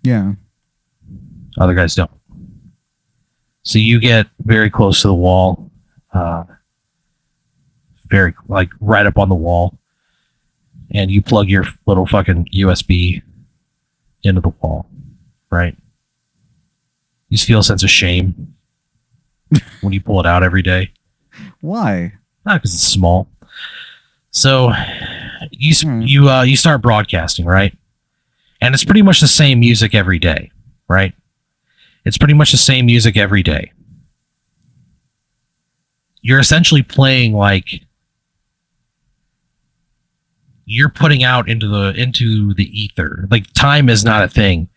Yeah. 0.03 0.33
Other 1.59 1.73
guys 1.75 1.93
don't. 1.95 2.09
So 3.63 3.79
you 3.79 3.99
get 3.99 4.27
very 4.39 4.69
close 4.69 5.01
to 5.01 5.07
the 5.07 5.13
wall, 5.13 5.71
uh, 6.13 6.43
very 8.07 8.33
like 8.47 8.69
right 8.79 9.05
up 9.05 9.17
on 9.17 9.29
the 9.29 9.35
wall, 9.35 9.77
and 10.91 11.09
you 11.11 11.21
plug 11.21 11.49
your 11.49 11.65
little 11.85 12.05
fucking 12.05 12.49
USB 12.53 13.21
into 14.23 14.41
the 14.41 14.49
wall, 14.61 14.87
right? 15.51 15.75
You 17.29 17.37
just 17.37 17.47
feel 17.47 17.59
a 17.59 17.63
sense 17.63 17.83
of 17.83 17.89
shame 17.89 18.55
when 19.81 19.93
you 19.93 20.01
pull 20.01 20.19
it 20.19 20.25
out 20.25 20.43
every 20.43 20.61
day. 20.61 20.91
Why? 21.61 22.13
Not 22.45 22.61
because 22.61 22.73
it's 22.73 22.83
small. 22.83 23.27
So 24.31 24.71
you 25.51 25.73
Hmm. 25.81 26.01
you 26.01 26.29
uh, 26.29 26.43
you 26.43 26.55
start 26.57 26.81
broadcasting, 26.81 27.45
right? 27.45 27.75
And 28.61 28.73
it's 28.73 28.85
pretty 28.85 29.01
much 29.01 29.21
the 29.21 29.27
same 29.27 29.59
music 29.59 29.93
every 29.95 30.17
day, 30.19 30.51
right? 30.87 31.13
It's 32.05 32.17
pretty 32.17 32.33
much 32.33 32.51
the 32.51 32.57
same 32.57 32.85
music 32.85 33.17
every 33.17 33.43
day. 33.43 33.71
You're 36.21 36.39
essentially 36.39 36.81
playing 36.83 37.33
like 37.33 37.84
you're 40.65 40.89
putting 40.89 41.23
out 41.23 41.47
into 41.49 41.67
the 41.67 41.93
into 41.99 42.53
the 42.55 42.65
ether. 42.79 43.27
Like 43.31 43.51
time 43.53 43.89
is 43.89 44.03
not 44.03 44.23
a 44.23 44.27
thing 44.27 44.67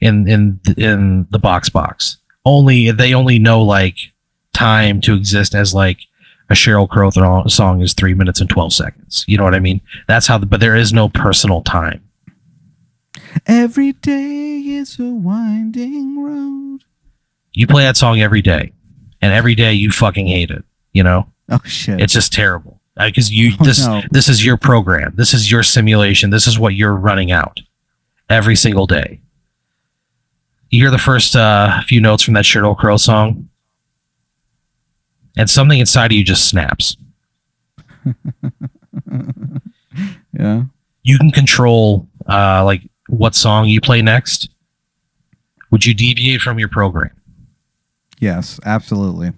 in 0.00 0.28
in 0.28 0.60
in 0.76 1.26
the 1.30 1.38
box 1.38 1.68
box. 1.68 2.18
Only 2.44 2.90
they 2.90 3.14
only 3.14 3.38
know 3.38 3.62
like 3.62 3.96
time 4.54 5.00
to 5.02 5.14
exist 5.14 5.54
as 5.54 5.74
like 5.74 5.98
a 6.50 6.54
Sheryl 6.54 6.88
Crow 6.88 7.10
thro- 7.10 7.46
song 7.46 7.80
is 7.82 7.94
three 7.94 8.14
minutes 8.14 8.40
and 8.40 8.50
twelve 8.50 8.72
seconds. 8.72 9.24
You 9.26 9.38
know 9.38 9.44
what 9.44 9.54
I 9.54 9.60
mean? 9.60 9.80
That's 10.08 10.26
how. 10.26 10.38
The, 10.38 10.46
but 10.46 10.60
there 10.60 10.76
is 10.76 10.92
no 10.92 11.08
personal 11.08 11.62
time. 11.62 12.02
Every 13.46 13.92
day 13.92 14.58
is 14.58 14.98
a 14.98 15.04
winding 15.04 16.22
road. 16.22 16.80
You 17.54 17.66
play 17.66 17.84
that 17.84 17.96
song 17.96 18.20
every 18.20 18.42
day, 18.42 18.72
and 19.20 19.32
every 19.32 19.54
day 19.54 19.72
you 19.72 19.90
fucking 19.90 20.26
hate 20.26 20.50
it. 20.50 20.64
You 20.92 21.02
know, 21.02 21.26
Oh 21.48 21.60
shit. 21.64 22.00
it's 22.00 22.12
just 22.12 22.32
terrible. 22.32 22.80
Because 22.96 23.30
you 23.30 23.52
Oh, 23.60 23.64
this 23.64 23.86
no. 23.86 24.02
this 24.10 24.28
is 24.28 24.44
your 24.44 24.56
program. 24.56 25.12
This 25.16 25.32
is 25.34 25.50
your 25.50 25.62
simulation. 25.62 26.30
This 26.30 26.46
is 26.46 26.58
what 26.58 26.74
you're 26.74 26.94
running 26.94 27.32
out 27.32 27.60
every 28.28 28.56
single 28.56 28.86
day. 28.86 29.20
You 30.70 30.82
hear 30.82 30.90
the 30.90 30.98
first 30.98 31.36
uh, 31.36 31.82
few 31.82 32.00
notes 32.00 32.22
from 32.22 32.34
that 32.34 32.44
Sheryl 32.44 32.76
Crow 32.76 32.96
song, 32.96 33.48
and 35.36 35.48
something 35.50 35.78
inside 35.78 36.06
of 36.12 36.16
you 36.16 36.24
just 36.24 36.48
snaps. 36.48 36.96
Yeah. 40.38 40.62
You 41.02 41.18
can 41.18 41.30
control 41.30 42.08
uh, 42.26 42.64
like 42.64 42.82
what 43.08 43.34
song 43.34 43.66
you 43.66 43.80
play 43.80 44.00
next. 44.00 44.48
Would 45.70 45.84
you 45.84 45.92
deviate 45.94 46.40
from 46.40 46.58
your 46.58 46.68
program? 46.68 47.10
Yes, 48.20 48.58
absolutely. 48.64 49.32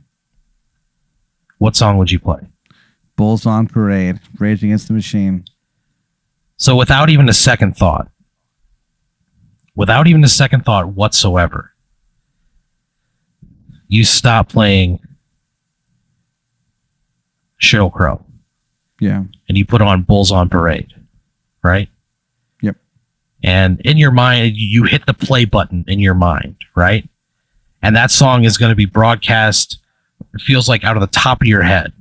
What 1.59 1.75
song 1.75 1.99
would 1.99 2.11
you 2.13 2.21
play? 2.21 2.41
Bulls 3.17 3.47
on 3.47 3.67
parade, 3.69 4.21
Rage 4.39 4.63
Against 4.65 4.89
the 4.89 4.95
Machine. 4.95 5.45
So 6.57 6.77
without 6.77 7.11
even 7.11 7.29
a 7.29 7.33
second 7.33 7.77
thought, 7.77 8.09
without 9.75 10.07
even 10.07 10.25
a 10.25 10.29
second 10.29 10.65
thought 10.65 10.89
whatsoever, 10.89 11.73
you 13.89 14.05
stop 14.05 14.49
playing 14.49 15.01
Sheryl 17.61 17.93
Crow 17.93 18.25
Yeah. 19.01 19.25
and 19.49 19.57
you 19.59 19.65
put 19.65 19.81
on 19.83 20.03
Bulls 20.03 20.33
on 20.33 20.49
Parade, 20.49 20.93
right? 21.63 21.89
Yep. 22.63 22.77
And 23.43 23.81
in 23.81 23.97
your 23.97 24.11
mind, 24.11 24.57
you 24.57 24.85
hit 24.85 25.07
the 25.07 25.15
play 25.15 25.45
button 25.45 25.85
in 25.87 26.01
your 26.01 26.15
mind, 26.15 26.57
right? 26.75 27.09
And 27.83 27.95
that 27.97 28.11
song 28.11 28.45
is 28.45 28.57
going 28.59 28.71
to 28.71 28.77
be 28.77 28.87
broadcast, 28.87 29.79
it 30.35 30.41
feels 30.41 30.69
like 30.69 30.83
out 30.85 30.97
of 30.97 31.01
the 31.01 31.07
top 31.07 31.41
of 31.43 31.47
your 31.47 31.63
head. 31.63 31.93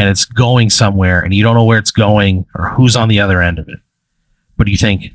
And 0.00 0.08
it's 0.08 0.24
going 0.24 0.70
somewhere, 0.70 1.20
and 1.20 1.34
you 1.34 1.42
don't 1.42 1.54
know 1.54 1.64
where 1.64 1.76
it's 1.78 1.90
going 1.90 2.46
or 2.54 2.70
who's 2.70 2.96
on 2.96 3.08
the 3.08 3.20
other 3.20 3.42
end 3.42 3.58
of 3.58 3.68
it. 3.68 3.78
But 4.56 4.66
you 4.68 4.78
think, 4.78 5.12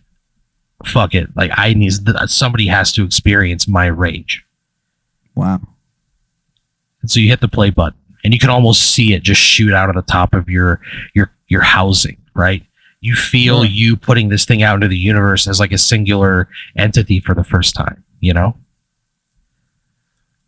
fuck 0.85 1.15
it. 1.15 1.35
Like, 1.35 1.49
I 1.55 1.73
need, 1.73 1.91
somebody 2.27 2.67
has 2.67 2.91
to 2.91 3.03
experience 3.03 3.67
my 3.67 3.87
rage. 3.87 4.45
Wow. 5.33 5.61
And 7.01 7.09
so 7.09 7.19
you 7.19 7.29
hit 7.29 7.41
the 7.41 7.47
play 7.47 7.71
button 7.71 7.97
and 8.23 8.31
you 8.31 8.39
can 8.39 8.51
almost 8.51 8.93
see 8.93 9.13
it 9.15 9.23
just 9.23 9.41
shoot 9.41 9.73
out 9.73 9.89
of 9.89 9.95
the 9.95 10.03
top 10.03 10.35
of 10.35 10.49
your 10.49 10.79
your 11.15 11.31
your 11.47 11.61
housing, 11.61 12.17
right? 12.35 12.63
You 13.01 13.15
feel 13.15 13.63
Sure. 13.63 13.71
you 13.71 13.97
putting 13.97 14.29
this 14.29 14.45
thing 14.45 14.61
out 14.61 14.75
into 14.75 14.87
the 14.87 14.97
universe 14.97 15.47
as 15.47 15.59
like 15.59 15.71
a 15.71 15.79
singular 15.79 16.47
entity 16.75 17.19
for 17.19 17.33
the 17.33 17.43
first 17.43 17.73
time, 17.73 18.03
you 18.19 18.33
know? 18.33 18.55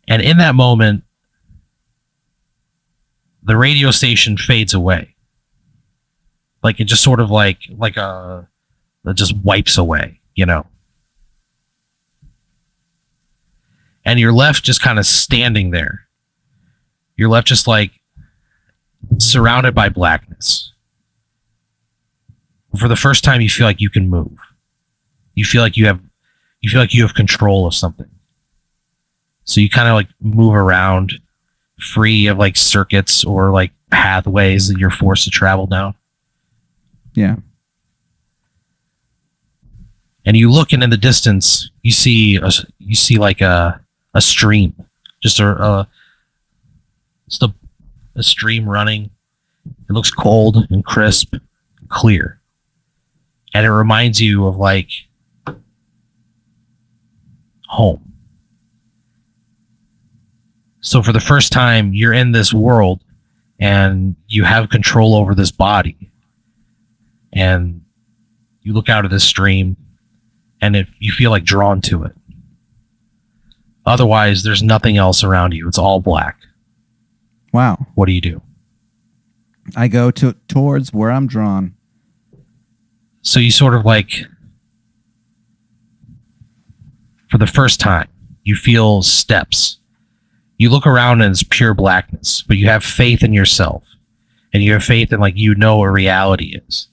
And 0.06 0.22
in 0.22 0.38
that 0.38 0.54
moment 0.54 1.02
the 3.48 3.56
radio 3.56 3.90
station 3.90 4.36
fades 4.36 4.72
away. 4.72 5.16
Like 6.62 6.78
it 6.78 6.84
just 6.84 7.02
sort 7.02 7.18
of 7.18 7.30
like 7.30 7.58
like 7.76 7.96
a 7.96 8.48
it 9.04 9.14
just 9.14 9.36
wipes 9.38 9.76
away, 9.76 10.20
you 10.36 10.46
know? 10.46 10.66
And 14.04 14.20
you're 14.20 14.32
left 14.32 14.64
just 14.64 14.80
kind 14.80 14.98
of 14.98 15.06
standing 15.06 15.70
there 15.70 16.08
you're 17.18 17.28
left 17.28 17.48
just 17.48 17.66
like 17.66 17.90
surrounded 19.18 19.74
by 19.74 19.90
blackness. 19.90 20.72
For 22.78 22.88
the 22.88 22.96
first 22.96 23.24
time, 23.24 23.40
you 23.40 23.50
feel 23.50 23.66
like 23.66 23.80
you 23.80 23.90
can 23.90 24.08
move. 24.08 24.38
You 25.34 25.44
feel 25.44 25.62
like 25.62 25.76
you 25.76 25.86
have, 25.86 26.00
you 26.60 26.70
feel 26.70 26.80
like 26.80 26.94
you 26.94 27.02
have 27.02 27.14
control 27.14 27.66
of 27.66 27.74
something. 27.74 28.08
So 29.44 29.60
you 29.60 29.68
kind 29.68 29.88
of 29.88 29.94
like 29.94 30.08
move 30.20 30.54
around, 30.54 31.14
free 31.78 32.26
of 32.26 32.38
like 32.38 32.56
circuits 32.56 33.24
or 33.24 33.50
like 33.50 33.72
pathways 33.90 34.68
that 34.68 34.78
you're 34.78 34.90
forced 34.90 35.24
to 35.24 35.30
travel 35.30 35.66
down. 35.66 35.94
Yeah. 37.14 37.36
And 40.24 40.36
you 40.36 40.50
look, 40.50 40.72
and 40.72 40.82
in 40.82 40.90
the 40.90 40.96
distance, 40.96 41.70
you 41.82 41.90
see 41.90 42.36
a, 42.36 42.50
you 42.78 42.94
see 42.94 43.18
like 43.18 43.40
a 43.40 43.80
a 44.14 44.20
stream, 44.20 44.74
just 45.22 45.40
a, 45.40 45.46
a 45.46 45.88
just 47.28 47.42
a, 47.42 47.54
a 48.14 48.22
stream 48.22 48.68
running. 48.68 49.10
It 49.88 49.92
looks 49.92 50.10
cold 50.10 50.66
and 50.70 50.84
crisp, 50.84 51.32
and 51.32 51.88
clear, 51.88 52.40
and 53.54 53.64
it 53.64 53.70
reminds 53.72 54.20
you 54.20 54.46
of 54.46 54.56
like 54.56 54.90
home. 57.66 58.07
So 60.80 61.02
for 61.02 61.12
the 61.12 61.20
first 61.20 61.52
time, 61.52 61.92
you're 61.92 62.12
in 62.12 62.32
this 62.32 62.52
world, 62.52 63.02
and 63.58 64.14
you 64.28 64.44
have 64.44 64.70
control 64.70 65.14
over 65.14 65.34
this 65.34 65.50
body, 65.50 66.10
and 67.32 67.82
you 68.62 68.72
look 68.72 68.88
out 68.88 69.04
of 69.04 69.10
this 69.10 69.24
stream, 69.24 69.76
and 70.60 70.76
if 70.76 70.88
you 70.98 71.12
feel 71.12 71.30
like 71.30 71.44
drawn 71.44 71.80
to 71.82 72.04
it. 72.04 72.12
Otherwise, 73.86 74.42
there's 74.42 74.62
nothing 74.62 74.96
else 74.96 75.24
around 75.24 75.52
you. 75.52 75.66
It's 75.66 75.78
all 75.78 76.00
black. 76.00 76.38
Wow. 77.52 77.86
What 77.94 78.06
do 78.06 78.12
you 78.12 78.20
do? 78.20 78.42
I 79.76 79.88
go 79.88 80.10
to 80.10 80.34
towards 80.46 80.92
where 80.92 81.10
I'm 81.10 81.26
drawn. 81.26 81.74
So 83.22 83.40
you 83.40 83.50
sort 83.50 83.74
of 83.74 83.84
like, 83.84 84.24
for 87.28 87.38
the 87.38 87.46
first 87.46 87.80
time, 87.80 88.08
you 88.44 88.54
feel 88.54 89.02
steps. 89.02 89.77
You 90.58 90.70
look 90.70 90.86
around 90.86 91.22
and 91.22 91.30
it's 91.30 91.44
pure 91.44 91.74
blackness, 91.74 92.42
but 92.42 92.56
you 92.56 92.66
have 92.68 92.84
faith 92.84 93.22
in 93.22 93.32
yourself. 93.32 93.84
And 94.52 94.62
you 94.62 94.72
have 94.72 94.82
faith 94.82 95.12
in 95.12 95.20
like 95.20 95.36
you 95.36 95.54
know 95.54 95.78
what 95.78 95.86
reality 95.86 96.58
is. 96.66 96.88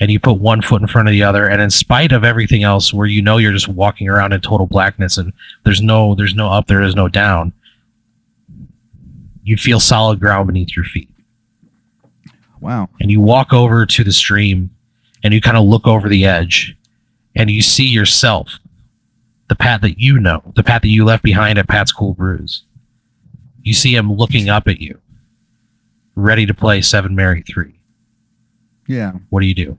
And 0.00 0.10
you 0.10 0.18
put 0.18 0.40
one 0.40 0.62
foot 0.62 0.82
in 0.82 0.88
front 0.88 1.06
of 1.06 1.12
the 1.12 1.22
other, 1.22 1.46
and 1.48 1.62
in 1.62 1.70
spite 1.70 2.10
of 2.10 2.24
everything 2.24 2.64
else, 2.64 2.92
where 2.92 3.06
you 3.06 3.22
know 3.22 3.36
you're 3.36 3.52
just 3.52 3.68
walking 3.68 4.08
around 4.08 4.32
in 4.32 4.40
total 4.40 4.66
blackness 4.66 5.16
and 5.18 5.32
there's 5.64 5.80
no 5.80 6.14
there's 6.16 6.34
no 6.34 6.48
up, 6.48 6.66
there 6.66 6.82
is 6.82 6.96
no 6.96 7.08
down, 7.08 7.52
you 9.44 9.56
feel 9.56 9.78
solid 9.78 10.18
ground 10.18 10.48
beneath 10.48 10.74
your 10.74 10.84
feet. 10.84 11.08
Wow. 12.64 12.88
and 12.98 13.10
you 13.10 13.20
walk 13.20 13.52
over 13.52 13.84
to 13.84 14.02
the 14.04 14.10
stream 14.10 14.70
and 15.22 15.34
you 15.34 15.42
kind 15.42 15.58
of 15.58 15.64
look 15.64 15.86
over 15.86 16.08
the 16.08 16.24
edge 16.24 16.74
and 17.36 17.50
you 17.50 17.60
see 17.60 17.84
yourself 17.84 18.58
the 19.48 19.54
path 19.54 19.82
that 19.82 20.00
you 20.00 20.18
know 20.18 20.42
the 20.56 20.62
path 20.62 20.80
that 20.80 20.88
you 20.88 21.04
left 21.04 21.22
behind 21.22 21.58
at 21.58 21.68
pat's 21.68 21.92
cool 21.92 22.14
brews 22.14 22.62
you 23.64 23.74
see 23.74 23.94
him 23.94 24.12
looking 24.12 24.48
up 24.48 24.68
at 24.68 24.80
you 24.80 25.00
ready 26.14 26.46
to 26.46 26.54
play 26.54 26.80
seven 26.80 27.14
mary 27.16 27.42
three 27.42 27.74
Yeah. 28.86 29.12
what 29.30 29.40
do 29.40 29.46
you 29.46 29.54
do 29.54 29.76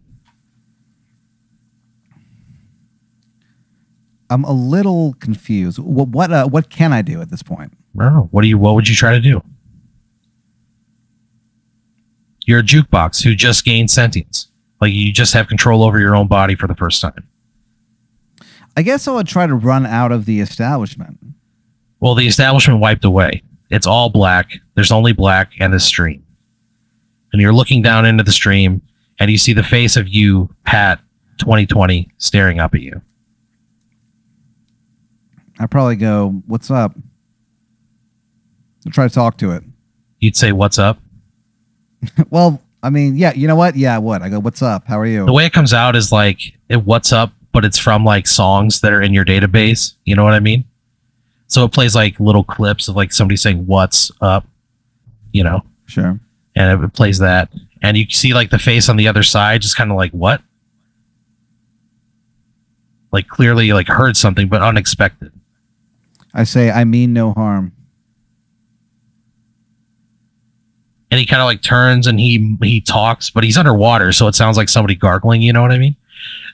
I'm 4.30 4.43
a 4.43 4.52
little 4.52 5.13
confused. 5.19 5.78
What 5.78 6.08
what 6.10 6.32
uh, 6.32 6.48
what 6.48 6.69
can 6.71 6.91
I 6.91 7.04
do 7.04 7.21
at 7.21 7.30
this 7.30 7.43
point? 7.43 7.74
What 7.93 8.41
do 8.41 8.48
you? 8.48 8.58
What 8.58 8.74
would 8.76 8.89
you 8.89 8.95
try 8.95 9.12
to 9.13 9.19
do? 9.19 9.41
You're 12.45 12.60
a 12.60 12.63
jukebox 12.63 13.24
who 13.24 13.36
just 13.36 13.63
gained 13.65 13.91
sentience. 13.91 14.48
Like 14.82 14.93
you 14.93 15.12
just 15.13 15.34
have 15.34 15.48
control 15.48 15.84
over 15.84 16.00
your 16.00 16.15
own 16.15 16.28
body 16.28 16.56
for 16.56 16.65
the 16.67 16.76
first 16.76 17.02
time. 17.02 17.28
I 18.76 18.82
guess 18.82 19.08
I 19.08 19.12
would 19.12 19.28
try 19.28 19.45
to 19.48 19.56
run 19.56 19.86
out 19.86 20.12
of 20.12 20.26
the 20.26 20.41
establishment. 20.41 21.19
Well, 22.00 22.15
the 22.15 22.28
establishment 22.28 22.80
wiped 22.80 23.06
away. 23.06 23.43
It's 23.76 23.86
all 23.86 24.10
black. 24.10 24.54
There's 24.76 24.92
only 24.92 25.12
black 25.12 25.52
and 25.60 25.74
the 25.74 25.82
stream. 25.82 26.26
And 27.34 27.42
you're 27.42 27.54
looking 27.54 27.82
down 27.82 28.06
into 28.06 28.24
the 28.24 28.32
stream 28.32 28.82
and 29.20 29.30
you 29.30 29.38
see 29.38 29.52
the 29.52 29.64
face 29.64 29.98
of 29.98 30.08
you, 30.08 30.50
Pat, 30.64 31.00
2020, 31.40 32.10
staring 32.18 32.62
up 32.62 32.74
at 32.74 32.80
you. 32.82 33.02
I 35.60 35.67
probably 35.67 35.98
go, 35.98 36.42
"What's 36.48 36.71
up?" 36.71 36.96
I'll 38.86 38.92
try 38.94 39.08
to 39.08 39.13
talk 39.13 39.38
to 39.40 39.52
it. 39.52 39.63
You'd 40.19 40.38
say, 40.38 40.54
What's 40.54 40.80
up? 40.80 41.00
well, 42.30 42.62
I 42.82 42.90
mean, 42.90 43.17
yeah, 43.17 43.34
you 43.34 43.48
know 43.48 43.56
what? 43.56 43.76
Yeah, 43.76 43.98
what? 43.98 44.21
I 44.21 44.30
go, 44.30 44.40
"What's 44.40 44.62
up? 44.62 44.86
How 44.88 44.98
are 45.00 45.06
you?" 45.06 45.26
The 45.26 45.34
way 45.34 45.46
it 45.46 45.54
comes 45.54 45.73
out 45.73 45.98
is 45.98 46.13
like, 46.13 46.40
it, 46.69 46.86
What's 46.86 47.12
up? 47.12 47.34
But 47.52 47.65
it's 47.65 47.78
from 47.78 48.06
like 48.06 48.28
songs 48.28 48.80
that 48.82 48.94
are 48.94 49.02
in 49.02 49.13
your 49.13 49.26
database. 49.26 49.96
You 50.06 50.15
know 50.15 50.23
what 50.23 50.34
I 50.34 50.40
mean? 50.40 50.65
So 51.48 51.63
it 51.63 51.71
plays 51.71 51.96
like 51.96 52.19
little 52.19 52.43
clips 52.43 52.87
of 52.87 52.96
like 52.96 53.12
somebody 53.13 53.37
saying, 53.37 53.65
What's 53.65 54.12
up? 54.21 54.48
You 55.31 55.43
know? 55.43 55.62
Sure. 55.85 56.19
and 56.56 56.83
it 56.83 56.93
plays 56.93 57.19
that 57.19 57.52
and 57.83 57.96
you 57.96 58.10
see 58.10 58.33
like 58.33 58.50
the 58.50 58.58
face 58.58 58.89
on 58.89 58.98
the 58.98 59.08
other 59.08 59.21
side 59.21 59.62
just 59.62 59.77
kind 59.77 59.91
of 59.91 59.98
like 59.98 60.12
what 60.13 60.41
like 63.12 63.27
clearly 63.27 63.71
like 63.71 63.87
heard 63.87 64.17
something 64.17 64.48
but 64.48 64.62
unexpected 64.63 65.31
I 66.33 66.43
say, 66.43 66.69
"I 66.71 66.83
mean 66.83 67.13
no 67.13 67.31
harm." 67.33 67.71
and 71.12 71.19
he 71.19 71.25
kind 71.25 71.41
of 71.41 71.46
like 71.46 71.62
turns 71.62 72.08
and 72.08 72.19
he 72.19 72.58
he 72.62 72.81
talks 72.81 73.29
but 73.29 73.43
he's 73.43 73.58
underwater 73.58 74.12
so 74.12 74.27
it 74.27 74.35
sounds 74.35 74.58
like 74.58 74.67
somebody 74.69 74.96
gargling 74.96 75.41
you 75.41 75.54
know 75.54 75.62
what 75.62 75.71
i 75.71 75.77
mean 75.77 75.96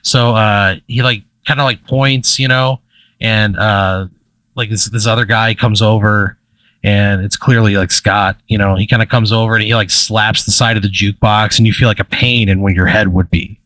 so 0.02 0.34
uh 0.34 0.76
he 0.86 1.02
like 1.02 1.22
kind 1.46 1.58
of 1.58 1.64
like 1.64 1.84
points 1.86 2.38
you 2.38 2.46
know 2.48 2.80
and 3.20 3.56
uh 3.58 4.06
like 4.54 4.70
this 4.70 4.86
this 4.86 5.06
other 5.06 5.24
guy 5.24 5.54
comes 5.54 5.80
over 5.82 6.38
and 6.84 7.24
it's 7.24 7.36
clearly 7.36 7.76
like 7.76 7.90
Scott. 7.90 8.36
You 8.48 8.58
know, 8.58 8.76
he 8.76 8.86
kind 8.86 9.02
of 9.02 9.08
comes 9.08 9.32
over 9.32 9.54
and 9.54 9.62
he 9.62 9.74
like 9.74 9.90
slaps 9.90 10.44
the 10.44 10.50
side 10.50 10.76
of 10.76 10.82
the 10.82 10.88
jukebox, 10.88 11.58
and 11.58 11.66
you 11.66 11.72
feel 11.72 11.88
like 11.88 12.00
a 12.00 12.04
pain 12.04 12.48
in 12.48 12.60
where 12.60 12.74
your 12.74 12.86
head 12.86 13.08
would 13.12 13.30
be. 13.30 13.60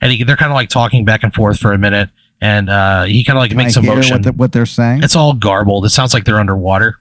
And 0.00 0.12
he, 0.12 0.22
they're 0.22 0.36
kind 0.36 0.52
of 0.52 0.54
like 0.54 0.68
talking 0.68 1.04
back 1.04 1.24
and 1.24 1.34
forth 1.34 1.58
for 1.58 1.72
a 1.72 1.78
minute, 1.78 2.10
and 2.40 2.70
uh, 2.70 3.04
he 3.04 3.24
kind 3.24 3.36
of 3.36 3.40
like 3.40 3.50
Can 3.50 3.58
makes 3.58 3.76
I 3.76 3.80
a 3.80 3.82
motion. 3.82 4.14
what, 4.14 4.22
the, 4.22 4.32
what 4.32 4.52
they're 4.52 4.66
saying? 4.66 5.02
It's 5.02 5.16
all 5.16 5.32
garbled. 5.32 5.84
It 5.84 5.90
sounds 5.90 6.14
like 6.14 6.24
they're 6.24 6.38
underwater. 6.38 7.00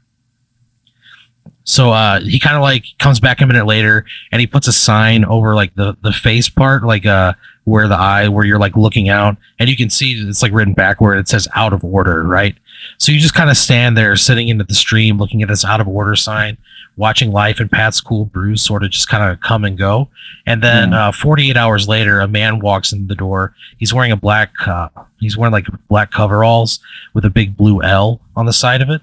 So 1.63 1.91
uh, 1.91 2.21
he 2.21 2.39
kind 2.39 2.55
of 2.55 2.61
like 2.61 2.85
comes 2.97 3.19
back 3.19 3.41
a 3.41 3.45
minute 3.45 3.65
later 3.65 4.05
and 4.31 4.39
he 4.39 4.47
puts 4.47 4.67
a 4.67 4.73
sign 4.73 5.25
over 5.25 5.53
like 5.53 5.75
the 5.75 5.97
the 6.01 6.13
face 6.13 6.47
part, 6.47 6.83
like 6.83 7.05
uh 7.05 7.33
where 7.67 7.89
the 7.89 7.97
eye 7.97 8.29
where 8.29 8.45
you're 8.45 8.57
like 8.57 8.77
looking 8.77 9.09
out, 9.09 9.35
and 9.59 9.69
you 9.69 9.75
can 9.75 9.89
see 9.89 10.13
it's 10.13 10.41
like 10.41 10.53
written 10.53 10.73
backward. 10.73 11.17
It 11.17 11.27
says 11.27 11.49
out 11.53 11.73
of 11.73 11.83
order, 11.83 12.23
right? 12.23 12.55
So 12.97 13.11
you 13.11 13.19
just 13.19 13.33
kind 13.33 13.49
of 13.49 13.57
stand 13.57 13.97
there, 13.97 14.15
sitting 14.15 14.47
into 14.47 14.63
the 14.63 14.73
stream, 14.73 15.17
looking 15.17 15.41
at 15.41 15.49
this 15.49 15.65
out 15.65 15.81
of 15.81 15.87
order 15.89 16.15
sign, 16.15 16.57
watching 16.95 17.29
life 17.29 17.59
and 17.59 17.69
Pat's 17.69 17.99
cool 17.99 18.23
brews 18.23 18.61
sort 18.61 18.85
of 18.85 18.91
just 18.91 19.09
kind 19.09 19.29
of 19.29 19.41
come 19.41 19.65
and 19.65 19.77
go. 19.77 20.07
And 20.45 20.63
then 20.63 20.93
uh, 20.93 21.11
48 21.11 21.57
hours 21.57 21.89
later, 21.89 22.21
a 22.21 22.27
man 22.27 22.59
walks 22.59 22.93
in 22.93 23.07
the 23.07 23.15
door. 23.15 23.53
He's 23.79 23.93
wearing 23.93 24.13
a 24.13 24.17
black, 24.17 24.53
uh, 24.65 24.87
he's 25.19 25.37
wearing 25.37 25.51
like 25.51 25.67
black 25.89 26.11
coveralls 26.11 26.79
with 27.13 27.25
a 27.25 27.29
big 27.29 27.57
blue 27.57 27.83
L 27.83 28.21
on 28.37 28.45
the 28.45 28.53
side 28.53 28.81
of 28.81 28.89
it, 28.89 29.01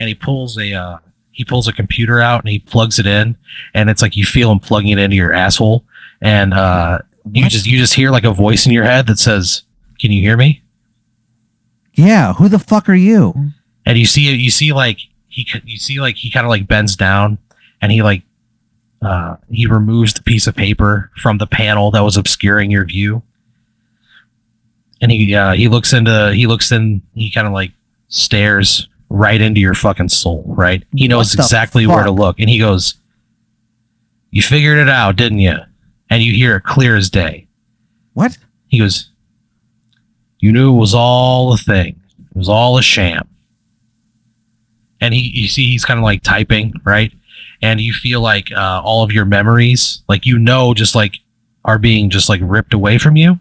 and 0.00 0.08
he 0.08 0.14
pulls 0.14 0.56
a 0.56 0.72
uh, 0.72 0.98
he 1.32 1.44
pulls 1.44 1.68
a 1.68 1.72
computer 1.74 2.18
out 2.18 2.40
and 2.40 2.48
he 2.48 2.60
plugs 2.60 2.98
it 2.98 3.06
in, 3.06 3.36
and 3.74 3.90
it's 3.90 4.00
like 4.00 4.16
you 4.16 4.24
feel 4.24 4.50
him 4.50 4.58
plugging 4.58 4.92
it 4.92 4.98
into 4.98 5.16
your 5.16 5.34
asshole, 5.34 5.84
and 6.22 6.54
uh, 6.54 7.00
you 7.32 7.48
just 7.48 7.66
you 7.66 7.78
just 7.78 7.94
hear 7.94 8.10
like 8.10 8.24
a 8.24 8.32
voice 8.32 8.66
in 8.66 8.72
your 8.72 8.84
head 8.84 9.06
that 9.08 9.18
says, 9.18 9.62
"Can 10.00 10.12
you 10.12 10.20
hear 10.20 10.36
me?" 10.36 10.62
yeah, 11.94 12.34
who 12.34 12.48
the 12.48 12.58
fuck 12.58 12.88
are 12.88 12.94
you? 12.94 13.52
and 13.86 13.96
you 13.96 14.04
see 14.04 14.34
you 14.34 14.50
see 14.50 14.72
like 14.72 14.98
he 15.28 15.46
you 15.64 15.78
see 15.78 16.00
like 16.00 16.16
he 16.16 16.30
kind 16.30 16.44
of 16.44 16.50
like 16.50 16.66
bends 16.66 16.96
down 16.96 17.38
and 17.80 17.92
he 17.92 18.02
like 18.02 18.22
uh 19.02 19.36
he 19.48 19.66
removes 19.66 20.12
the 20.12 20.22
piece 20.22 20.46
of 20.46 20.54
paper 20.56 21.10
from 21.16 21.38
the 21.38 21.46
panel 21.46 21.90
that 21.92 22.00
was 22.02 22.16
obscuring 22.16 22.70
your 22.70 22.84
view. 22.84 23.22
And 25.00 25.12
he 25.12 25.34
uh 25.34 25.52
he 25.52 25.68
looks 25.68 25.92
into 25.92 26.32
he 26.34 26.46
looks 26.46 26.72
in 26.72 27.00
he 27.14 27.30
kind 27.30 27.46
of 27.46 27.52
like 27.52 27.72
stares 28.08 28.88
right 29.08 29.40
into 29.40 29.60
your 29.60 29.74
fucking 29.74 30.08
soul 30.08 30.42
right? 30.48 30.82
He 30.94 31.06
knows 31.08 31.32
exactly 31.34 31.86
where 31.86 32.04
to 32.04 32.10
look 32.10 32.40
and 32.40 32.48
he 32.50 32.58
goes 32.58 32.94
you 34.30 34.42
figured 34.42 34.78
it 34.78 34.88
out 34.88 35.16
didn't 35.16 35.38
you 35.38 35.54
and 36.10 36.22
you 36.22 36.32
hear 36.32 36.56
it 36.56 36.62
clear 36.64 36.96
as 36.96 37.10
day 37.10 37.46
What? 38.14 38.36
he 38.68 38.78
goes, 38.78 39.10
You 40.40 40.52
knew 40.52 40.74
it 40.74 40.78
was 40.78 40.94
all 40.94 41.52
a 41.52 41.56
thing. 41.58 42.00
It 42.30 42.36
was 42.36 42.48
all 42.48 42.78
a 42.78 42.82
sham. 42.82 43.28
And 45.00 45.12
he, 45.12 45.30
you 45.34 45.48
see, 45.48 45.66
he's 45.70 45.84
kind 45.84 45.98
of 45.98 46.04
like 46.04 46.22
typing, 46.22 46.72
right? 46.84 47.12
And 47.62 47.80
you 47.80 47.92
feel 47.92 48.20
like 48.20 48.50
uh, 48.52 48.80
all 48.84 49.02
of 49.02 49.12
your 49.12 49.24
memories, 49.24 50.02
like 50.08 50.26
you 50.26 50.38
know, 50.38 50.74
just 50.74 50.94
like 50.94 51.16
are 51.64 51.78
being 51.78 52.10
just 52.10 52.28
like 52.28 52.40
ripped 52.42 52.72
away 52.74 52.98
from 52.98 53.16
you. 53.16 53.38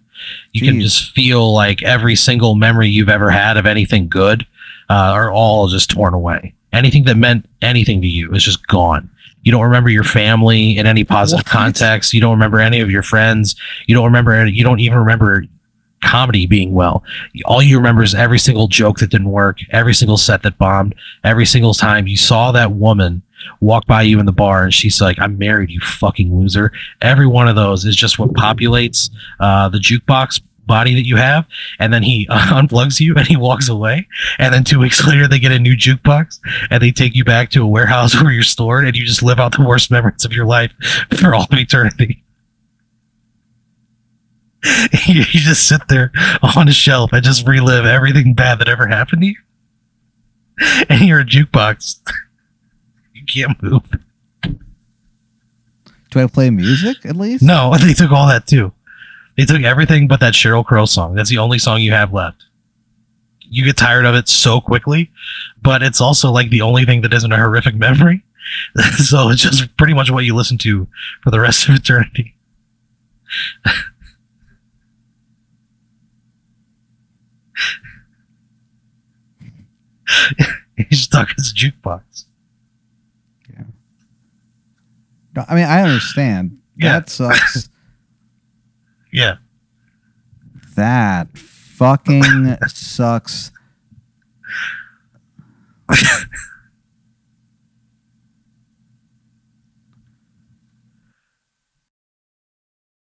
You 0.53 0.61
can 0.61 0.79
just 0.81 1.11
feel 1.11 1.53
like 1.53 1.83
every 1.83 2.15
single 2.15 2.55
memory 2.55 2.87
you've 2.87 3.09
ever 3.09 3.29
had 3.29 3.57
of 3.57 3.65
anything 3.65 4.07
good 4.07 4.47
uh, 4.89 4.93
are 4.93 5.29
all 5.31 5.67
just 5.67 5.89
torn 5.89 6.13
away. 6.13 6.53
Anything 6.71 7.03
that 7.05 7.17
meant 7.17 7.45
anything 7.61 8.01
to 8.01 8.07
you 8.07 8.33
is 8.33 8.43
just 8.43 8.65
gone. 8.67 9.09
You 9.45 9.51
don't 9.51 9.63
remember 9.63 9.89
your 9.89 10.03
family 10.03 10.77
in 10.77 10.85
any 10.85 11.03
positive 11.05 11.45
What? 11.45 11.51
context. 11.51 12.13
You 12.13 12.19
don't 12.19 12.31
remember 12.33 12.59
any 12.59 12.81
of 12.81 12.91
your 12.91 13.03
friends. 13.03 13.55
You 13.87 13.95
don't 13.95 14.05
remember. 14.05 14.45
You 14.45 14.63
don't 14.63 14.79
even 14.79 14.97
remember 14.97 15.45
comedy 16.03 16.45
being 16.45 16.73
well. 16.73 17.03
All 17.45 17.61
you 17.61 17.77
remember 17.77 18.03
is 18.03 18.13
every 18.13 18.37
single 18.39 18.67
joke 18.67 18.99
that 18.99 19.09
didn't 19.09 19.29
work, 19.31 19.59
every 19.71 19.93
single 19.93 20.17
set 20.17 20.43
that 20.43 20.57
bombed, 20.57 20.93
every 21.23 21.45
single 21.45 21.73
time 21.73 22.05
you 22.07 22.17
saw 22.17 22.51
that 22.51 22.73
woman 22.73 23.21
walk 23.61 23.85
by 23.85 24.01
you 24.01 24.19
in 24.19 24.25
the 24.25 24.31
bar 24.31 24.63
and 24.63 24.73
she's 24.73 24.99
like, 25.01 25.19
"I'm 25.19 25.37
married, 25.37 25.69
you 25.69 25.79
fucking 25.79 26.35
loser." 26.37 26.71
Every 27.01 27.27
one 27.27 27.47
of 27.47 27.55
those 27.55 27.85
is 27.85 27.95
just 27.95 28.17
what 28.19 28.33
populates 28.33 29.09
uh, 29.39 29.69
the 29.69 29.77
jukebox 29.79 30.41
body 30.65 30.93
that 30.95 31.05
you 31.05 31.15
have, 31.15 31.45
and 31.79 31.93
then 31.93 32.03
he 32.03 32.27
unplugs 32.31 32.99
you 32.99 33.15
and 33.15 33.27
he 33.27 33.37
walks 33.37 33.69
away, 33.69 34.07
and 34.39 34.53
then 34.53 34.63
two 34.63 34.79
weeks 34.79 35.05
later 35.07 35.27
they 35.27 35.39
get 35.39 35.51
a 35.51 35.59
new 35.59 35.75
jukebox 35.75 36.39
and 36.69 36.81
they 36.81 36.91
take 36.91 37.15
you 37.15 37.23
back 37.23 37.49
to 37.51 37.63
a 37.63 37.67
warehouse 37.67 38.15
where 38.21 38.31
you're 38.31 38.43
stored, 38.43 38.85
and 38.85 38.95
you 38.95 39.05
just 39.05 39.23
live 39.23 39.39
out 39.39 39.55
the 39.55 39.65
worst 39.65 39.91
memories 39.91 40.25
of 40.25 40.33
your 40.33 40.45
life 40.45 40.71
for 41.17 41.33
all 41.33 41.47
of 41.51 41.57
eternity. 41.57 42.21
you 45.07 45.23
just 45.23 45.67
sit 45.67 45.81
there 45.89 46.11
on 46.55 46.67
a 46.67 46.73
shelf 46.73 47.13
and 47.13 47.23
just 47.23 47.47
relive 47.47 47.85
everything 47.85 48.33
bad 48.33 48.57
that 48.57 48.67
ever 48.67 48.87
happened 48.87 49.21
to 49.21 49.27
you. 49.27 49.35
And 50.89 51.01
you're 51.01 51.19
a 51.19 51.25
jukebox. 51.25 51.99
You 53.13 53.23
can't 53.25 53.61
move. 53.61 53.83
Do 56.15 56.21
I 56.21 56.27
play 56.27 56.49
music 56.49 57.05
at 57.05 57.15
least? 57.15 57.43
No, 57.43 57.75
they 57.77 57.93
took 57.93 58.11
all 58.11 58.27
that 58.27 58.47
too. 58.47 58.71
They 59.37 59.45
took 59.45 59.63
everything 59.63 60.07
but 60.07 60.19
that 60.21 60.33
Sheryl 60.33 60.65
Crow 60.65 60.85
song. 60.85 61.15
That's 61.15 61.29
the 61.29 61.37
only 61.37 61.59
song 61.59 61.81
you 61.81 61.91
have 61.91 62.13
left. 62.13 62.43
You 63.41 63.65
get 63.65 63.77
tired 63.77 64.05
of 64.05 64.15
it 64.15 64.27
so 64.27 64.59
quickly, 64.59 65.11
but 65.61 65.83
it's 65.83 66.01
also 66.01 66.31
like 66.31 66.49
the 66.49 66.61
only 66.61 66.85
thing 66.85 67.01
that 67.01 67.13
isn't 67.13 67.31
a 67.31 67.37
horrific 67.37 67.75
memory. 67.75 68.23
so 68.97 69.29
it's 69.29 69.41
just 69.41 69.75
pretty 69.77 69.93
much 69.93 70.11
what 70.11 70.25
you 70.25 70.35
listen 70.35 70.57
to 70.59 70.87
for 71.23 71.31
the 71.31 71.39
rest 71.39 71.67
of 71.67 71.75
eternity. 71.75 72.35
He's 80.89 81.01
stuck 81.01 81.29
as 81.37 81.51
a 81.51 81.53
jukebox. 81.53 82.25
No, 85.35 85.43
I 85.49 85.55
mean, 85.55 85.65
I 85.65 85.81
understand. 85.81 86.59
Yeah. 86.77 86.93
That 86.93 87.09
sucks. 87.09 87.67
Yeah. 89.15 89.37
that 90.75 91.37
fucking 91.37 92.57
sucks. 92.67 93.51